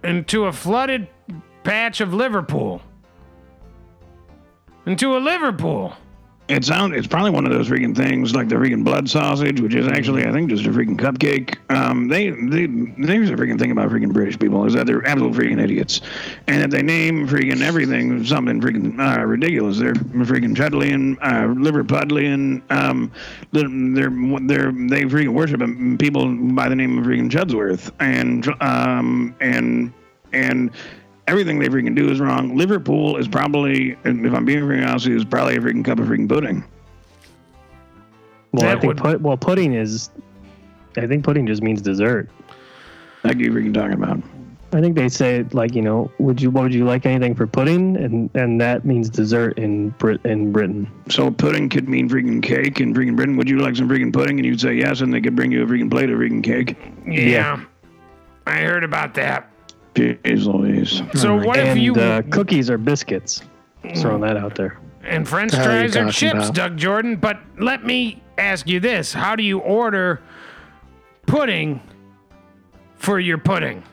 Into 0.04 0.46
a 0.46 0.54
flooded 0.54 1.08
patch 1.64 2.00
of 2.00 2.14
Liverpool. 2.14 2.82
Into 4.86 5.18
a 5.18 5.20
Liverpool. 5.20 5.94
It 6.50 6.66
sound 6.66 6.96
it's 6.96 7.06
probably 7.06 7.30
one 7.30 7.46
of 7.46 7.52
those 7.52 7.70
freaking 7.70 7.96
things 7.96 8.34
like 8.34 8.50
the 8.50 8.56
freaking 8.56 8.84
blood 8.84 9.08
sausage, 9.08 9.62
which 9.62 9.76
is 9.76 9.88
actually 9.88 10.26
I 10.26 10.32
think 10.32 10.50
just 10.50 10.66
a 10.66 10.70
freaking 10.70 10.98
cupcake. 10.98 11.58
Um, 11.72 12.08
they 12.08 12.32
they 12.32 12.66
there's 12.66 13.30
a 13.30 13.36
freaking 13.36 13.60
thing 13.60 13.70
about 13.70 13.92
freaking 13.92 14.12
British 14.12 14.40
people 14.40 14.66
is 14.66 14.74
that 14.74 14.88
they're 14.88 15.06
absolute 15.06 15.34
freaking 15.34 15.62
idiots, 15.62 16.02
and 16.48 16.64
that 16.64 16.72
they 16.72 16.82
name 16.82 17.28
freaking 17.28 17.62
everything 17.62 18.26
something 18.26 18.60
freaking 18.60 19.00
uh, 19.00 19.24
ridiculous. 19.24 19.78
They're 19.78 19.94
freaking 19.94 20.56
Chudleyan, 20.56 21.20
uh, 21.22 21.54
Liverpudlian. 21.54 22.64
Um, 22.72 23.12
they're 23.52 23.70
they're 23.70 24.10
they're 24.72 25.08
freaking 25.08 25.36
worship 25.36 25.62
people 26.00 26.36
by 26.56 26.68
the 26.68 26.76
name 26.76 26.98
of 26.98 27.06
freaking 27.06 27.30
Chudsworth, 27.30 27.92
and 28.00 28.48
um 28.60 29.36
and 29.40 29.94
and 30.34 30.72
everything 31.30 31.60
they 31.60 31.68
freaking 31.70 31.96
do 31.96 32.10
is 32.10 32.20
wrong. 32.20 32.58
Liverpool 32.58 33.18
is 33.18 33.28
probably, 33.28 33.92
if 33.92 34.34
I'm 34.34 34.46
being 34.46 34.60
freaking 34.62 34.88
honest, 34.88 35.08
is 35.08 35.24
probably 35.24 35.56
a 35.56 35.60
freaking 35.60 35.86
cup 35.86 36.00
of 36.00 36.08
freaking 36.08 36.28
pudding. 36.28 36.64
well, 38.52 38.68
I 38.68 38.80
think 38.80 38.94
would- 38.94 38.98
put, 38.98 39.22
well 39.22 39.38
pudding 39.38 39.74
is. 39.74 40.10
I 40.98 41.06
think 41.08 41.24
pudding 41.24 41.46
just 41.46 41.62
means 41.62 41.82
dessert. 41.82 42.30
Like 43.24 43.38
you 43.38 43.52
freaking 43.52 43.74
talking 43.74 43.94
about. 43.94 44.22
I 44.72 44.82
think 44.82 44.96
they 44.96 45.10
say 45.10 45.46
like 45.52 45.74
you 45.76 45.82
know, 45.82 46.12
would 46.20 46.42
you 46.42 46.50
what 46.52 46.64
would 46.64 46.74
you 46.74 46.86
like 46.86 47.06
anything 47.06 47.36
for 47.36 47.46
pudding, 47.48 47.96
and 47.98 48.30
and 48.36 48.60
that 48.62 48.86
means 48.86 49.10
dessert 49.10 49.58
in 49.58 49.90
Brit 49.92 50.24
in 50.26 50.52
Britain. 50.52 50.90
So 51.10 51.32
pudding 51.32 51.70
could 51.70 51.88
mean 51.90 52.10
freaking 52.10 52.42
cake 52.42 52.80
in 52.80 52.94
freaking 52.94 53.16
Britain. 53.16 53.36
Would 53.38 53.50
you 53.50 53.60
like 53.60 53.76
some 53.76 53.88
freaking 53.90 54.14
pudding? 54.14 54.38
And 54.38 54.46
you'd 54.46 54.62
say 54.62 54.74
yes, 54.74 55.02
and 55.02 55.14
they 55.14 55.22
could 55.22 55.36
bring 55.36 55.52
you 55.52 55.64
a 55.64 55.66
freaking 55.66 55.90
plate 55.92 56.10
of 56.10 56.20
freaking 56.20 56.44
cake. 56.44 56.76
Yeah. 57.06 57.22
Yeah. 57.22 57.64
I 58.48 58.62
heard 58.62 58.84
about 58.84 59.14
that. 59.16 59.52
Jeez 59.96 60.46
Louise. 60.46 61.02
So 61.20 61.36
what 61.36 61.58
if 61.58 61.68
and 61.68 61.82
you 61.82 61.96
uh, 61.96 62.22
cookies 62.30 62.70
or 62.70 62.78
biscuits? 62.78 63.42
Just 63.84 64.02
throwing 64.02 64.22
that 64.22 64.38
out 64.38 64.56
there. 64.56 64.80
and 65.04 65.28
French 65.28 65.54
How 65.54 65.64
fries 65.64 65.96
are 65.96 66.00
talking 66.06 66.12
chips, 66.12 66.34
about? 66.36 66.54
Doug 66.56 66.78
Jordan? 66.78 67.16
But 67.16 67.40
let 67.58 67.86
me 67.86 68.22
ask 68.38 68.68
you 68.68 68.80
this: 68.80 69.14
How 69.14 69.36
do 69.36 69.44
you 69.44 69.60
order 69.60 70.22
pudding 71.26 71.82
for 72.96 73.20
your 73.20 73.38
pudding? 73.38 73.84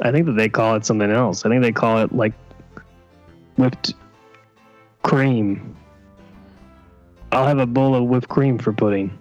I 0.00 0.10
think 0.10 0.26
that 0.26 0.32
they 0.36 0.48
call 0.48 0.74
it 0.76 0.84
something 0.84 1.10
else. 1.10 1.44
I 1.46 1.48
think 1.48 1.62
they 1.62 1.72
call 1.72 1.98
it 1.98 2.12
like 2.12 2.32
whipped 3.56 3.94
cream. 5.02 5.76
I'll 7.32 7.46
have 7.46 7.58
a 7.58 7.66
bowl 7.66 7.94
of 7.94 8.04
whipped 8.04 8.28
cream 8.28 8.58
for 8.58 8.72
pudding. 8.72 9.16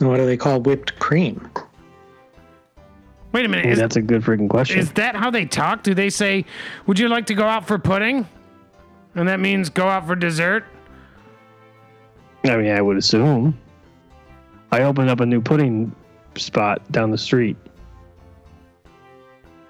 And 0.00 0.08
what 0.08 0.16
do 0.16 0.26
they 0.26 0.36
call 0.36 0.60
whipped 0.60 0.98
cream? 0.98 1.48
Wait 3.32 3.46
a 3.46 3.48
minute. 3.48 3.66
Ooh, 3.66 3.70
Is, 3.70 3.78
that's 3.78 3.96
a 3.96 4.02
good 4.02 4.22
freaking 4.22 4.48
question. 4.48 4.78
is 4.78 4.92
that 4.92 5.16
how 5.16 5.30
they 5.30 5.46
talk? 5.46 5.82
Do 5.82 5.94
they 5.94 6.10
say, 6.10 6.44
"Would 6.86 6.98
you 6.98 7.08
like 7.08 7.26
to 7.26 7.34
go 7.34 7.44
out 7.46 7.66
for 7.66 7.78
pudding?" 7.78 8.26
And 9.14 9.28
that 9.28 9.40
means 9.40 9.68
go 9.68 9.88
out 9.88 10.06
for 10.06 10.14
dessert. 10.14 10.64
I 12.44 12.56
mean, 12.56 12.72
I 12.72 12.80
would 12.82 12.96
assume. 12.96 13.58
I 14.70 14.82
opened 14.82 15.10
up 15.10 15.20
a 15.20 15.26
new 15.26 15.40
pudding 15.40 15.94
spot 16.36 16.80
down 16.90 17.10
the 17.10 17.18
street. 17.18 17.56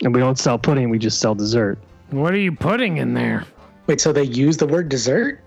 And 0.03 0.15
we 0.15 0.21
don't 0.21 0.39
sell 0.39 0.59
pudding, 0.59 0.91
we 0.91 0.99
just 0.99 1.21
sell 1.21 1.35
dessert. 1.35 1.79
What 2.11 2.33
are 2.33 2.39
you 2.39 2.53
putting 2.53 2.99
in 2.99 3.15
there? 3.15 3.45
Wait, 3.87 4.01
so 4.01 4.13
they 4.13 4.25
use 4.25 4.57
the 4.57 4.67
word 4.67 4.89
dessert? 4.89 5.41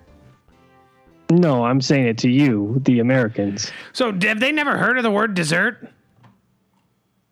No, 1.31 1.65
I'm 1.65 1.81
saying 1.81 2.07
it 2.07 2.17
to 2.19 2.29
you, 2.29 2.81
the 2.85 2.99
Americans. 2.99 3.71
So 3.93 4.11
have 4.11 4.39
they 4.39 4.51
never 4.51 4.77
heard 4.77 4.97
of 4.97 5.03
the 5.03 5.11
word 5.11 5.33
dessert? 5.33 5.89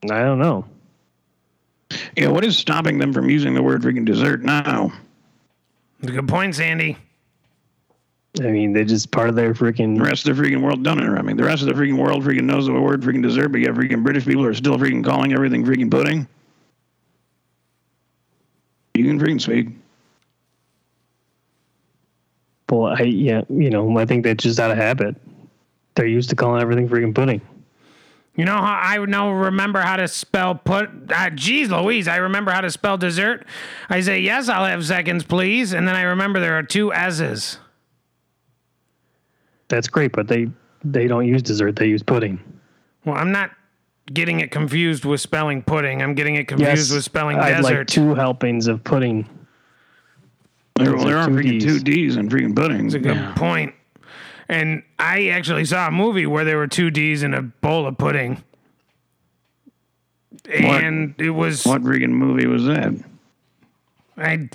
I 0.09 0.21
don't 0.23 0.39
know. 0.39 0.65
Yeah, 2.15 2.27
what 2.27 2.43
is 2.45 2.57
stopping 2.57 2.97
them 2.97 3.13
from 3.13 3.29
using 3.29 3.53
the 3.53 3.63
word 3.63 3.81
freaking 3.81 4.05
dessert 4.05 4.43
now? 4.43 4.91
Good 6.05 6.27
point, 6.27 6.55
Sandy. 6.55 6.97
I 8.39 8.47
mean, 8.47 8.73
they're 8.73 8.83
just 8.83 9.11
part 9.11 9.29
of 9.29 9.35
their 9.35 9.53
freaking. 9.53 9.95
The 9.95 10.01
freaking. 10.01 10.05
rest 10.05 10.27
of 10.27 10.35
the 10.35 10.43
freaking 10.43 10.61
world 10.61 10.83
don't 10.83 10.99
I 11.01 11.21
mean, 11.21 11.37
The 11.37 11.43
rest 11.43 11.61
of 11.61 11.67
the 11.67 11.73
freaking 11.75 11.97
world 11.97 12.23
freaking 12.23 12.43
knows 12.43 12.65
the 12.65 12.73
word 12.73 13.01
freaking 13.01 13.21
dessert, 13.21 13.49
but 13.49 13.61
yet 13.61 13.71
freaking 13.71 14.03
British 14.03 14.25
people 14.25 14.43
are 14.43 14.53
still 14.53 14.77
freaking 14.77 15.03
calling 15.03 15.33
everything 15.33 15.63
freaking 15.63 15.91
pudding. 15.91 16.27
You 18.95 19.05
can 19.05 19.19
freaking 19.19 19.41
speak. 19.41 19.69
Well, 22.69 22.87
I 22.87 23.03
yeah, 23.03 23.41
you 23.49 23.69
know, 23.69 23.97
I 23.99 24.05
think 24.05 24.23
that's 24.23 24.43
just 24.43 24.59
out 24.59 24.71
of 24.71 24.77
habit. 24.77 25.15
They're 25.95 26.07
used 26.07 26.31
to 26.31 26.35
calling 26.35 26.61
everything 26.61 26.89
freaking 26.89 27.13
pudding. 27.13 27.39
You 28.36 28.45
know 28.45 28.55
how 28.57 28.79
I 28.81 28.97
now 29.05 29.31
remember 29.31 29.79
how 29.81 29.95
to 29.97 30.07
spell 30.07 30.55
put. 30.55 30.89
Uh, 31.11 31.29
geez, 31.29 31.69
Louise, 31.69 32.07
I 32.07 32.15
remember 32.17 32.51
how 32.51 32.61
to 32.61 32.71
spell 32.71 32.97
dessert. 32.97 33.45
I 33.89 34.01
say 34.01 34.19
yes, 34.21 34.49
I'll 34.49 34.65
have 34.65 34.84
seconds, 34.86 35.23
please, 35.23 35.71
and 35.73 35.88
then 35.88 35.95
I 35.95 36.01
remember 36.01 36.39
there 36.39 36.57
are 36.57 36.63
two 36.63 36.91
S's. 36.93 37.59
That's 39.67 39.88
great, 39.88 40.11
but 40.13 40.27
they 40.27 40.49
they 40.84 41.07
don't 41.07 41.27
use 41.27 41.41
dessert; 41.43 41.75
they 41.75 41.88
use 41.88 42.01
pudding. 42.03 42.39
Well, 43.05 43.15
I'm 43.15 43.31
not 43.31 43.51
getting 44.11 44.39
it 44.39 44.51
confused 44.51 45.05
with 45.05 45.21
spelling 45.21 45.61
pudding. 45.61 46.01
I'm 46.01 46.13
getting 46.15 46.36
it 46.36 46.47
confused 46.47 46.89
Yes, 46.89 46.91
with 46.91 47.03
spelling 47.03 47.38
I'd 47.38 47.61
desert. 47.61 47.77
like 47.79 47.88
two 47.88 48.15
helpings 48.15 48.67
of 48.67 48.84
pudding. 48.84 49.27
There, 50.75 50.88
Those 50.91 51.03
there 51.05 51.17
are 51.17 51.21
are 51.21 51.27
two 51.27 51.34
freaking 51.36 51.59
Ds. 51.59 51.63
two 51.63 51.79
D's 51.79 52.15
in 52.17 52.29
freaking 52.29 52.55
pudding. 52.55 52.84
That's 52.84 52.95
a 52.95 52.99
good 52.99 53.36
point. 53.36 53.75
And 54.54 54.84
I 54.99 55.30
actually 55.30 55.66
saw 55.66 55.88
a 55.88 55.91
movie 55.91 56.28
where 56.28 56.45
there 56.45 56.58
were 56.58 56.68
two 56.68 56.91
D's 56.91 57.24
in 57.24 57.34
a 57.34 57.41
bowl 57.41 57.88
of 57.88 57.97
pudding. 57.97 58.43
And 60.47 61.16
it 61.18 61.32
was 61.32 61.66
What 61.66 61.82
freaking 61.82 62.10
movie 62.12 62.45
was 62.45 62.66
that? 62.66 62.93
I 64.18 64.49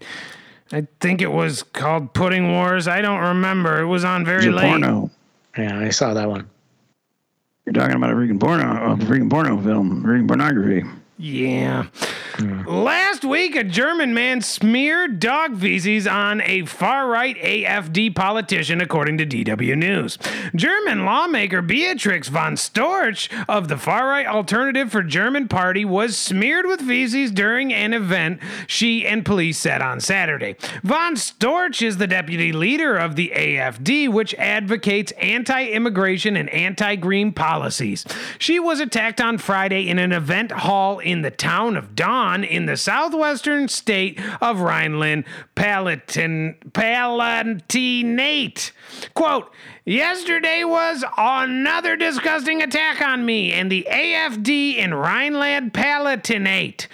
I 0.71 0.87
think 1.01 1.21
it 1.21 1.33
was 1.33 1.63
called 1.65 2.13
Pudding 2.15 2.53
Wars. 2.53 2.87
I 2.87 3.01
don't 3.01 3.21
remember. 3.21 3.81
It 3.81 3.87
was 3.87 4.05
on 4.05 4.25
very 4.25 4.45
It's 4.45 4.47
a 4.47 4.51
late. 4.53 4.69
porno. 4.69 5.11
Yeah, 5.57 5.81
I 5.81 5.89
saw 5.91 6.15
that 6.15 6.29
one. 6.29 6.49
You're 7.67 7.73
talking 7.73 7.97
about 7.97 8.11
a 8.11 8.15
freaking 8.15 8.39
porno, 8.39 8.93
a 8.93 8.97
freaking 8.97 9.29
porno 9.29 9.61
film, 9.61 10.05
freaking 10.05 10.29
pornography. 10.29 10.85
Yeah. 11.19 11.87
Hmm. 12.37 12.62
Last 12.69 13.25
week, 13.25 13.57
a 13.57 13.64
German 13.64 14.14
man 14.14 14.43
smeared 14.43 15.19
dog 15.19 15.59
feces 15.59 16.07
on 16.07 16.41
a 16.43 16.64
far 16.66 17.09
right 17.09 17.37
AFD 17.39 18.14
politician, 18.14 18.81
according 18.81 19.19
to 19.19 19.27
DW 19.27 19.77
News. 19.77 20.19
German 20.55 21.05
lawmaker 21.05 21.61
Beatrix 21.61 22.29
von 22.29 22.55
Storch 22.55 23.29
of 23.49 23.66
the 23.66 23.77
far 23.77 24.07
right 24.07 24.27
Alternative 24.27 24.89
for 24.89 25.03
German 25.03 25.49
Party 25.49 25.85
was 25.85 26.16
smeared 26.16 26.66
with 26.66 26.81
feces 26.83 27.33
during 27.33 27.75
an 27.75 27.93
event 27.93 28.39
she 28.69 29.05
and 29.05 29.25
police 29.25 29.59
said 29.59 29.83
on 29.83 29.99
Saturday. 29.99 30.55
Von 30.85 31.16
Storch 31.16 31.85
is 31.85 31.97
the 31.97 32.07
deputy 32.07 32.53
leader 32.53 32.97
of 32.97 33.16
the 33.16 33.33
AFD, 33.35 34.09
which 34.09 34.33
advocates 34.35 35.11
anti 35.19 35.66
immigration 35.66 36.37
and 36.37 36.49
anti 36.51 36.95
green 36.95 37.33
policies. 37.33 38.05
She 38.39 38.61
was 38.61 38.79
attacked 38.79 39.21
on 39.21 39.39
Friday 39.39 39.89
in 39.89 39.99
an 39.99 40.12
event 40.12 40.53
hall 40.53 41.01
in 41.09 41.23
the 41.23 41.31
town 41.31 41.75
of 41.75 41.97
Daun 41.97 42.45
in 42.45 42.67
the 42.67 42.77
southwestern 42.77 43.67
state 43.69 44.21
of 44.43 44.61
Rhineland 44.61 45.25
Palatin- 45.57 46.57
Palatinate. 46.73 48.73
Quote, 49.15 49.51
Yesterday 49.87 50.65
was 50.65 51.03
another 51.17 51.97
disgusting 51.97 52.63
attack 52.63 53.01
on 53.01 53.25
me 53.25 53.55
and 53.55 53.73
the 53.73 53.89
AFD 53.91 54.77
in 54.77 54.93
Rhineland 54.93 55.73
Palatinate. 55.73 56.89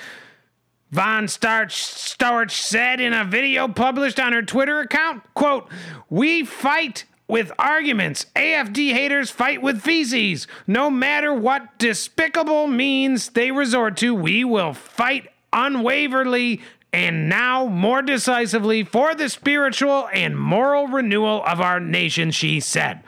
Von 0.93 1.27
Starch 1.27 1.75
Storch 1.75 2.53
said 2.53 3.01
in 3.01 3.12
a 3.12 3.25
video 3.25 3.67
published 3.67 4.21
on 4.21 4.33
her 4.33 4.43
Twitter 4.43 4.79
account, 4.79 5.25
quote, 5.35 5.69
"We 6.09 6.45
fight 6.45 7.05
with 7.29 7.53
arguments. 7.59 8.27
AFD 8.37 8.93
haters 8.93 9.31
fight 9.31 9.62
with 9.62 9.83
feces. 9.83 10.47
No 10.66 10.91
matter 10.91 11.33
what 11.33 11.79
despicable 11.79 12.66
means 12.66 13.31
they 13.31 13.51
resort 13.51 13.97
to, 13.99 14.14
we 14.14 14.45
will 14.45 14.75
fight 14.75 15.29
unwaveringly 15.53 16.61
and 16.93 17.29
now 17.29 17.66
more 17.66 18.03
decisively 18.03 18.85
for 18.85 19.14
the 19.14 19.29
spiritual 19.29 20.09
and 20.12 20.39
moral 20.39 20.87
renewal 20.87 21.43
of 21.45 21.61
our 21.61 21.81
nation, 21.81 22.31
she 22.31 22.61
said. 22.61 23.03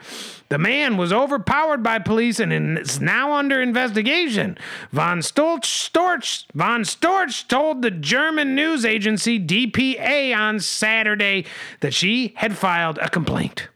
The 0.49 0.57
man 0.57 0.97
was 0.97 1.11
overpowered 1.11 1.83
by 1.83 1.99
police 1.99 2.39
and 2.39 2.77
is 2.77 3.01
now 3.01 3.33
under 3.33 3.61
investigation. 3.61 4.57
Von 4.91 5.19
Stolz, 5.19 5.65
Storch, 5.65 6.45
von 6.53 6.83
Storch 6.83 7.47
told 7.47 7.81
the 7.81 7.91
German 7.91 8.55
news 8.55 8.85
agency 8.85 9.39
DPA 9.39 10.35
on 10.35 10.59
Saturday 10.59 11.45
that 11.81 11.93
she 11.93 12.33
had 12.37 12.57
filed 12.57 12.97
a 12.99 13.09
complaint. 13.09 13.67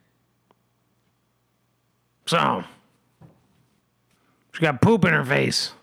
So, 2.31 2.63
she 4.53 4.61
got 4.61 4.81
poop 4.81 5.03
in 5.03 5.11
her 5.11 5.25
face. 5.25 5.73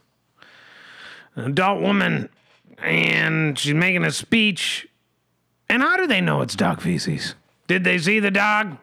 An 1.35 1.45
adult 1.45 1.83
woman, 1.83 2.31
and 2.79 3.59
she's 3.59 3.75
making 3.75 4.03
a 4.03 4.11
speech. 4.11 4.89
And 5.69 5.83
how 5.83 5.99
do 5.99 6.07
they 6.07 6.23
know 6.23 6.41
it's 6.41 6.57
dog 6.57 6.81
feces? 6.81 7.35
Did 7.67 7.85
they 7.85 7.99
see 7.99 8.19
the 8.19 8.31
dog? 8.31 8.79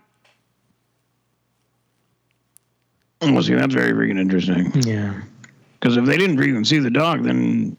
Well, 3.21 3.41
see, 3.41 3.55
that's 3.55 3.73
very 3.73 3.93
freaking 3.93 4.19
interesting. 4.19 4.71
Yeah. 4.83 5.19
Because 5.79 5.97
if 5.97 6.05
they 6.05 6.17
didn't 6.17 6.37
freaking 6.37 6.67
see 6.67 6.77
the 6.77 6.91
dog, 6.91 7.23
then 7.23 7.75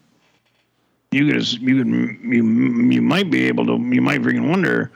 you 1.12 1.30
could 1.30 1.52
you 1.62 1.84
could 1.84 1.86
you 2.24 2.90
you 2.90 3.02
might 3.02 3.30
be 3.30 3.46
able 3.46 3.64
to 3.66 3.74
you 3.94 4.02
might 4.02 4.20
freaking 4.20 4.50
wonder 4.50 4.90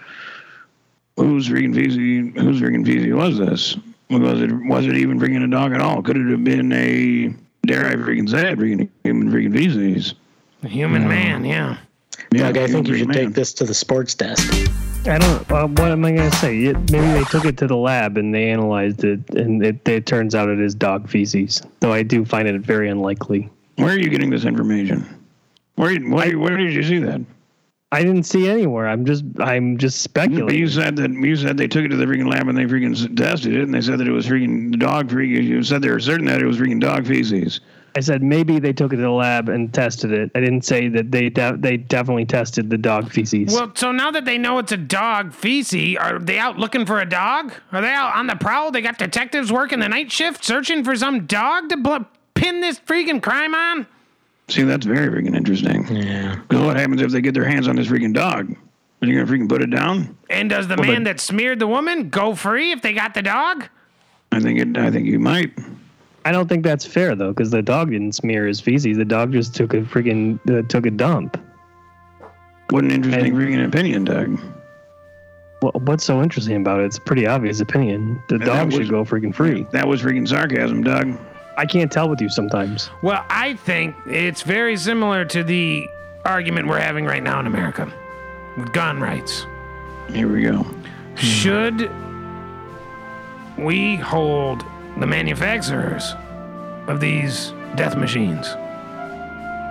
who's 1.17 1.49
freaking 1.49 1.77
feces 1.77 1.97
who's 2.43 2.61
freaking 2.61 2.85
feces 2.85 3.15
was 3.15 3.39
this? 3.39 3.77
Was 4.11 4.43
it 4.43 4.51
was 4.53 4.87
it 4.87 4.97
even 4.97 5.21
freaking 5.21 5.45
a 5.45 5.49
dog 5.49 5.73
at 5.73 5.81
all? 5.81 6.03
Could 6.03 6.17
it 6.17 6.29
have 6.31 6.43
been 6.43 6.73
a 6.73 7.33
dare 7.67 7.87
I 7.87 7.95
freaking 7.95 8.29
say 8.29 8.51
it 8.51 8.59
freaking 8.59 8.89
human 9.05 9.31
freaking 9.31 9.53
feces? 9.53 10.15
A 10.63 10.69
human 10.69 11.07
man, 11.07 11.45
yeah. 11.45 11.79
Yeah, 12.33 12.53
Doug, 12.53 12.59
I 12.59 12.67
think 12.67 12.89
you 12.89 12.97
should 12.97 13.09
freaking 13.09 13.13
take 13.27 13.35
this 13.35 13.53
to 13.55 13.65
the 13.65 13.75
sports 13.75 14.15
desk. 14.15 14.53
I 15.07 15.19
don't. 15.19 15.51
Uh, 15.51 15.67
what 15.67 15.93
am 15.93 16.05
I 16.05 16.13
gonna 16.13 16.31
say? 16.33 16.59
It, 16.65 16.77
maybe 16.91 17.07
they 17.13 17.25
took 17.25 17.45
it 17.45 17.57
to 17.59 17.67
the 17.67 17.77
lab 17.77 18.19
and 18.19 18.35
they 18.35 18.51
analyzed 18.51 19.05
it, 19.05 19.31
and 19.31 19.65
it, 19.65 19.89
it 19.89 20.07
turns 20.07 20.35
out 20.35 20.49
it 20.49 20.61
is 20.61 20.75
dog 20.75 21.09
feces. 21.09 21.63
Though 21.81 21.93
I 21.93 22.03
do 22.03 22.25
find 22.25 22.47
it 22.47 22.61
very 22.61 22.91
unlikely. 22.91 23.49
Where 23.77 23.95
are 23.95 23.99
you 23.99 24.11
getting 24.11 24.31
this 24.31 24.45
information? 24.45 25.07
Where 25.77 25.99
where, 26.01 26.39
where 26.39 26.57
did 26.57 26.75
you 26.75 26.83
see 26.83 26.99
that? 26.99 27.21
I 27.93 28.03
didn't 28.03 28.23
see 28.23 28.49
anywhere. 28.49 28.89
I'm 28.89 29.05
just. 29.05 29.25
I'm 29.41 29.77
just 29.77 30.13
But 30.15 30.31
you 30.31 30.69
said 30.69 30.95
that 30.97 31.11
you 31.11 31.35
said 31.35 31.57
they 31.57 31.67
took 31.67 31.85
it 31.85 31.89
to 31.89 31.97
the 31.97 32.05
freaking 32.05 32.31
lab 32.31 32.49
and 32.49 32.57
they 32.57 32.65
freaking 32.65 33.17
tested 33.17 33.55
it 33.55 33.63
and 33.63 33.75
they 33.75 33.81
said 33.81 33.99
that 33.99 34.07
it 34.07 34.13
was 34.13 34.27
freaking 34.27 34.79
dog 34.79 35.09
freaking. 35.09 35.43
You 35.43 35.63
said 35.65 35.83
they 35.83 35.91
were 35.91 35.99
certain 35.99 36.27
that 36.27 36.41
it 36.41 36.47
was 36.47 36.59
freaking 36.59 36.81
dog 36.81 37.07
feces. 37.07 37.61
I 37.97 38.01
said 38.01 38.23
maybe 38.23 38.61
they 38.61 38.73
took 38.73 38.93
it 38.93 38.97
to 38.97 39.03
the 39.03 39.11
lab 39.11 39.49
and 39.49 39.75
tested 39.75 40.13
it. 40.13 40.31
I 40.37 40.41
didn't 40.41 40.63
say 40.63 40.87
that 40.89 41.11
they 41.11 41.29
de- 41.31 41.57
they 41.59 41.77
definitely 41.77 42.27
tested 42.27 42.71
the 42.71 42.79
dog 42.79 43.11
feces. 43.11 43.53
Well, 43.53 43.73
so 43.75 43.91
now 43.91 44.13
that 44.13 44.25
they 44.25 44.39
know 44.39 44.59
it's 44.59 44.71
a 44.71 44.77
dog 44.77 45.33
feces, 45.33 45.97
are 45.97 46.21
they 46.21 46.39
out 46.39 46.59
looking 46.59 46.87
for 46.87 47.01
a 47.01 47.09
dog? 47.09 47.53
Are 47.73 47.81
they 47.81 47.91
out 47.91 48.15
on 48.15 48.29
the 48.29 48.37
prowl? 48.37 48.71
They 48.71 48.83
got 48.83 48.99
detectives 48.99 49.51
working 49.51 49.81
the 49.81 49.89
night 49.89 50.13
shift 50.13 50.45
searching 50.45 50.85
for 50.85 50.95
some 50.95 51.27
dog 51.27 51.69
to 51.71 51.77
bl- 51.77 52.05
pin 52.35 52.61
this 52.61 52.79
freaking 52.79 53.21
crime 53.21 53.55
on? 53.55 53.89
See, 54.51 54.63
that's 54.65 54.85
very 54.87 55.09
freaking 55.09 55.35
interesting. 55.37 55.87
Yeah. 55.95 56.37
Because 56.49 56.65
what 56.65 56.77
happens 56.77 57.01
if 57.03 57.11
they 57.13 57.21
get 57.21 57.35
their 57.35 57.45
hands 57.45 57.69
on 57.69 57.77
this 57.77 57.87
freaking 57.89 58.13
dog? 58.13 58.55
Are 59.03 59.07
you 59.07 59.15
gonna 59.19 59.31
freaking 59.31 59.49
put 59.49 59.63
it 59.63 59.71
down? 59.71 60.17
And 60.29 60.51
does 60.51 60.69
the 60.69 60.77
Well, 60.77 60.87
man 60.91 61.05
that 61.05 61.21
smeared 61.21 61.59
the 61.59 61.67
woman 61.67 62.11
go 62.11 62.35
free 62.35 62.73
if 62.73 62.83
they 62.83 62.93
got 62.93 63.15
the 63.15 63.23
dog? 63.23 63.69
I 64.33 64.41
think 64.41 64.59
it. 64.61 64.77
I 64.77 64.91
think 64.91 65.07
you 65.07 65.19
might. 65.19 65.53
I 66.25 66.33
don't 66.33 66.49
think 66.49 66.65
that's 66.65 66.85
fair 66.85 67.15
though, 67.17 67.31
because 67.31 67.51
the 67.51 67.63
dog 67.63 67.91
didn't 67.91 68.13
smear 68.13 68.47
his 68.47 68.61
feces. 68.61 68.97
The 68.99 69.05
dog 69.07 69.33
just 69.33 69.55
took 69.55 69.73
a 69.73 69.79
freaking 69.83 70.39
uh, 70.51 70.67
took 70.69 70.85
a 70.87 70.91
dump. 70.91 71.41
What 72.71 72.85
an 72.85 72.91
interesting 72.91 73.27
And- 73.27 73.35
freaking 73.37 73.67
opinion, 73.67 74.05
Doug. 74.05 74.39
Well, 75.63 75.73
what's 75.85 76.05
so 76.05 76.23
interesting 76.23 76.57
about 76.57 76.81
it? 76.81 76.85
It's 76.87 76.99
a 76.99 77.03
pretty 77.03 77.27
obvious 77.27 77.61
opinion. 77.61 78.23
The 78.29 78.39
that 78.39 78.45
dog 78.47 78.67
was- 78.67 78.75
should 78.77 78.91
go 78.91 79.05
freaking 79.05 79.35
free. 79.35 79.67
That 79.73 79.87
was 79.89 80.03
freaking 80.03 80.27
sarcasm, 80.29 80.83
Doug. 80.83 81.19
I 81.61 81.67
can't 81.67 81.93
tell 81.93 82.09
with 82.09 82.23
you 82.23 82.31
sometimes. 82.31 82.89
Well, 83.03 83.23
I 83.29 83.53
think 83.53 83.95
it's 84.07 84.41
very 84.41 84.79
similar 84.79 85.27
to 85.27 85.45
the 85.45 85.87
argument 86.25 86.69
we're 86.69 86.81
having 86.81 87.05
right 87.05 87.23
now 87.23 87.39
in 87.39 87.47
America 87.47 87.93
with 88.57 88.73
gun 88.73 88.99
rights. 88.99 89.45
Here 90.09 90.27
we 90.27 90.41
go. 90.41 90.65
Should 91.17 91.91
we 93.59 93.97
hold 93.97 94.65
the 94.97 95.07
manufacturers 95.07 96.15
of 96.87 96.99
these 96.99 97.53
death 97.77 97.95
machines, 97.95 98.47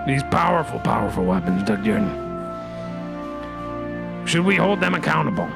these 0.06 0.22
powerful, 0.30 0.78
powerful 0.78 1.24
weapons, 1.24 1.64
Doug 1.64 1.84
Jordan, 1.84 2.08
should 4.28 4.44
we 4.44 4.54
hold 4.54 4.80
them 4.80 4.94
accountable? 4.94 5.50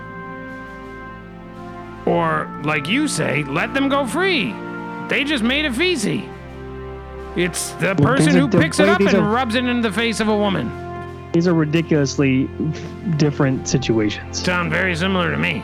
Or, 2.13 2.51
like 2.65 2.89
you 2.89 3.07
say, 3.07 3.45
let 3.45 3.73
them 3.73 3.89
go 3.89 4.05
free? 4.05 4.53
They 5.09 5.25
just 5.25 5.45
made 5.45 5.65
a 5.65 5.73
feces. 5.73 6.23
It's 7.37 7.71
the 7.73 7.95
Well, 7.99 8.15
person 8.15 8.27
these 8.27 8.37
are 8.37 8.41
who 8.41 8.49
picks 8.49 8.79
it 8.81 8.89
up 8.89 9.01
and 9.01 9.15
are- 9.15 9.23
rubs 9.35 9.55
it 9.55 9.65
into 9.65 9.83
the 9.89 9.93
face 9.95 10.21
of 10.21 10.29
a 10.29 10.37
woman. 10.37 10.71
These 11.33 11.49
are 11.49 11.55
ridiculously 11.55 12.49
different 13.17 13.67
situations. 13.67 14.41
Sound 14.43 14.71
very 14.71 14.95
similar 14.95 15.31
to 15.33 15.37
me. 15.37 15.63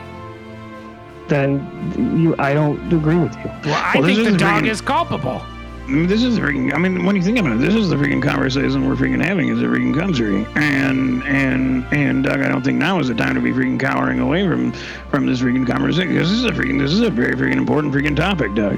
Then 1.29 2.19
you, 2.19 2.35
I 2.39 2.53
don't 2.53 2.91
agree 2.91 3.15
with 3.15 3.33
you. 3.37 3.49
Well, 3.65 3.73
I 3.73 3.93
Well, 3.95 4.03
think 4.03 4.17
the 4.19 4.25
is 4.31 4.37
dog 4.37 4.63
freaking- 4.63 4.67
is 4.69 4.81
culpable. 4.81 5.41
This 5.87 6.23
is 6.23 6.35
the 6.35 6.41
freaking. 6.41 6.73
I 6.73 6.77
mean, 6.77 7.05
when 7.05 7.15
you 7.15 7.21
think 7.21 7.39
about 7.39 7.53
it, 7.53 7.59
this 7.59 7.73
is 7.73 7.89
the 7.89 7.95
freaking 7.95 8.21
conversation 8.21 8.87
we're 8.87 8.95
freaking 8.95 9.23
having 9.23 9.49
as 9.49 9.59
a 9.61 9.65
freaking 9.65 9.97
country. 9.97 10.45
And 10.55 11.23
and 11.23 11.85
and 11.91 12.23
Doug, 12.23 12.41
I 12.41 12.49
don't 12.49 12.63
think 12.63 12.77
now 12.77 12.99
is 12.99 13.07
the 13.07 13.15
time 13.15 13.35
to 13.35 13.41
be 13.41 13.51
freaking 13.51 13.79
cowering 13.79 14.19
away 14.19 14.47
from 14.47 14.71
from 15.09 15.25
this 15.25 15.41
freaking 15.41 15.65
conversation 15.67 16.09
because 16.13 16.29
this 16.29 16.37
is 16.39 16.45
a 16.45 16.51
freaking 16.51 16.79
this 16.79 16.91
is 16.91 17.01
a 17.01 17.09
very 17.09 17.33
freaking 17.33 17.55
important 17.57 17.93
freaking 17.93 18.15
topic, 18.15 18.53
Doug. 18.55 18.77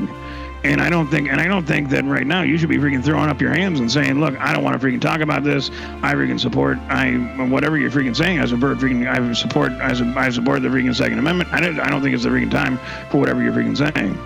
And 0.64 0.80
I 0.80 0.90
don't 0.90 1.08
think 1.10 1.30
and 1.30 1.42
I 1.42 1.48
don't 1.48 1.66
think 1.66 1.90
that 1.90 2.06
right 2.06 2.26
now 2.26 2.42
you 2.42 2.58
should 2.58 2.70
be 2.70 2.78
freaking 2.78 3.04
throwing 3.04 3.30
up 3.30 3.42
your 3.42 3.54
hands 3.54 3.82
and 3.82 3.92
saying, 3.92 4.20
look, 4.20 4.40
I 4.40 4.54
don't 4.54 4.64
want 4.64 4.80
to 4.80 4.86
freaking 4.86 5.02
talk 5.02 5.20
about 5.20 5.44
this. 5.44 5.70
I 6.02 6.14
freaking 6.14 6.40
support 6.40 6.78
I 6.88 7.12
whatever 7.50 7.78
you're 7.78 7.92
freaking 7.92 8.16
saying. 8.16 8.40
I 8.40 8.46
support 8.46 8.78
freaking 8.78 9.06
I 9.08 9.34
support 9.34 9.74
I, 9.74 9.94
su- 9.94 10.14
I 10.16 10.30
support 10.30 10.62
the 10.62 10.70
freaking 10.70 10.96
Second 10.96 11.20
Amendment. 11.20 11.52
I 11.52 11.60
don't 11.60 11.80
I 11.80 11.90
don't 11.90 12.02
think 12.02 12.16
it's 12.16 12.24
the 12.24 12.30
freaking 12.30 12.52
time 12.52 12.78
for 13.10 13.18
whatever 13.18 13.44
you're 13.44 13.52
freaking 13.54 13.78
saying. 13.78 14.18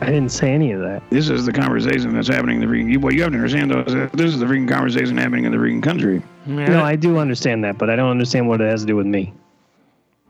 I 0.00 0.06
didn't 0.06 0.30
say 0.30 0.50
any 0.52 0.72
of 0.72 0.80
that. 0.80 1.00
This 1.10 1.28
is 1.28 1.46
the 1.46 1.52
conversation 1.52 2.12
that's 2.12 2.26
happening 2.26 2.60
in 2.60 2.68
the 2.68 2.74
freaking. 2.76 3.00
What 3.00 3.14
you 3.14 3.22
have 3.22 3.30
to 3.30 3.36
understand 3.36 3.70
though 3.70 3.82
is 3.82 3.94
that 3.94 4.12
this 4.12 4.34
is 4.34 4.40
the 4.40 4.46
freaking 4.46 4.68
conversation 4.68 5.16
happening 5.16 5.44
in 5.44 5.52
the 5.52 5.58
freaking 5.58 5.80
country. 5.82 6.20
No, 6.44 6.82
I 6.82 6.96
do 6.96 7.18
understand 7.18 7.62
that, 7.62 7.78
but 7.78 7.88
I 7.88 7.94
don't 7.94 8.10
understand 8.10 8.48
what 8.48 8.60
it 8.60 8.68
has 8.68 8.80
to 8.80 8.86
do 8.88 8.96
with 8.96 9.06
me. 9.06 9.32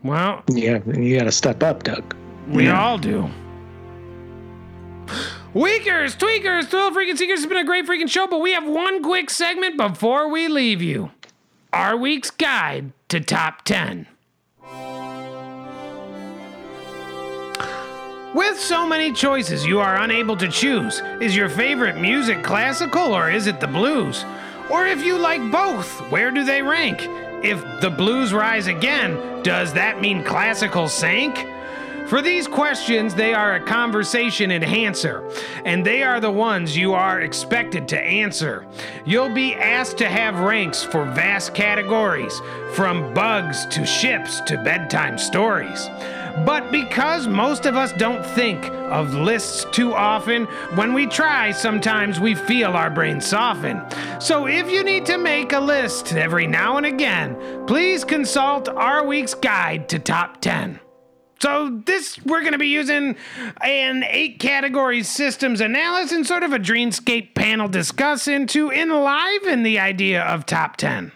Well, 0.03 0.43
Yeah, 0.49 0.79
you 0.95 1.17
got 1.17 1.25
to 1.25 1.31
step 1.31 1.63
up, 1.63 1.83
Doug. 1.83 2.15
we 2.47 2.65
Yeah. 2.65 2.81
all 2.81 2.97
do. 2.97 3.29
Weakers, 5.53 6.15
tweakers, 6.15 6.65
thrill 6.65 6.91
freaking 6.91 7.17
seekers. 7.17 7.39
It's 7.39 7.45
been 7.47 7.57
a 7.57 7.63
great 7.63 7.85
freaking 7.85 8.09
show, 8.09 8.25
but 8.27 8.41
we 8.41 8.53
have 8.53 8.65
one 8.67 9.03
quick 9.03 9.29
segment 9.29 9.77
before 9.77 10.27
we 10.29 10.47
leave 10.47 10.81
you. 10.81 11.11
Our 11.71 11.95
week's 11.95 12.31
guide 12.31 12.91
to 13.09 13.19
top 13.19 13.63
10. 13.63 14.07
With 18.33 18.57
so 18.59 18.87
many 18.87 19.13
choices, 19.13 19.63
you 19.63 19.79
are 19.79 19.97
unable 19.97 20.35
to 20.37 20.47
choose. 20.47 21.03
Is 21.21 21.35
your 21.35 21.49
favorite 21.49 21.97
music 21.97 22.41
classical 22.43 23.13
or 23.13 23.29
is 23.29 23.45
it 23.45 23.59
the 23.59 23.67
blues? 23.67 24.25
Or 24.71 24.87
if 24.87 25.03
you 25.05 25.17
like 25.19 25.51
both, 25.51 25.99
where 26.09 26.31
do 26.31 26.43
they 26.43 26.63
rank? 26.63 27.07
If 27.43 27.81
the 27.81 27.89
blues 27.89 28.31
rise 28.31 28.67
again, 28.67 29.43
does 29.43 29.73
that 29.73 29.99
mean 29.99 30.23
classical 30.23 30.87
sank? 30.87 31.45
For 32.07 32.21
these 32.21 32.47
questions, 32.47 33.15
they 33.15 33.33
are 33.33 33.55
a 33.55 33.59
conversation 33.59 34.49
enhancer, 34.49 35.29
and 35.65 35.85
they 35.85 36.03
are 36.03 36.21
the 36.21 36.31
ones 36.31 36.77
you 36.77 36.93
are 36.93 37.19
expected 37.21 37.87
to 37.89 37.99
answer. 37.99 38.65
You'll 39.05 39.33
be 39.33 39.55
asked 39.55 39.97
to 39.97 40.07
have 40.07 40.39
ranks 40.39 40.83
for 40.83 41.05
vast 41.05 41.53
categories, 41.53 42.41
from 42.75 43.13
bugs 43.13 43.65
to 43.67 43.85
ships 43.85 44.39
to 44.41 44.57
bedtime 44.63 45.17
stories. 45.17 45.89
But 46.45 46.71
because 46.71 47.27
most 47.27 47.65
of 47.65 47.75
us 47.75 47.93
don't 47.93 48.25
think 48.25 48.65
of 48.65 49.13
lists 49.13 49.65
too 49.71 49.93
often, 49.93 50.45
when 50.75 50.93
we 50.93 51.05
try, 51.05 51.51
sometimes 51.51 52.19
we 52.19 52.33
feel 52.33 52.71
our 52.71 52.89
brains 52.89 53.25
soften. 53.25 53.81
So 54.19 54.47
if 54.47 54.69
you 54.71 54.83
need 54.83 55.05
to 55.05 55.17
make 55.17 55.53
a 55.53 55.59
list 55.59 56.13
every 56.13 56.47
now 56.47 56.77
and 56.77 56.85
again, 56.85 57.65
please 57.67 58.03
consult 58.03 58.67
our 58.67 59.05
week's 59.05 59.35
guide 59.35 59.87
to 59.89 59.99
top 59.99 60.41
10. 60.41 60.79
So 61.39 61.81
this 61.85 62.17
we're 62.23 62.39
going 62.39 62.53
to 62.53 62.57
be 62.57 62.67
using 62.67 63.17
an 63.61 64.05
eight 64.07 64.39
category 64.39 65.03
systems 65.03 65.59
analysis 65.59 66.13
and 66.13 66.25
sort 66.25 66.43
of 66.43 66.53
a 66.53 66.57
dreamscape 66.57 67.35
panel 67.35 67.67
discussion 67.67 68.47
to 68.47 68.71
enliven 68.71 69.63
the 69.63 69.77
idea 69.77 70.23
of 70.23 70.45
top 70.45 70.77
10. 70.77 71.11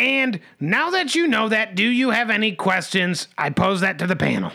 And 0.00 0.40
now 0.58 0.88
that 0.90 1.14
you 1.14 1.26
know 1.28 1.50
that, 1.50 1.74
do 1.74 1.84
you 1.84 2.08
have 2.08 2.30
any 2.30 2.52
questions? 2.52 3.28
I 3.36 3.50
pose 3.50 3.82
that 3.82 3.98
to 3.98 4.06
the 4.06 4.16
panel. 4.16 4.50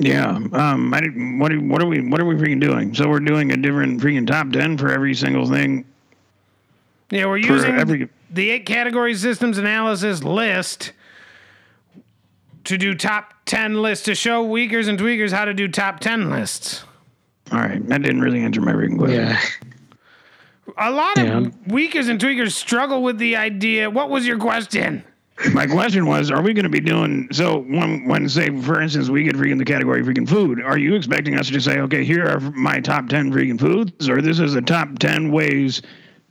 Yeah. 0.00 0.28
Um. 0.28 0.92
I 0.92 1.00
what 1.38 1.52
are, 1.52 1.60
what 1.60 1.82
are 1.82 1.86
we 1.86 2.00
what 2.00 2.20
are 2.20 2.24
we 2.24 2.34
freaking 2.34 2.60
doing? 2.60 2.94
So 2.94 3.08
we're 3.08 3.20
doing 3.20 3.52
a 3.52 3.56
different 3.56 4.00
freaking 4.00 4.26
top 4.26 4.50
ten 4.50 4.76
for 4.76 4.90
every 4.90 5.14
single 5.14 5.46
thing. 5.48 5.84
Yeah, 7.10 7.26
we're 7.26 7.38
using 7.38 7.74
every- 7.76 8.08
the 8.30 8.50
eight 8.50 8.66
category 8.66 9.14
systems 9.14 9.56
analysis 9.56 10.22
list 10.22 10.92
to 12.64 12.76
do 12.76 12.94
top 12.94 13.32
10 13.46 13.80
lists 13.80 14.04
to 14.04 14.14
show 14.14 14.42
weakers 14.42 14.88
and 14.88 14.98
tweakers 14.98 15.32
how 15.32 15.46
to 15.46 15.54
do 15.54 15.68
top 15.68 16.00
10 16.00 16.28
lists. 16.28 16.84
All 17.50 17.60
right. 17.60 17.82
That 17.88 18.02
didn't 18.02 18.20
really 18.20 18.42
answer 18.42 18.60
my 18.60 18.72
freaking 18.72 18.98
question. 18.98 19.20
Yeah. 19.24 19.40
A 20.76 20.90
lot 20.90 21.18
of 21.18 21.26
Yeah. 21.26 21.50
weakers 21.66 22.08
and 22.08 22.20
tweakers 22.20 22.52
struggle 22.52 23.02
with 23.02 23.18
the 23.18 23.36
idea. 23.36 23.88
What 23.90 24.10
was 24.10 24.26
your 24.26 24.38
question? 24.38 25.02
My 25.52 25.66
question 25.66 26.06
was, 26.06 26.30
are 26.32 26.42
we 26.42 26.52
going 26.52 26.64
to 26.64 26.68
be 26.68 26.80
doing 26.80 27.28
so 27.30 27.58
when 27.60 28.06
when 28.08 28.28
say 28.28 28.50
for 28.60 28.80
instance 28.82 29.08
we 29.08 29.22
get 29.22 29.36
freaking 29.36 29.58
the 29.58 29.64
category 29.64 30.02
freaking 30.02 30.28
food? 30.28 30.60
Are 30.60 30.76
you 30.78 30.94
expecting 30.96 31.38
us 31.38 31.48
to 31.50 31.60
say, 31.60 31.78
okay, 31.80 32.04
here 32.04 32.26
are 32.26 32.40
my 32.40 32.80
top 32.80 33.08
ten 33.08 33.32
freaking 33.32 33.58
foods, 33.58 34.08
or 34.08 34.20
this 34.20 34.40
is 34.40 34.52
the 34.54 34.62
top 34.62 34.98
ten 34.98 35.30
ways 35.30 35.80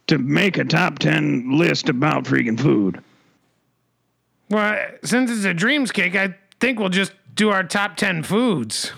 to 0.07 0.17
make 0.17 0.57
a 0.57 0.65
top 0.65 0.99
ten 0.99 1.57
list 1.57 1.87
about 1.87 2.25
freaking 2.25 2.59
food? 2.59 3.01
Well, 4.49 4.77
since 5.03 5.31
it's 5.31 5.45
a 5.45 5.53
dreams 5.53 5.91
cake, 5.91 6.15
I 6.15 6.35
think 6.59 6.79
we'll 6.79 6.89
just 6.89 7.13
do 7.35 7.49
our 7.49 7.63
top 7.63 7.97
10 7.97 8.23
foods. 8.23 8.91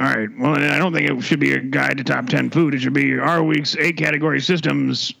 All 0.00 0.06
right. 0.06 0.28
Well, 0.38 0.54
then 0.54 0.70
I 0.72 0.78
don't 0.78 0.92
think 0.94 1.10
it 1.10 1.20
should 1.22 1.40
be 1.40 1.52
a 1.52 1.60
guide 1.60 1.98
to 1.98 2.04
top 2.04 2.26
ten 2.28 2.48
food. 2.50 2.74
It 2.74 2.80
should 2.80 2.94
be 2.94 3.18
our 3.18 3.42
week's 3.42 3.76
eight 3.76 3.96
category 3.98 4.40
systems 4.40 5.12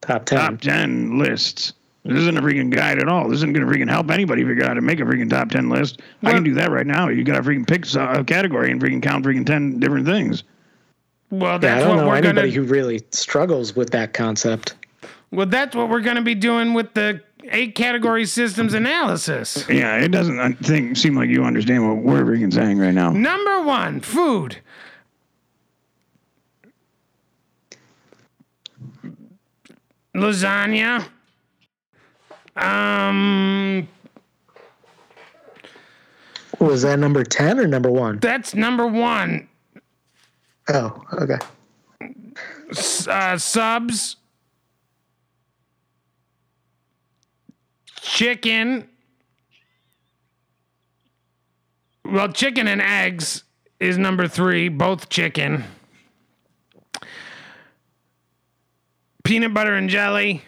Top 0.00 0.24
10. 0.26 0.38
top 0.38 0.60
ten 0.60 1.18
lists. 1.18 1.74
This 2.04 2.18
isn't 2.18 2.36
a 2.36 2.42
freaking 2.42 2.70
guide 2.70 2.98
at 2.98 3.08
all. 3.08 3.28
This 3.28 3.36
isn't 3.38 3.54
going 3.54 3.66
to 3.66 3.72
freaking 3.72 3.88
help 3.88 4.10
anybody 4.10 4.44
figure 4.44 4.62
out 4.64 4.68
how 4.68 4.74
to 4.74 4.82
make 4.82 5.00
a 5.00 5.04
freaking 5.04 5.30
top 5.30 5.50
ten 5.50 5.68
list. 5.70 6.00
I 6.22 6.32
can 6.32 6.42
do 6.44 6.52
that 6.54 6.70
right 6.70 6.86
now. 6.86 7.08
You 7.08 7.24
got 7.24 7.36
to 7.36 7.42
freaking 7.42 7.66
pick 7.66 7.86
a 7.94 8.22
category 8.24 8.70
and 8.70 8.80
freaking 8.80 9.02
count 9.02 9.24
freaking 9.24 9.46
ten 9.46 9.80
different 9.80 10.06
things. 10.06 10.44
Well, 11.30 11.52
Yeah, 11.52 11.54
I 11.54 11.58
that's 11.58 11.84
don't 11.84 11.96
what 11.96 12.02
know 12.02 12.08
we're 12.08 12.16
anybody 12.16 12.50
gonna. 12.52 12.66
who 12.66 12.72
really 12.72 13.00
struggles 13.10 13.74
with 13.74 13.90
that 13.90 14.12
concept. 14.12 14.74
Well, 15.30 15.46
that's 15.46 15.74
what 15.74 15.88
we're 15.88 16.00
gonna 16.02 16.22
be 16.22 16.34
doing 16.34 16.74
with 16.74 16.92
the 16.94 17.20
eight 17.50 17.74
category 17.74 18.26
systems 18.26 18.74
analysis. 18.74 19.64
Yeah, 19.68 19.96
it 19.96 20.08
doesn't 20.08 20.38
I 20.40 20.52
think 20.52 20.96
seem 20.96 21.16
like 21.16 21.28
you 21.28 21.44
understand 21.44 21.86
what 21.88 21.98
we're 22.04 22.24
freaking 22.24 22.52
saying 22.52 22.78
right 22.78 22.94
now. 22.94 23.10
Number 23.10 23.62
one, 23.62 24.00
food. 24.00 24.58
Lasagna. 30.14 31.06
Um, 32.56 33.88
Was 36.60 36.82
that 36.82 36.98
number 36.98 37.24
10 37.24 37.58
or 37.58 37.66
number 37.66 37.90
1? 37.90 38.20
that's 38.20 38.54
number 38.54 38.86
one. 38.86 39.48
Oh, 40.68 41.02
okay. 41.14 41.38
S- 42.70 43.08
Uh, 43.08 43.36
subs. 43.38 44.16
Chicken. 48.04 48.86
Well, 52.04 52.28
chicken 52.28 52.68
and 52.68 52.82
eggs 52.82 53.44
is 53.80 53.96
number 53.96 54.28
three, 54.28 54.68
both 54.68 55.08
chicken. 55.08 55.64
Peanut 59.24 59.54
butter 59.54 59.74
and 59.74 59.88
jelly. 59.88 60.42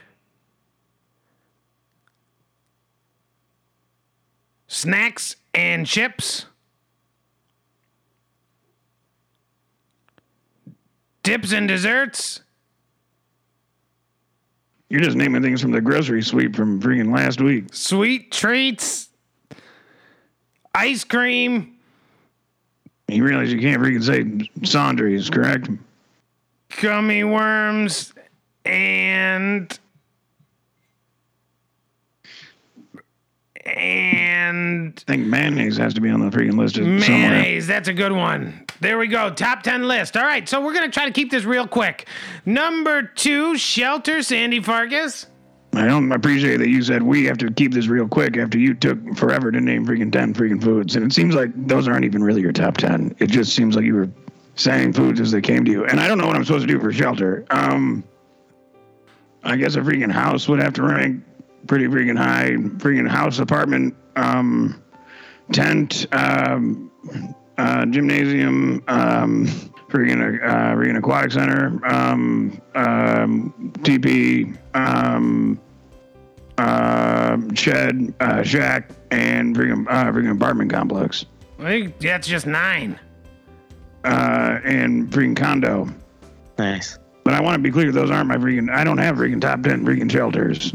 Snacks 4.69 5.37
and 5.55 5.87
chips. 5.87 6.45
Dips 11.23 11.53
and 11.53 11.67
desserts. 11.67 12.43
You're 14.89 15.01
just 15.01 15.17
naming 15.17 15.43
things 15.43 15.61
from 15.61 15.73
the 15.73 15.81
grocery 15.81 16.23
sweep 16.23 16.55
from 16.55 16.81
freaking 16.81 17.13
last 17.13 17.41
week. 17.41 17.75
Sweet 17.75 18.31
treats. 18.31 19.09
Ice 20.75 21.05
cream. 21.05 21.77
You 23.09 23.25
realize 23.25 23.53
you 23.53 23.61
can't 23.61 23.83
freaking 23.83 24.03
say 24.03 24.23
Sandries, 24.61 25.31
correct? 25.31 25.69
Gummy 26.81 27.25
worms. 27.25 28.13
And. 28.65 29.79
And 33.65 35.05
I 35.09 35.13
think 35.13 35.27
mayonnaise 35.27 35.77
has 35.79 35.95
to 35.95 36.01
be 36.01 36.11
on 36.11 36.21
the 36.21 36.37
freaking 36.37 36.57
list 36.57 36.77
somewhere. 36.77 37.01
mayonnaise. 37.01 37.67
That's 37.67 37.89
a 37.89 37.93
good 37.93 38.13
one. 38.13 38.66
There 38.81 38.99
we 38.99 39.07
go. 39.07 39.31
Top 39.31 39.63
10 39.63 39.89
list. 39.89 40.17
All 40.17 40.25
right. 40.25 40.49
So 40.49 40.61
we're 40.61 40.75
going 40.75 40.85
to 40.85 40.93
try 40.93 41.07
to 41.07 41.13
keep 41.13 41.31
this 41.31 41.45
real 41.45 41.67
quick. 41.67 42.09
Number 42.45 43.03
two, 43.03 43.57
shelter, 43.57 44.23
Sandy 44.23 44.61
Fargus. 44.61 45.27
I 45.75 45.87
don't 45.87 46.11
appreciate 46.13 46.57
that 46.59 46.69
you 46.69 46.83
said 46.83 47.03
we 47.03 47.25
have 47.27 47.37
to 47.39 47.51
keep 47.51 47.73
this 47.73 47.87
real 47.87 48.09
quick 48.09 48.39
after 48.39 48.59
you 48.59 48.73
took 48.73 49.15
forever 49.15 49.51
to 49.51 49.61
name 49.61 49.87
freaking 49.87 50.11
10 50.11 50.33
freaking 50.33 50.63
foods. 50.63 50.97
And 50.97 51.05
it 51.05 51.13
seems 51.15 51.35
like 51.35 51.51
those 51.55 51.87
aren't 51.87 52.05
even 52.05 52.25
really 52.25 52.41
your 52.41 52.53
top 52.53 52.79
10. 52.79 53.17
It 53.19 53.27
just 53.27 53.55
seems 53.55 53.77
like 53.77 53.85
you 53.85 53.95
were 53.95 54.09
saying 54.55 54.95
foods 54.95 55.21
as 55.21 55.31
they 55.31 55.43
came 55.43 55.65
to 55.67 55.71
you. 55.71 55.85
And 55.85 56.01
I 56.01 56.09
don't 56.09 56.17
know 56.17 56.27
what 56.27 56.37
I'm 56.37 56.45
supposed 56.45 56.67
to 56.67 56.73
do 56.73 56.81
for 56.81 56.93
shelter. 56.93 57.45
Um, 57.51 58.05
I 59.45 59.57
guess 59.57 59.77
a 59.77 59.81
freaking 59.81 60.11
house 60.11 60.49
would 60.49 60.61
have 60.63 60.73
to 60.75 60.83
rank 60.83 61.23
pretty 61.67 61.87
freaking 61.87 62.17
high. 62.17 62.53
Freaking 62.79 63.09
house, 63.09 63.39
apartment, 63.39 63.95
um, 64.17 64.83
tent, 65.53 66.07
um, 66.13 66.91
uh, 67.59 67.87
gymnasium, 67.87 68.83
um, 68.89 69.47
freaking, 69.89 70.21
uh, 70.45 70.75
freaking 70.77 70.99
aquatic 70.99 71.33
center, 71.33 71.81
um, 71.87 72.61
um, 72.75 73.73
TP, 73.79 74.57
um, 74.75 75.59
uh, 76.59 77.39
shed, 77.55 78.15
uh, 78.21 78.43
shack, 78.43 78.91
and 79.11 79.55
freaking, 79.57 79.87
uh, 79.89 80.05
freaking 80.13 80.33
apartment 80.33 80.71
complex, 80.73 81.25
I 81.59 81.65
think 81.65 81.99
that's 81.99 82.27
just 82.27 82.47
nine. 82.47 82.99
uh, 84.05 84.61
and 84.65 85.11
freaking 85.11 85.37
condo. 85.37 85.89
Nice. 86.59 86.99
But 87.25 87.35
I 87.35 87.41
want 87.41 87.55
to 87.57 87.59
be 87.63 87.71
clear, 87.73 87.91
those 87.91 88.11
aren't 88.11 88.29
my 88.29 88.37
freaking. 88.37 88.71
I 88.71 88.85
don't 88.85 88.99
have 88.99 89.17
freaking 89.17 89.41
top 89.41 89.63
ten 89.63 89.85
freaking 89.85 90.11
shelters. 90.11 90.75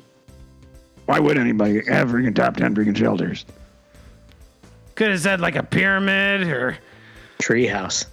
Why 1.05 1.19
would 1.19 1.37
anybody 1.37 1.81
have 1.87 2.09
freaking 2.09 2.35
top 2.35 2.57
ten 2.57 2.75
freaking 2.75 2.95
shelters? 2.97 3.45
Could 5.01 5.09
have 5.09 5.19
said 5.19 5.41
like 5.41 5.55
a 5.55 5.63
pyramid 5.63 6.43
or. 6.43 6.77
Treehouse. 7.41 8.05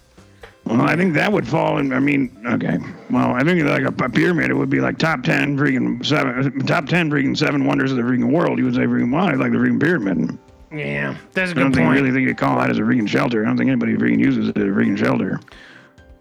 Well, 0.65 0.81
I 0.81 0.95
think 0.95 1.13
that 1.13 1.31
would 1.31 1.47
fall 1.47 1.77
in. 1.77 1.93
I 1.93 1.99
mean, 1.99 2.35
okay. 2.47 2.79
Well, 3.11 3.31
I 3.33 3.43
think 3.43 3.63
like 3.63 3.83
a, 3.83 4.05
a 4.05 4.09
pyramid, 4.09 4.49
it 4.49 4.55
would 4.55 4.71
be 4.71 4.79
like 4.79 4.97
top 4.97 5.21
ten 5.21 5.55
freaking 5.55 6.03
seven, 6.03 6.65
top 6.65 6.87
ten 6.87 7.11
freaking 7.11 7.37
seven 7.37 7.65
wonders 7.65 7.91
of 7.91 7.97
the 7.97 8.01
freaking 8.01 8.31
world. 8.31 8.57
You 8.57 8.65
would 8.65 8.73
say 8.73 8.81
freaking 8.87 9.13
well, 9.13 9.27
I 9.27 9.33
like 9.33 9.51
the 9.51 9.59
freaking 9.59 9.79
pyramid. 9.79 10.39
Yeah, 10.71 11.15
that's 11.33 11.51
a 11.51 11.51
I 11.51 11.59
don't 11.59 11.69
good 11.69 11.75
think 11.75 11.85
point. 11.89 12.01
really 12.01 12.11
think 12.11 12.27
you 12.27 12.33
call 12.33 12.57
that 12.57 12.71
as 12.71 12.79
a 12.79 12.81
freaking 12.81 13.07
shelter. 13.07 13.43
I 13.43 13.49
don't 13.49 13.57
think 13.57 13.69
anybody 13.69 13.93
freaking 13.95 14.17
uses 14.17 14.47
it 14.47 14.57
as 14.57 14.63
a 14.63 14.67
freaking 14.69 14.97
shelter. 14.97 15.39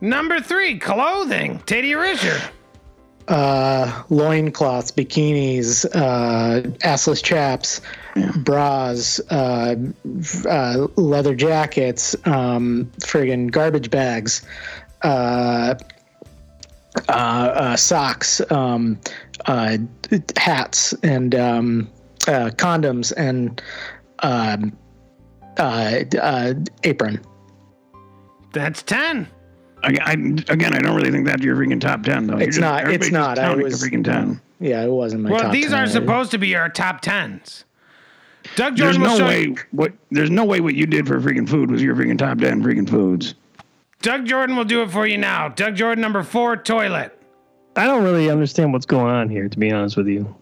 Number 0.02 0.38
three, 0.38 0.78
clothing. 0.78 1.60
Taddea 1.60 1.98
Richard. 1.98 2.42
Uh, 3.28 4.04
loincloths, 4.08 4.90
bikinis, 4.90 5.84
uh, 5.94 6.62
assless 6.80 7.22
chaps, 7.22 7.82
bras, 8.38 9.20
uh, 9.30 9.76
uh, 10.48 10.86
leather 10.96 11.34
jackets, 11.34 12.16
um, 12.26 12.90
friggin' 13.00 13.50
garbage 13.50 13.90
bags, 13.90 14.46
uh, 15.02 15.74
uh, 17.08 17.12
uh, 17.12 17.76
socks, 17.76 18.40
um, 18.50 18.98
uh, 19.44 19.76
hats, 20.38 20.94
and 21.02 21.34
um, 21.34 21.90
uh, 22.26 22.50
condoms, 22.56 23.12
and 23.16 23.60
um, 24.20 24.76
uh, 25.58 26.00
uh, 26.20 26.54
apron. 26.84 27.20
That's 28.52 28.82
10. 28.82 29.28
I, 29.82 29.96
I, 30.04 30.12
again, 30.12 30.74
I 30.74 30.78
don't 30.80 30.94
really 30.96 31.10
think 31.10 31.26
that's 31.26 31.42
your 31.42 31.56
freaking 31.56 31.80
top 31.80 32.02
ten 32.02 32.26
though. 32.26 32.34
You're 32.34 32.42
It's 32.48 32.56
just- 32.56 32.60
not- 32.60 32.80
it's 32.80 32.84
everybody's 32.86 33.12
not. 33.12 33.38
I 33.38 33.42
counting 33.42 33.64
was- 33.64 33.82
freaking 33.82 34.04
ten. 34.04 34.40
Yeah, 34.60 34.82
it 34.82 34.90
wasn't 34.90 35.22
my 35.22 35.30
Well, 35.30 35.40
top 35.42 35.52
these 35.52 35.70
10. 35.70 35.74
are 35.78 35.86
supposed 35.86 36.32
to 36.32 36.38
be 36.38 36.56
our 36.56 36.68
top 36.68 37.00
10s. 37.00 37.62
Doug 38.56 38.76
There's 38.76 38.96
Jordan 38.96 39.02
will 39.02 39.08
no 39.10 39.16
show 39.18 39.26
way 39.26 39.54
what. 39.72 39.92
There's 40.10 40.30
no 40.30 40.44
way 40.44 40.60
what 40.60 40.74
you 40.74 40.86
did 40.86 41.06
for 41.06 41.20
freaking 41.20 41.48
food 41.48 41.70
was 41.70 41.82
your 41.82 41.94
freaking 41.94 42.16
top 42.18 42.38
ten 42.38 42.62
freaking 42.62 42.88
foods. 42.88 43.34
Doug 44.00 44.24
Jordan 44.26 44.56
will 44.56 44.64
do 44.64 44.80
it 44.82 44.90
for 44.90 45.06
you 45.06 45.18
now. 45.18 45.48
Doug 45.48 45.74
Jordan, 45.76 46.00
number 46.02 46.22
four, 46.22 46.56
toilet. 46.56 47.16
I 47.76 47.84
don't 47.86 48.02
really 48.04 48.30
understand 48.30 48.72
what's 48.72 48.86
going 48.86 49.12
on 49.12 49.28
here, 49.28 49.48
to 49.48 49.58
be 49.58 49.70
honest 49.70 49.96
with 49.96 50.06
you. 50.08 50.34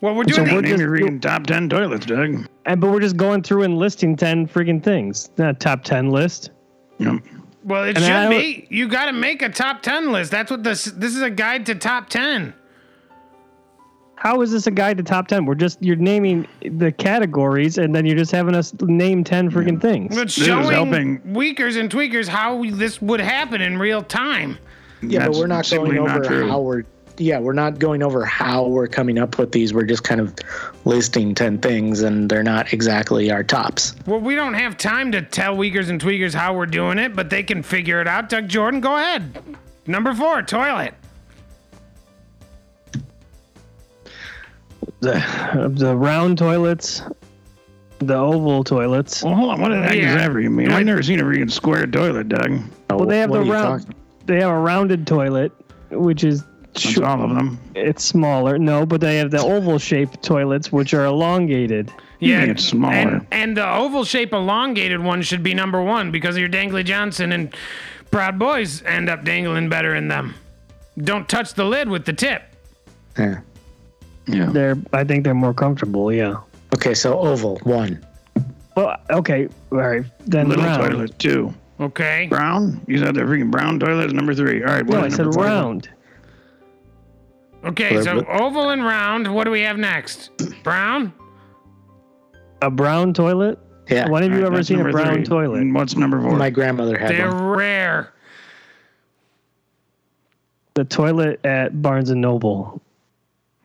Well, 0.00 0.14
we're 0.14 0.24
doing. 0.24 0.34
So 0.36 0.44
doing 0.44 0.54
we're 0.56 0.62
the, 0.62 0.68
Name 0.68 0.78
just- 0.78 0.80
your 0.82 0.96
freaking 0.98 1.20
top 1.22 1.46
ten 1.46 1.68
toilets, 1.68 2.06
Doug. 2.06 2.46
And 2.66 2.80
but 2.80 2.90
we're 2.90 3.00
just 3.00 3.16
going 3.16 3.42
through 3.42 3.62
and 3.62 3.78
listing 3.78 4.16
ten 4.16 4.46
freaking 4.46 4.82
things. 4.82 5.30
Not 5.38 5.60
top 5.60 5.82
ten 5.82 6.10
list. 6.10 6.50
Yep. 6.98 7.22
Well, 7.64 7.84
it 7.84 7.96
And 7.96 8.04
should 8.04 8.12
I 8.14 8.28
be. 8.28 8.66
You 8.70 8.88
got 8.88 9.06
to 9.06 9.12
make 9.12 9.42
a 9.42 9.48
top 9.48 9.82
10 9.82 10.12
list. 10.12 10.30
That's 10.30 10.50
what 10.50 10.62
this 10.64 10.84
this 10.84 11.14
is 11.14 11.22
a 11.22 11.30
guide 11.30 11.66
to 11.66 11.74
top 11.74 12.08
10. 12.08 12.54
How 14.16 14.42
is 14.42 14.52
this 14.52 14.66
a 14.66 14.70
guide 14.70 14.98
to 14.98 15.02
top 15.02 15.28
ten? 15.28 15.46
We're 15.46 15.54
just 15.54 15.82
you're 15.82 15.96
naming 15.96 16.46
the 16.60 16.92
categories 16.92 17.78
and 17.78 17.94
then 17.94 18.04
you're 18.04 18.18
just 18.18 18.30
having 18.32 18.54
us 18.54 18.74
name 18.82 19.24
ten 19.24 19.50
freaking 19.50 19.80
things. 19.80 20.14
But 20.14 20.24
This 20.26 20.36
is 20.36 20.44
showing 20.44 20.70
helping. 20.70 21.32
weakers 21.32 21.76
and 21.76 21.90
tweakers 21.90 22.28
how 22.28 22.62
this 22.62 23.00
would 23.00 23.20
happen 23.20 23.62
in 23.62 23.78
real 23.78 24.02
time. 24.02 24.58
Yeah, 25.00 25.20
That's 25.20 25.30
but 25.30 25.40
we're 25.40 25.46
not 25.46 25.70
going 25.70 25.96
over 25.96 26.20
true. 26.20 26.48
how 26.50 26.60
we're. 26.60 26.82
Yeah, 27.20 27.38
we're 27.38 27.52
not 27.52 27.78
going 27.78 28.02
over 28.02 28.24
how 28.24 28.66
we're 28.66 28.86
coming 28.86 29.18
up 29.18 29.38
with 29.38 29.52
these. 29.52 29.74
We're 29.74 29.84
just 29.84 30.04
kind 30.04 30.22
of 30.22 30.34
listing 30.86 31.34
ten 31.34 31.58
things, 31.58 32.00
and 32.00 32.30
they're 32.30 32.42
not 32.42 32.72
exactly 32.72 33.30
our 33.30 33.44
tops. 33.44 33.94
Well, 34.06 34.20
we 34.20 34.34
don't 34.34 34.54
have 34.54 34.78
time 34.78 35.12
to 35.12 35.20
tell 35.20 35.54
weakers 35.54 35.90
and 35.90 36.00
tweakers 36.02 36.32
how 36.32 36.54
we're 36.54 36.64
doing 36.64 36.98
it, 36.98 37.14
but 37.14 37.28
they 37.28 37.42
can 37.42 37.62
figure 37.62 38.00
it 38.00 38.06
out. 38.08 38.30
Doug 38.30 38.48
Jordan, 38.48 38.80
go 38.80 38.96
ahead. 38.96 39.38
Number 39.86 40.14
four, 40.14 40.40
toilet. 40.42 40.94
The, 45.00 45.70
the 45.76 45.94
round 45.96 46.38
toilets, 46.38 47.02
the 47.98 48.16
oval 48.16 48.64
toilets. 48.64 49.22
Well, 49.22 49.34
hold 49.34 49.50
on. 49.50 49.60
What 49.60 49.68
the 49.70 49.82
heck 49.82 49.94
Yeah. 49.94 50.14
does 50.14 50.26
that 50.26 50.30
freaking 50.30 50.52
mean? 50.54 50.70
I've 50.70 50.86
never 50.86 51.02
seen 51.02 51.20
a 51.20 51.24
freaking 51.24 51.50
square 51.50 51.86
toilet, 51.86 52.28
Doug. 52.30 52.60
Well, 52.88 53.06
they 53.06 53.18
have 53.20 53.30
What 53.30 53.44
the 53.44 53.50
round. 53.50 53.82
talking- 53.82 53.96
They 54.26 54.40
have 54.40 54.50
a 54.50 54.58
rounded 54.58 55.06
toilet, 55.06 55.52
which 55.90 56.24
is 56.24 56.44
That's 56.74 56.88
sh- 56.88 56.98
all 56.98 57.22
of 57.22 57.34
them. 57.34 57.58
it's 57.74 58.04
smaller. 58.04 58.58
No, 58.58 58.86
but 58.86 59.00
they 59.00 59.16
have 59.18 59.30
the 59.30 59.40
oval 59.42 59.78
shaped 59.78 60.22
toilets, 60.22 60.70
which 60.72 60.94
are 60.94 61.04
elongated. 61.04 61.92
Yeah, 62.20 62.42
it's 62.42 62.64
smaller. 62.64 62.94
And, 62.94 63.26
and 63.32 63.56
the 63.56 63.68
oval 63.68 64.04
shape 64.04 64.32
elongated 64.32 65.02
one 65.02 65.22
should 65.22 65.42
be 65.42 65.54
number 65.54 65.82
one 65.82 66.10
because 66.10 66.36
your 66.36 66.48
Dangly 66.48 66.84
Johnson 66.84 67.32
and 67.32 67.54
Proud 68.10 68.38
Boys 68.38 68.82
end 68.82 69.08
up 69.08 69.24
dangling 69.24 69.68
better 69.68 69.94
in 69.94 70.08
them. 70.08 70.34
Don't 70.98 71.28
touch 71.28 71.54
the 71.54 71.64
lid 71.64 71.88
with 71.88 72.04
the 72.04 72.12
tip. 72.12 72.42
Yeah. 73.18 73.40
Yeah. 74.26 74.46
They're, 74.50 74.76
I 74.92 75.02
think 75.04 75.24
they're 75.24 75.34
more 75.34 75.54
comfortable. 75.54 76.12
Yeah. 76.12 76.36
Okay, 76.74 76.94
so 76.94 77.18
oval 77.18 77.58
one. 77.64 78.04
Well, 78.76 78.96
okay, 79.10 79.48
all 79.72 79.78
right. 79.78 80.04
Then 80.26 80.48
Little 80.48 80.64
round. 80.64 80.92
toilet 80.92 81.18
two. 81.18 81.52
Okay. 81.80 82.26
Brown. 82.28 82.80
You 82.86 82.98
said 82.98 83.14
the 83.14 83.22
freaking 83.22 83.50
brown 83.50 83.80
toilet 83.80 84.06
is 84.06 84.12
number 84.12 84.34
three. 84.34 84.62
All 84.62 84.68
right. 84.74 84.86
No, 84.86 85.00
I 85.00 85.08
said 85.08 85.34
round. 85.34 85.86
four? 85.86 85.94
Round. 87.62 87.78
Okay, 87.80 88.02
so 88.02 88.24
oval 88.26 88.70
and 88.70 88.84
round. 88.84 89.32
What 89.34 89.44
do 89.44 89.50
we 89.50 89.60
have 89.62 89.78
next? 89.78 90.30
Brown? 90.62 91.12
A 92.62 92.70
brown 92.70 93.14
toilet. 93.14 93.58
Yeah, 93.88 94.08
When 94.08 94.22
have 94.22 94.30
All 94.32 94.38
you 94.38 94.44
right, 94.44 94.52
ever 94.52 94.62
seen 94.62 94.80
a 94.80 94.90
brown 94.90 95.14
three. 95.16 95.24
toilet? 95.24 95.60
And 95.60 95.74
what's 95.74 95.96
number 95.96 96.20
four? 96.20 96.36
my 96.36 96.50
grandmother 96.50 96.96
had 96.98 97.10
They're 97.10 97.32
one. 97.32 97.42
rare. 97.42 98.12
The 100.74 100.84
toilet 100.84 101.44
at 101.44 101.82
Barnes 101.82 102.10
and 102.10 102.20
Noble. 102.20 102.80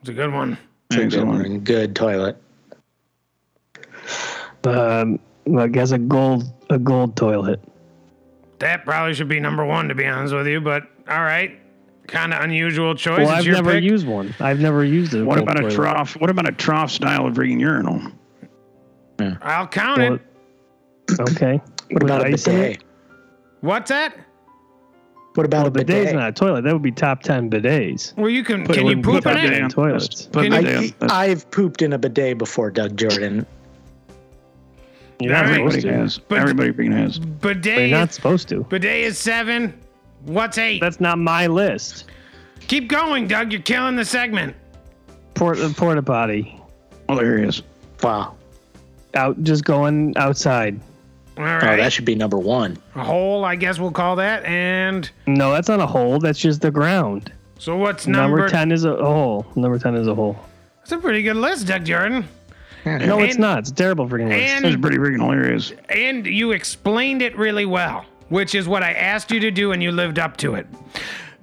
It's 0.01 0.09
a 0.09 0.13
good 0.13 0.33
one. 0.33 0.57
Excellent. 0.91 1.63
Good 1.63 1.95
toilet. 1.95 2.41
Um, 4.63 5.19
I 5.57 5.67
guess 5.67 5.91
a 5.91 5.99
gold 5.99 6.45
a 6.71 6.79
gold 6.79 7.15
toilet. 7.15 7.59
That 8.59 8.83
probably 8.85 9.13
should 9.13 9.27
be 9.27 9.39
number 9.39 9.63
one, 9.63 9.87
to 9.89 9.95
be 9.95 10.05
honest 10.07 10.33
with 10.33 10.47
you, 10.47 10.59
but 10.61 10.83
all 11.07 11.21
right. 11.21 11.59
Kind 12.07 12.33
of 12.33 12.43
unusual 12.43 12.93
choice. 12.95 13.19
Well, 13.25 13.29
I've 13.29 13.47
never 13.47 13.71
pick. 13.71 13.83
used 13.83 14.05
one. 14.07 14.33
I've 14.39 14.59
never 14.59 14.83
used 14.85 15.13
a 15.15 15.25
What 15.25 15.39
about 15.39 15.57
a 15.57 15.61
toilet. 15.61 15.73
trough? 15.75 16.13
What 16.19 16.29
about 16.29 16.47
a 16.47 16.51
trough 16.51 16.91
style 16.91 17.25
of 17.25 17.33
freaking 17.35 17.59
urinal? 17.59 18.01
I'll 19.41 19.67
count 19.67 19.99
Well, 19.99 20.13
it. 20.15 21.19
Okay. 21.31 21.61
What 21.91 22.01
With 22.01 22.11
about 22.11 22.21
a 22.23 22.33
ice 22.33 22.47
in 22.47 22.55
it? 22.55 22.57
bidet? 22.79 22.83
What's 23.61 23.89
that? 23.89 24.17
What 25.35 25.45
about 25.45 25.57
Well, 25.57 25.65
a 25.65 25.67
a 25.67 25.71
bidet's 25.71 25.85
bidet? 26.05 26.15
not 26.15 26.29
a 26.29 26.31
toilet. 26.31 26.63
That 26.63 26.73
would 26.73 26.81
be 26.81 26.91
top 26.91 27.21
ten 27.21 27.49
bidets. 27.49 28.15
Well, 28.17 28.29
you 28.29 28.43
can. 28.43 28.65
Put 28.65 28.75
can 28.77 28.87
you 28.87 29.01
poop 29.01 29.25
in 29.27 29.33
that 29.35 29.53
it? 29.53 29.69
Toilets. 29.69 30.23
Put 30.27 30.43
Can 30.43 30.51
that 30.51 30.63
you- 30.63 30.69
down. 30.69 30.83
I, 30.83 30.87
That's- 30.99 31.11
I've 31.11 31.51
pooped 31.51 31.81
in 31.83 31.93
a 31.93 31.97
bidet 31.99 32.37
before, 32.39 32.71
Doug 32.71 32.97
Jordan. 32.97 33.45
You're 35.19 35.31
not 35.33 35.45
All 35.45 35.51
right. 35.51 35.57
supposed 35.57 35.77
Everybody 35.77 35.81
to. 35.97 36.01
has. 36.03 36.17
But- 36.17 36.39
Everybody 36.39 36.71
freaking 36.71 36.93
has. 36.93 37.19
Bidet. 37.19 37.89
You're 37.89 37.99
not 37.99 38.13
supposed 38.13 38.49
to. 38.49 38.63
bidet 38.63 39.01
is 39.05 39.17
seven. 39.17 39.73
What's 40.26 40.57
eight? 40.57 40.82
That's 40.82 40.99
not 40.99 41.17
my 41.17 41.47
list. 41.47 42.05
Keep 42.67 42.88
going, 42.89 43.28
Doug. 43.28 43.51
You're 43.51 43.61
killing 43.61 43.95
the 43.95 44.05
segment. 44.05 44.55
Port 45.36 45.59
uh, 45.59 45.69
porta 45.76 46.01
potty. 46.01 46.59
Oh, 47.09 47.15
there 47.15 47.38
he 47.38 47.45
is. 47.45 47.61
Wow. 48.01 48.36
Out, 49.13 49.41
just 49.43 49.63
going 49.63 50.15
outside. 50.17 50.80
All 51.38 51.43
Oh, 51.45 51.59
that 51.59 51.91
should 51.91 52.05
be 52.05 52.15
number 52.15 52.38
one. 52.38 52.78
a 52.95 53.03
hole, 53.03 53.43
I 53.45 53.55
guess 53.55 53.78
we'll 53.78 53.91
call 53.91 54.15
that. 54.17 54.43
And 54.45 55.09
No, 55.28 55.51
that's 55.51 55.67
not 55.67 55.80
a 55.82 55.86
hole. 55.86 56.17
That's 56.19 56.39
just 56.39 56.61
the 56.61 56.71
ground. 56.71 57.32
so 57.59 57.76
what's 57.76 58.07
Number, 58.07 58.38
number? 58.38 58.49
ten 58.49 58.71
is 58.71 58.86
a 58.86 58.95
hole. 58.95 59.45
Number 59.55 59.78
ten 59.78 59.95
is 59.95 60.07
a 60.07 60.15
hole. 60.15 60.38
That's 60.80 60.93
a 60.93 60.97
pretty 60.97 61.21
good 61.23 61.36
list, 61.36 61.67
Doug 61.67 61.86
Jordan. 61.86 62.28
No, 62.86 63.19
it's 63.19 63.38
not. 63.38 63.59
It's 63.59 63.71
a 63.71 63.73
terrible 63.73 64.07
freaking 64.07 64.30
list. 64.30 64.61
That's 64.61 64.73
And 64.73 64.82
pretty 64.82 64.97
freaking 64.97 65.19
hilarious. 65.21 65.73
and 65.89 66.26
you 66.26 66.51
explained 66.51 67.21
it 67.21 67.38
really 67.38 67.65
well, 67.65 68.05
which 68.30 68.55
is 68.55 68.67
what 68.67 68.84
I 68.84 68.93
asked 68.93 69.32
you 69.32 69.39
to 69.41 69.51
do, 69.51 69.71
and 69.71 69.82
you 69.84 69.91
lived 69.91 70.19
up 70.19 70.38
to 70.38 70.55
it. 70.55 70.67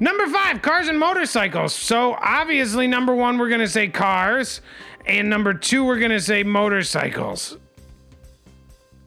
Number 0.00 0.26
five, 0.28 0.62
cars 0.62 0.88
and 0.88 0.98
motorcycles. 0.98 1.74
So 1.74 2.14
obviously, 2.20 2.86
number 2.88 3.14
one, 3.14 3.38
we're 3.38 3.48
gonna 3.48 3.68
say 3.68 3.88
cars, 3.88 4.60
and 5.06 5.30
number 5.30 5.54
two, 5.54 5.84
we're 5.84 5.98
gonna 6.00 6.20
say 6.20 6.42
motorcycles, 6.42 7.56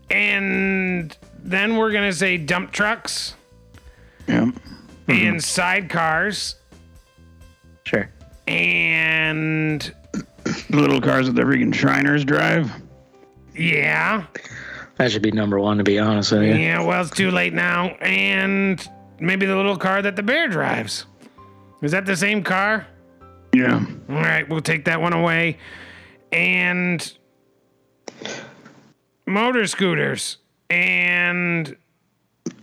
and 0.10 1.16
then 1.44 1.78
we're 1.78 1.92
gonna 1.92 2.14
say 2.14 2.38
dump 2.38 2.72
trucks 2.72 3.36
Yeah. 4.28 4.44
and 4.44 4.54
mm-hmm. 5.08 5.36
sidecars 5.38 6.56
Sure. 7.86 8.10
and 8.48 9.94
little 10.70 11.02
cars 11.02 11.28
that 11.28 11.34
the 11.36 11.42
freaking 11.42 11.74
Shriners 11.74 12.24
drive. 12.24 12.72
yeah, 13.56 14.24
That 14.98 15.12
should 15.12 15.22
be 15.22 15.32
number 15.32 15.60
one, 15.60 15.78
to 15.78 15.84
be 15.84 16.00
honest 16.00 16.32
with 16.32 16.44
you. 16.44 16.56
yeah. 16.56 16.84
Well, 16.84 17.02
it's 17.02 17.12
too 17.12 17.32
late 17.32 17.54
now, 17.54 17.88
and 18.02 18.88
maybe 19.20 19.46
the 19.46 19.56
little 19.56 19.78
car 19.78 20.02
that 20.02 20.16
the 20.16 20.24
bear 20.24 20.48
drives. 20.48 21.06
Is 21.82 21.92
that 21.92 22.06
the 22.06 22.16
same 22.16 22.44
car? 22.44 22.88
Yeah. 23.54 23.86
All 24.10 24.16
right, 24.16 24.48
we'll 24.48 24.62
take 24.62 24.86
that 24.86 25.02
one 25.02 25.14
away. 25.14 25.58
And 26.32 27.14
motor 29.26 29.66
scooters 29.68 30.38
and 30.70 31.76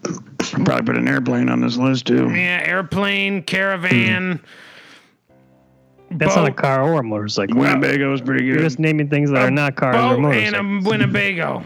I'll 0.05 0.65
probably 0.65 0.85
put 0.85 0.97
an 0.97 1.09
airplane 1.09 1.49
on 1.49 1.61
this 1.61 1.77
list 1.77 2.07
too. 2.07 2.29
yeah, 2.31 2.63
airplane, 2.65 3.43
caravan. 3.43 4.39
Hmm. 4.39 6.17
That's 6.19 6.37
not 6.37 6.47
a 6.49 6.53
car 6.53 6.83
or 6.83 7.01
a 7.01 7.03
motorcycle. 7.03 7.57
Winnebago 7.57 8.13
is 8.13 8.21
pretty 8.21 8.45
good. 8.45 8.55
You're 8.55 8.63
just 8.63 8.79
naming 8.79 9.09
things 9.09 9.31
that 9.31 9.41
are 9.43 9.51
not 9.51 9.77
cars 9.77 9.97
or 9.97 10.21
boat 10.21 10.35
and 10.35 10.55
a 10.85 10.89
Winnebago. 10.89 11.65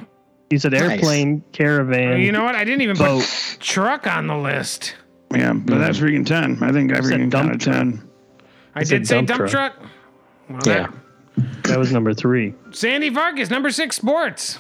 You 0.50 0.58
said 0.58 0.74
airplane, 0.74 1.42
caravan. 1.52 2.20
You 2.20 2.32
know 2.32 2.44
what? 2.44 2.54
I 2.54 2.64
didn't 2.64 2.82
even 2.82 2.96
Boat. 2.96 3.22
put 3.22 3.58
truck 3.60 4.06
on 4.06 4.26
the 4.26 4.36
list. 4.36 4.94
Yeah, 5.34 5.52
but 5.54 5.78
that's 5.78 5.98
freaking 5.98 6.24
ten. 6.26 6.62
I 6.62 6.72
think 6.72 6.92
I 6.92 7.00
said 7.00 7.04
freaking 7.20 7.30
dump 7.30 7.48
counted 7.50 7.60
truck. 7.60 7.74
ten. 7.76 8.08
I 8.74 8.82
said 8.84 8.98
did 8.98 9.08
say 9.08 9.14
dump 9.16 9.28
dump 9.28 9.50
truck. 9.50 9.76
truck. 9.78 9.90
Well, 10.48 10.60
Yeah. 10.66 10.86
that 11.64 11.78
was 11.78 11.92
number 11.92 12.14
three. 12.14 12.54
Sandy 12.70 13.08
Vargas, 13.08 13.50
number 13.50 13.70
six, 13.70 13.96
sports. 13.96 14.58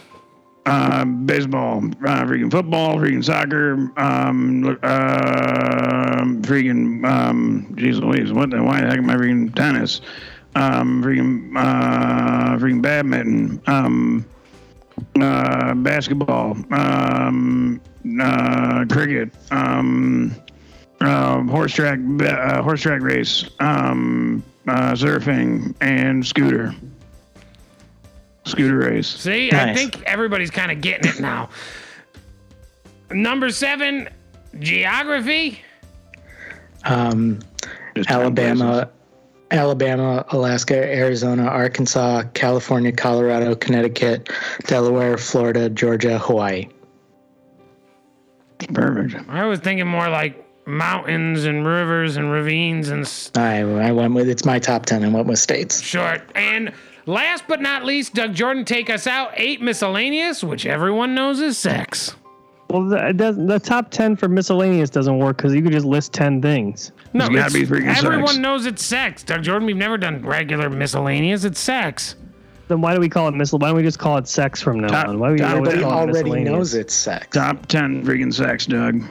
Uh, 0.66 1.04
baseball, 1.04 1.76
uh, 2.04 2.24
freaking 2.24 2.50
football, 2.50 2.96
freaking 2.96 3.22
soccer, 3.24 3.74
um, 3.96 4.76
uh, 4.82 6.22
freaking, 6.42 7.04
um, 7.08 7.68
jeez 7.76 8.00
Louise, 8.00 8.32
what 8.32 8.50
the, 8.50 8.60
why 8.60 8.80
the 8.80 8.88
heck 8.88 8.98
am 8.98 9.08
I 9.08 9.14
freaking 9.14 9.54
tennis? 9.54 10.00
Um, 10.56 11.04
freaking, 11.04 11.52
uh, 11.56 12.56
freaking 12.58 12.82
badminton, 12.82 13.62
um, 13.68 14.26
uh, 15.22 15.74
basketball, 15.74 16.56
um, 16.72 17.80
uh, 18.20 18.84
cricket, 18.90 19.30
um, 19.50 20.34
uh, 21.00 21.42
horse 21.42 21.72
track, 21.72 21.98
uh, 22.20 22.62
horse 22.62 22.82
track 22.82 23.00
race, 23.02 23.48
um, 23.60 24.42
uh, 24.68 24.92
surfing, 24.92 25.74
and 25.80 26.26
scooter. 26.26 26.74
Scooter 28.44 28.78
race. 28.78 29.08
See, 29.08 29.50
I 29.52 29.74
think 29.74 30.02
everybody's 30.04 30.50
kind 30.50 30.70
of 30.70 30.80
getting 30.80 31.10
it 31.10 31.20
now. 31.20 31.48
Number 33.10 33.50
seven, 33.50 34.08
geography. 34.58 35.60
Um, 36.84 37.40
Alabama, 38.08 38.90
Alabama, 39.50 40.24
Alaska, 40.30 40.74
Arizona, 40.76 41.44
Arkansas, 41.44 42.24
California, 42.34 42.92
Colorado, 42.92 43.54
Connecticut, 43.54 44.28
Delaware, 44.66 45.16
Florida, 45.18 45.68
Georgia, 45.70 46.18
Hawaii. 46.18 46.68
places. 48.58 48.74
Perfect. 48.74 49.28
I 49.28 49.44
was 49.46 49.60
thinking 49.60 49.86
more 49.86 50.08
like 50.08 50.42
mountains 50.66 51.44
and 51.44 51.64
rivers 51.66 52.16
and 52.16 52.32
ravines 52.32 52.88
and 52.88 53.02
s- 53.04 53.30
I, 53.36 53.60
I 53.60 53.92
went 53.92 54.14
with 54.14 54.28
it's 54.28 54.44
my 54.44 54.58
top 54.58 54.86
ten. 54.86 55.04
I 55.04 55.08
went 55.08 55.26
with 55.26 55.38
states. 55.38 55.80
short. 55.80 56.22
And 56.34 56.72
last 57.06 57.44
but 57.46 57.60
not 57.60 57.84
least, 57.84 58.14
Doug 58.14 58.34
Jordan, 58.34 58.64
take 58.64 58.90
us 58.90 59.06
out. 59.06 59.30
Eight 59.36 59.60
miscellaneous, 59.62 60.42
which 60.42 60.66
everyone 60.66 61.14
knows 61.14 61.38
is 61.40 61.56
sex. 61.56 62.16
Well, 62.68 62.84
the, 62.88 63.12
doesn't, 63.12 63.46
the 63.46 63.60
top 63.60 63.90
10 63.90 64.16
for 64.16 64.28
miscellaneous 64.28 64.90
doesn't 64.90 65.18
work 65.18 65.36
because 65.36 65.54
you 65.54 65.62
could 65.62 65.72
just 65.72 65.86
list 65.86 66.12
10 66.12 66.42
things. 66.42 66.90
No, 67.12 67.26
It's 67.26 67.34
it's- 67.34 67.52
be 67.52 67.62
everyone 67.62 68.26
sex. 68.26 68.36
knows 68.38 68.66
it's 68.66 68.84
sex. 68.84 69.22
Doug 69.22 69.42
Jordan, 69.44 69.66
we've 69.66 69.76
never 69.76 69.96
done 69.96 70.20
regular 70.24 70.68
miscellaneous. 70.68 71.44
It's 71.44 71.60
sex. 71.60 72.16
Then 72.68 72.80
why 72.80 72.94
do 72.94 73.00
we 73.00 73.08
call 73.08 73.28
it 73.28 73.34
miscel? 73.34 73.60
Why 73.60 73.68
don't 73.68 73.76
we 73.76 73.84
just 73.84 74.00
call 74.00 74.16
it 74.18 74.26
sex 74.26 74.60
from 74.60 74.80
now 74.80 74.88
Top- 74.88 75.08
on? 75.08 75.20
Why 75.20 75.28
do 75.28 75.34
we 75.34 75.40
always 75.42 75.68
Everybody 75.68 75.80
call 75.82 76.08
it 76.08 76.10
already 76.10 76.44
knows 76.44 76.74
it's 76.74 76.92
sex. 76.92 77.28
Top 77.30 77.66
ten 77.66 78.04
freaking 78.04 78.34
sex, 78.34 78.66
Doug. 78.66 79.02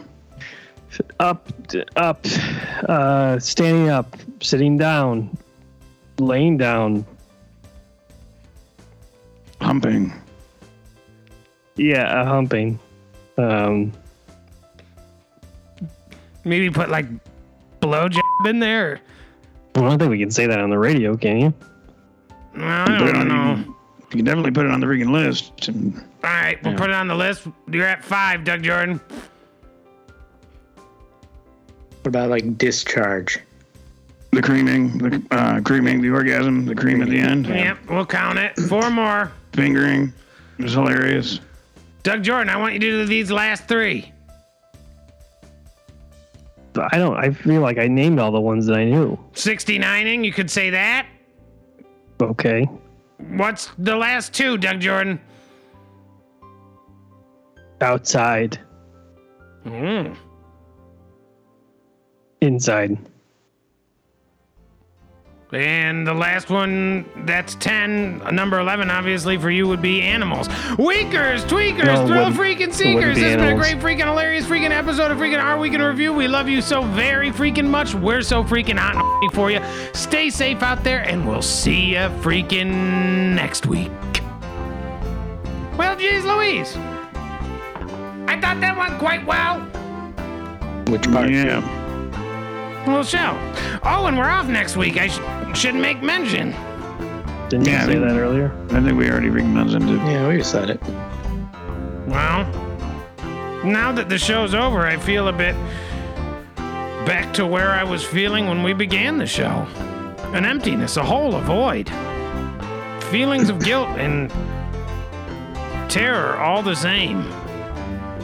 Up, 1.22 1.50
up, 1.96 2.26
uh, 2.90 3.40
standing 3.40 3.90
up, 3.90 4.16
sitting 4.42 4.78
down, 4.78 5.38
laying 6.20 6.58
down. 6.58 7.06
Humping. 9.62 10.14
Yeah, 11.78 12.22
uh, 12.22 12.26
humping. 12.26 12.80
Um, 13.38 13.92
Maybe 16.44 16.70
put 16.70 16.90
like 16.90 17.08
blowjob 17.82 18.22
in 18.48 18.60
there. 18.60 19.00
I 19.76 19.82
don't 19.82 19.98
think 19.98 20.12
we 20.12 20.20
can 20.20 20.30
say 20.32 20.46
that 20.48 20.60
on 20.60 20.70
the 20.70 20.78
radio, 20.78 21.18
can 21.18 21.38
you? 21.40 21.54
I 22.58 22.86
Put 22.86 23.10
it 23.10 23.14
don't 23.14 23.32
on- 23.32 23.66
know. 23.66 23.76
You 24.12 24.18
can 24.18 24.26
definitely 24.26 24.52
put 24.52 24.66
it 24.66 24.72
on 24.72 24.80
the 24.80 24.86
freaking 24.86 25.12
list. 25.12 25.68
And 25.68 25.96
All 26.24 26.30
right, 26.30 26.62
we'll 26.64 26.74
Yeah. 26.74 26.80
put 26.80 26.90
it 26.92 26.96
on 26.96 27.08
the 27.08 27.16
list. 27.16 27.48
You're 27.70 27.86
at 27.88 28.06
five, 28.06 28.44
Doug 28.44 28.62
Jordan. 28.64 29.02
What 32.02 32.08
about 32.08 32.30
like 32.30 32.58
discharge? 32.58 33.40
the 34.32 34.42
creaming, 34.42 34.98
the 34.98 35.22
uh, 35.32 35.62
creaming, 35.62 36.02
the 36.02 36.10
orgasm, 36.10 36.66
the 36.66 36.76
cream 36.76 37.02
at 37.02 37.08
the 37.08 37.18
end, 37.18 37.48
Yep, 37.48 37.78
we'll 37.90 38.06
count 38.06 38.38
it. 38.38 38.54
Four 38.68 38.90
more. 38.92 39.32
fingering. 39.54 40.12
It 40.60 40.64
was 40.64 40.74
hilarious. 40.74 41.40
Doug 42.06 42.22
Jordan, 42.22 42.50
I 42.50 42.58
want 42.58 42.74
you 42.76 42.80
to 42.82 42.86
do 42.92 43.06
these 43.08 43.32
last 43.32 43.68
three. 43.68 44.12
I 46.78 47.00
don't. 47.00 47.18
I 47.18 47.32
feel 47.32 47.62
like 47.62 47.80
I 47.80 47.88
named 47.88 48.20
all 48.20 48.32
the 48.32 48.40
ones 48.40 48.68
that 48.68 48.76
I 48.78 48.86
knew. 48.86 49.18
69ing, 49.34 50.24
you 50.24 50.32
could 50.32 50.52
say 50.52 50.70
that. 50.70 51.08
Okay. 52.22 52.70
What's 53.32 53.72
the 53.80 53.96
last 53.96 54.34
two, 54.36 54.56
Doug 54.60 54.82
Jordan? 54.82 55.20
Outside, 57.82 58.60
Mm. 59.66 60.16
inside. 62.42 63.00
And 65.52 66.06
the 66.08 66.14
last 66.14 66.50
one, 66.50 67.06
that's 67.26 67.56
10. 67.56 68.18
Number 68.36 68.60
11, 68.60 68.90
obviously, 68.90 69.38
for 69.38 69.50
you 69.50 69.68
would 69.68 69.82
be 69.82 70.02
animals. 70.02 70.48
Weakers, 70.78 71.46
tweakers, 71.46 71.86
No, 71.86 72.04
it 72.04 72.08
thrill 72.08 72.32
freaking 72.32 72.74
seekers. 72.74 73.16
be 73.16 73.22
This 73.22 73.36
has 73.36 73.36
been 73.38 73.54
a 73.54 73.56
great, 73.56 73.78
freaking, 73.78 74.06
hilarious, 74.06 74.46
freaking 74.46 74.72
episode 74.72 75.12
of 75.12 75.18
freaking 75.20 75.42
Our 75.42 75.60
Week 75.60 75.74
in 75.74 75.82
Review. 75.82 76.14
We 76.14 76.28
love 76.28 76.50
you 76.50 76.62
so 76.62 76.82
very 76.82 77.30
freaking 77.30 77.68
much. 77.70 77.94
We're 77.94 78.24
so 78.24 78.44
freaking 78.44 78.78
hot 78.78 78.96
and 78.96 79.32
for 79.34 79.52
you. 79.52 79.62
Stay 79.94 80.30
safe 80.32 80.64
out 80.64 80.84
there, 80.84 81.02
and 81.02 81.28
we'll 81.28 81.44
see 81.44 81.92
you 81.92 82.10
freaking 82.22 83.36
next 83.36 83.68
week. 83.68 83.92
Well, 85.78 85.96
geez, 85.96 86.26
Louise. 86.26 86.76
I 88.28 88.40
thought 88.42 88.60
that 88.62 88.76
went 88.78 88.98
quite 89.00 89.26
well. 89.26 89.60
Which 90.88 91.04
part? 91.12 91.30
Yeah. 91.30 91.62
Well, 92.86 93.04
show. 93.04 93.36
Oh, 93.84 94.06
and 94.08 94.18
we're 94.18 94.30
off 94.30 94.48
next 94.48 94.78
week. 94.78 94.98
I 94.98 95.08
sh- 95.08 95.20
should 95.60 95.76
make 95.76 96.02
mention. 96.04 96.54
Didn't 97.50 97.66
Yeah, 97.68 97.78
I 97.78 97.82
you 97.82 97.86
say 97.94 98.00
mean- 98.00 98.08
that 98.08 98.18
earlier? 98.18 98.52
I 98.72 98.80
think 98.82 98.98
we 98.98 99.10
already 99.10 99.30
freaking 99.30 99.54
mentioned 99.54 99.90
it. 99.90 99.98
Yeah, 100.06 100.28
we 100.28 100.44
said 100.44 100.70
it. 100.70 100.82
Well, 102.08 102.46
now 103.64 103.92
that 103.92 104.10
the 104.10 104.18
show's 104.20 104.54
over, 104.54 104.86
I 104.86 104.98
feel 104.98 105.28
a 105.28 105.34
bit 105.34 105.56
back 107.06 107.34
to 107.34 107.46
where 107.46 107.72
I 107.72 107.84
was 107.84 108.04
feeling 108.04 108.48
when 108.48 108.62
we 108.64 108.74
began 108.74 109.18
the 109.18 109.26
show 109.28 109.68
an 110.34 110.46
emptiness, 110.46 110.98
a 110.98 111.04
hole, 111.04 111.36
a 111.36 111.42
void. 111.42 111.90
Feelings 113.10 113.50
of 113.50 113.60
guilt 113.64 113.88
and 113.98 114.30
terror, 115.90 116.36
all 116.38 116.62
the 116.62 116.76
same. 116.76 117.24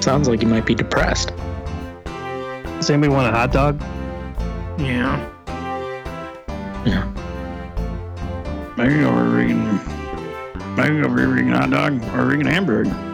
Sounds 0.01 0.27
like 0.27 0.41
you 0.41 0.47
might 0.47 0.65
be 0.65 0.75
depressed. 0.75 1.31
Does 2.77 2.89
anybody 2.89 3.13
want 3.13 3.27
a 3.27 3.31
hot 3.31 3.51
dog? 3.51 3.81
Yeah. 4.81 5.29
Yeah. 6.85 7.13
I 8.77 8.87
can 8.87 9.01
go 9.01 9.11
for 9.11 9.21
a 9.21 9.45
freaking. 9.45 10.79
I 10.79 10.87
can 10.87 11.01
go 11.01 11.07
for 11.09 11.23
a 11.23 11.27
freaking 11.27 11.55
hot 11.55 11.69
dog 11.69 11.93
or 12.15 12.33
freaking 12.33 12.49
hamburger. 12.49 13.10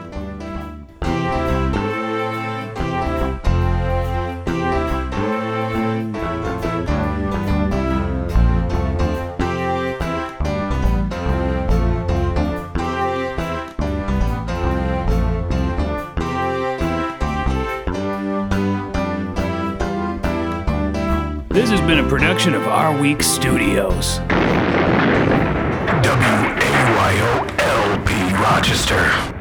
has 21.78 21.88
been 21.88 22.04
a 22.04 22.10
production 22.10 22.56
of 22.56 22.68
Our 22.68 23.00
Week 23.00 23.22
Studios. 23.22 24.20
WAYOLP 26.98 28.10
Rochester. 28.42 29.37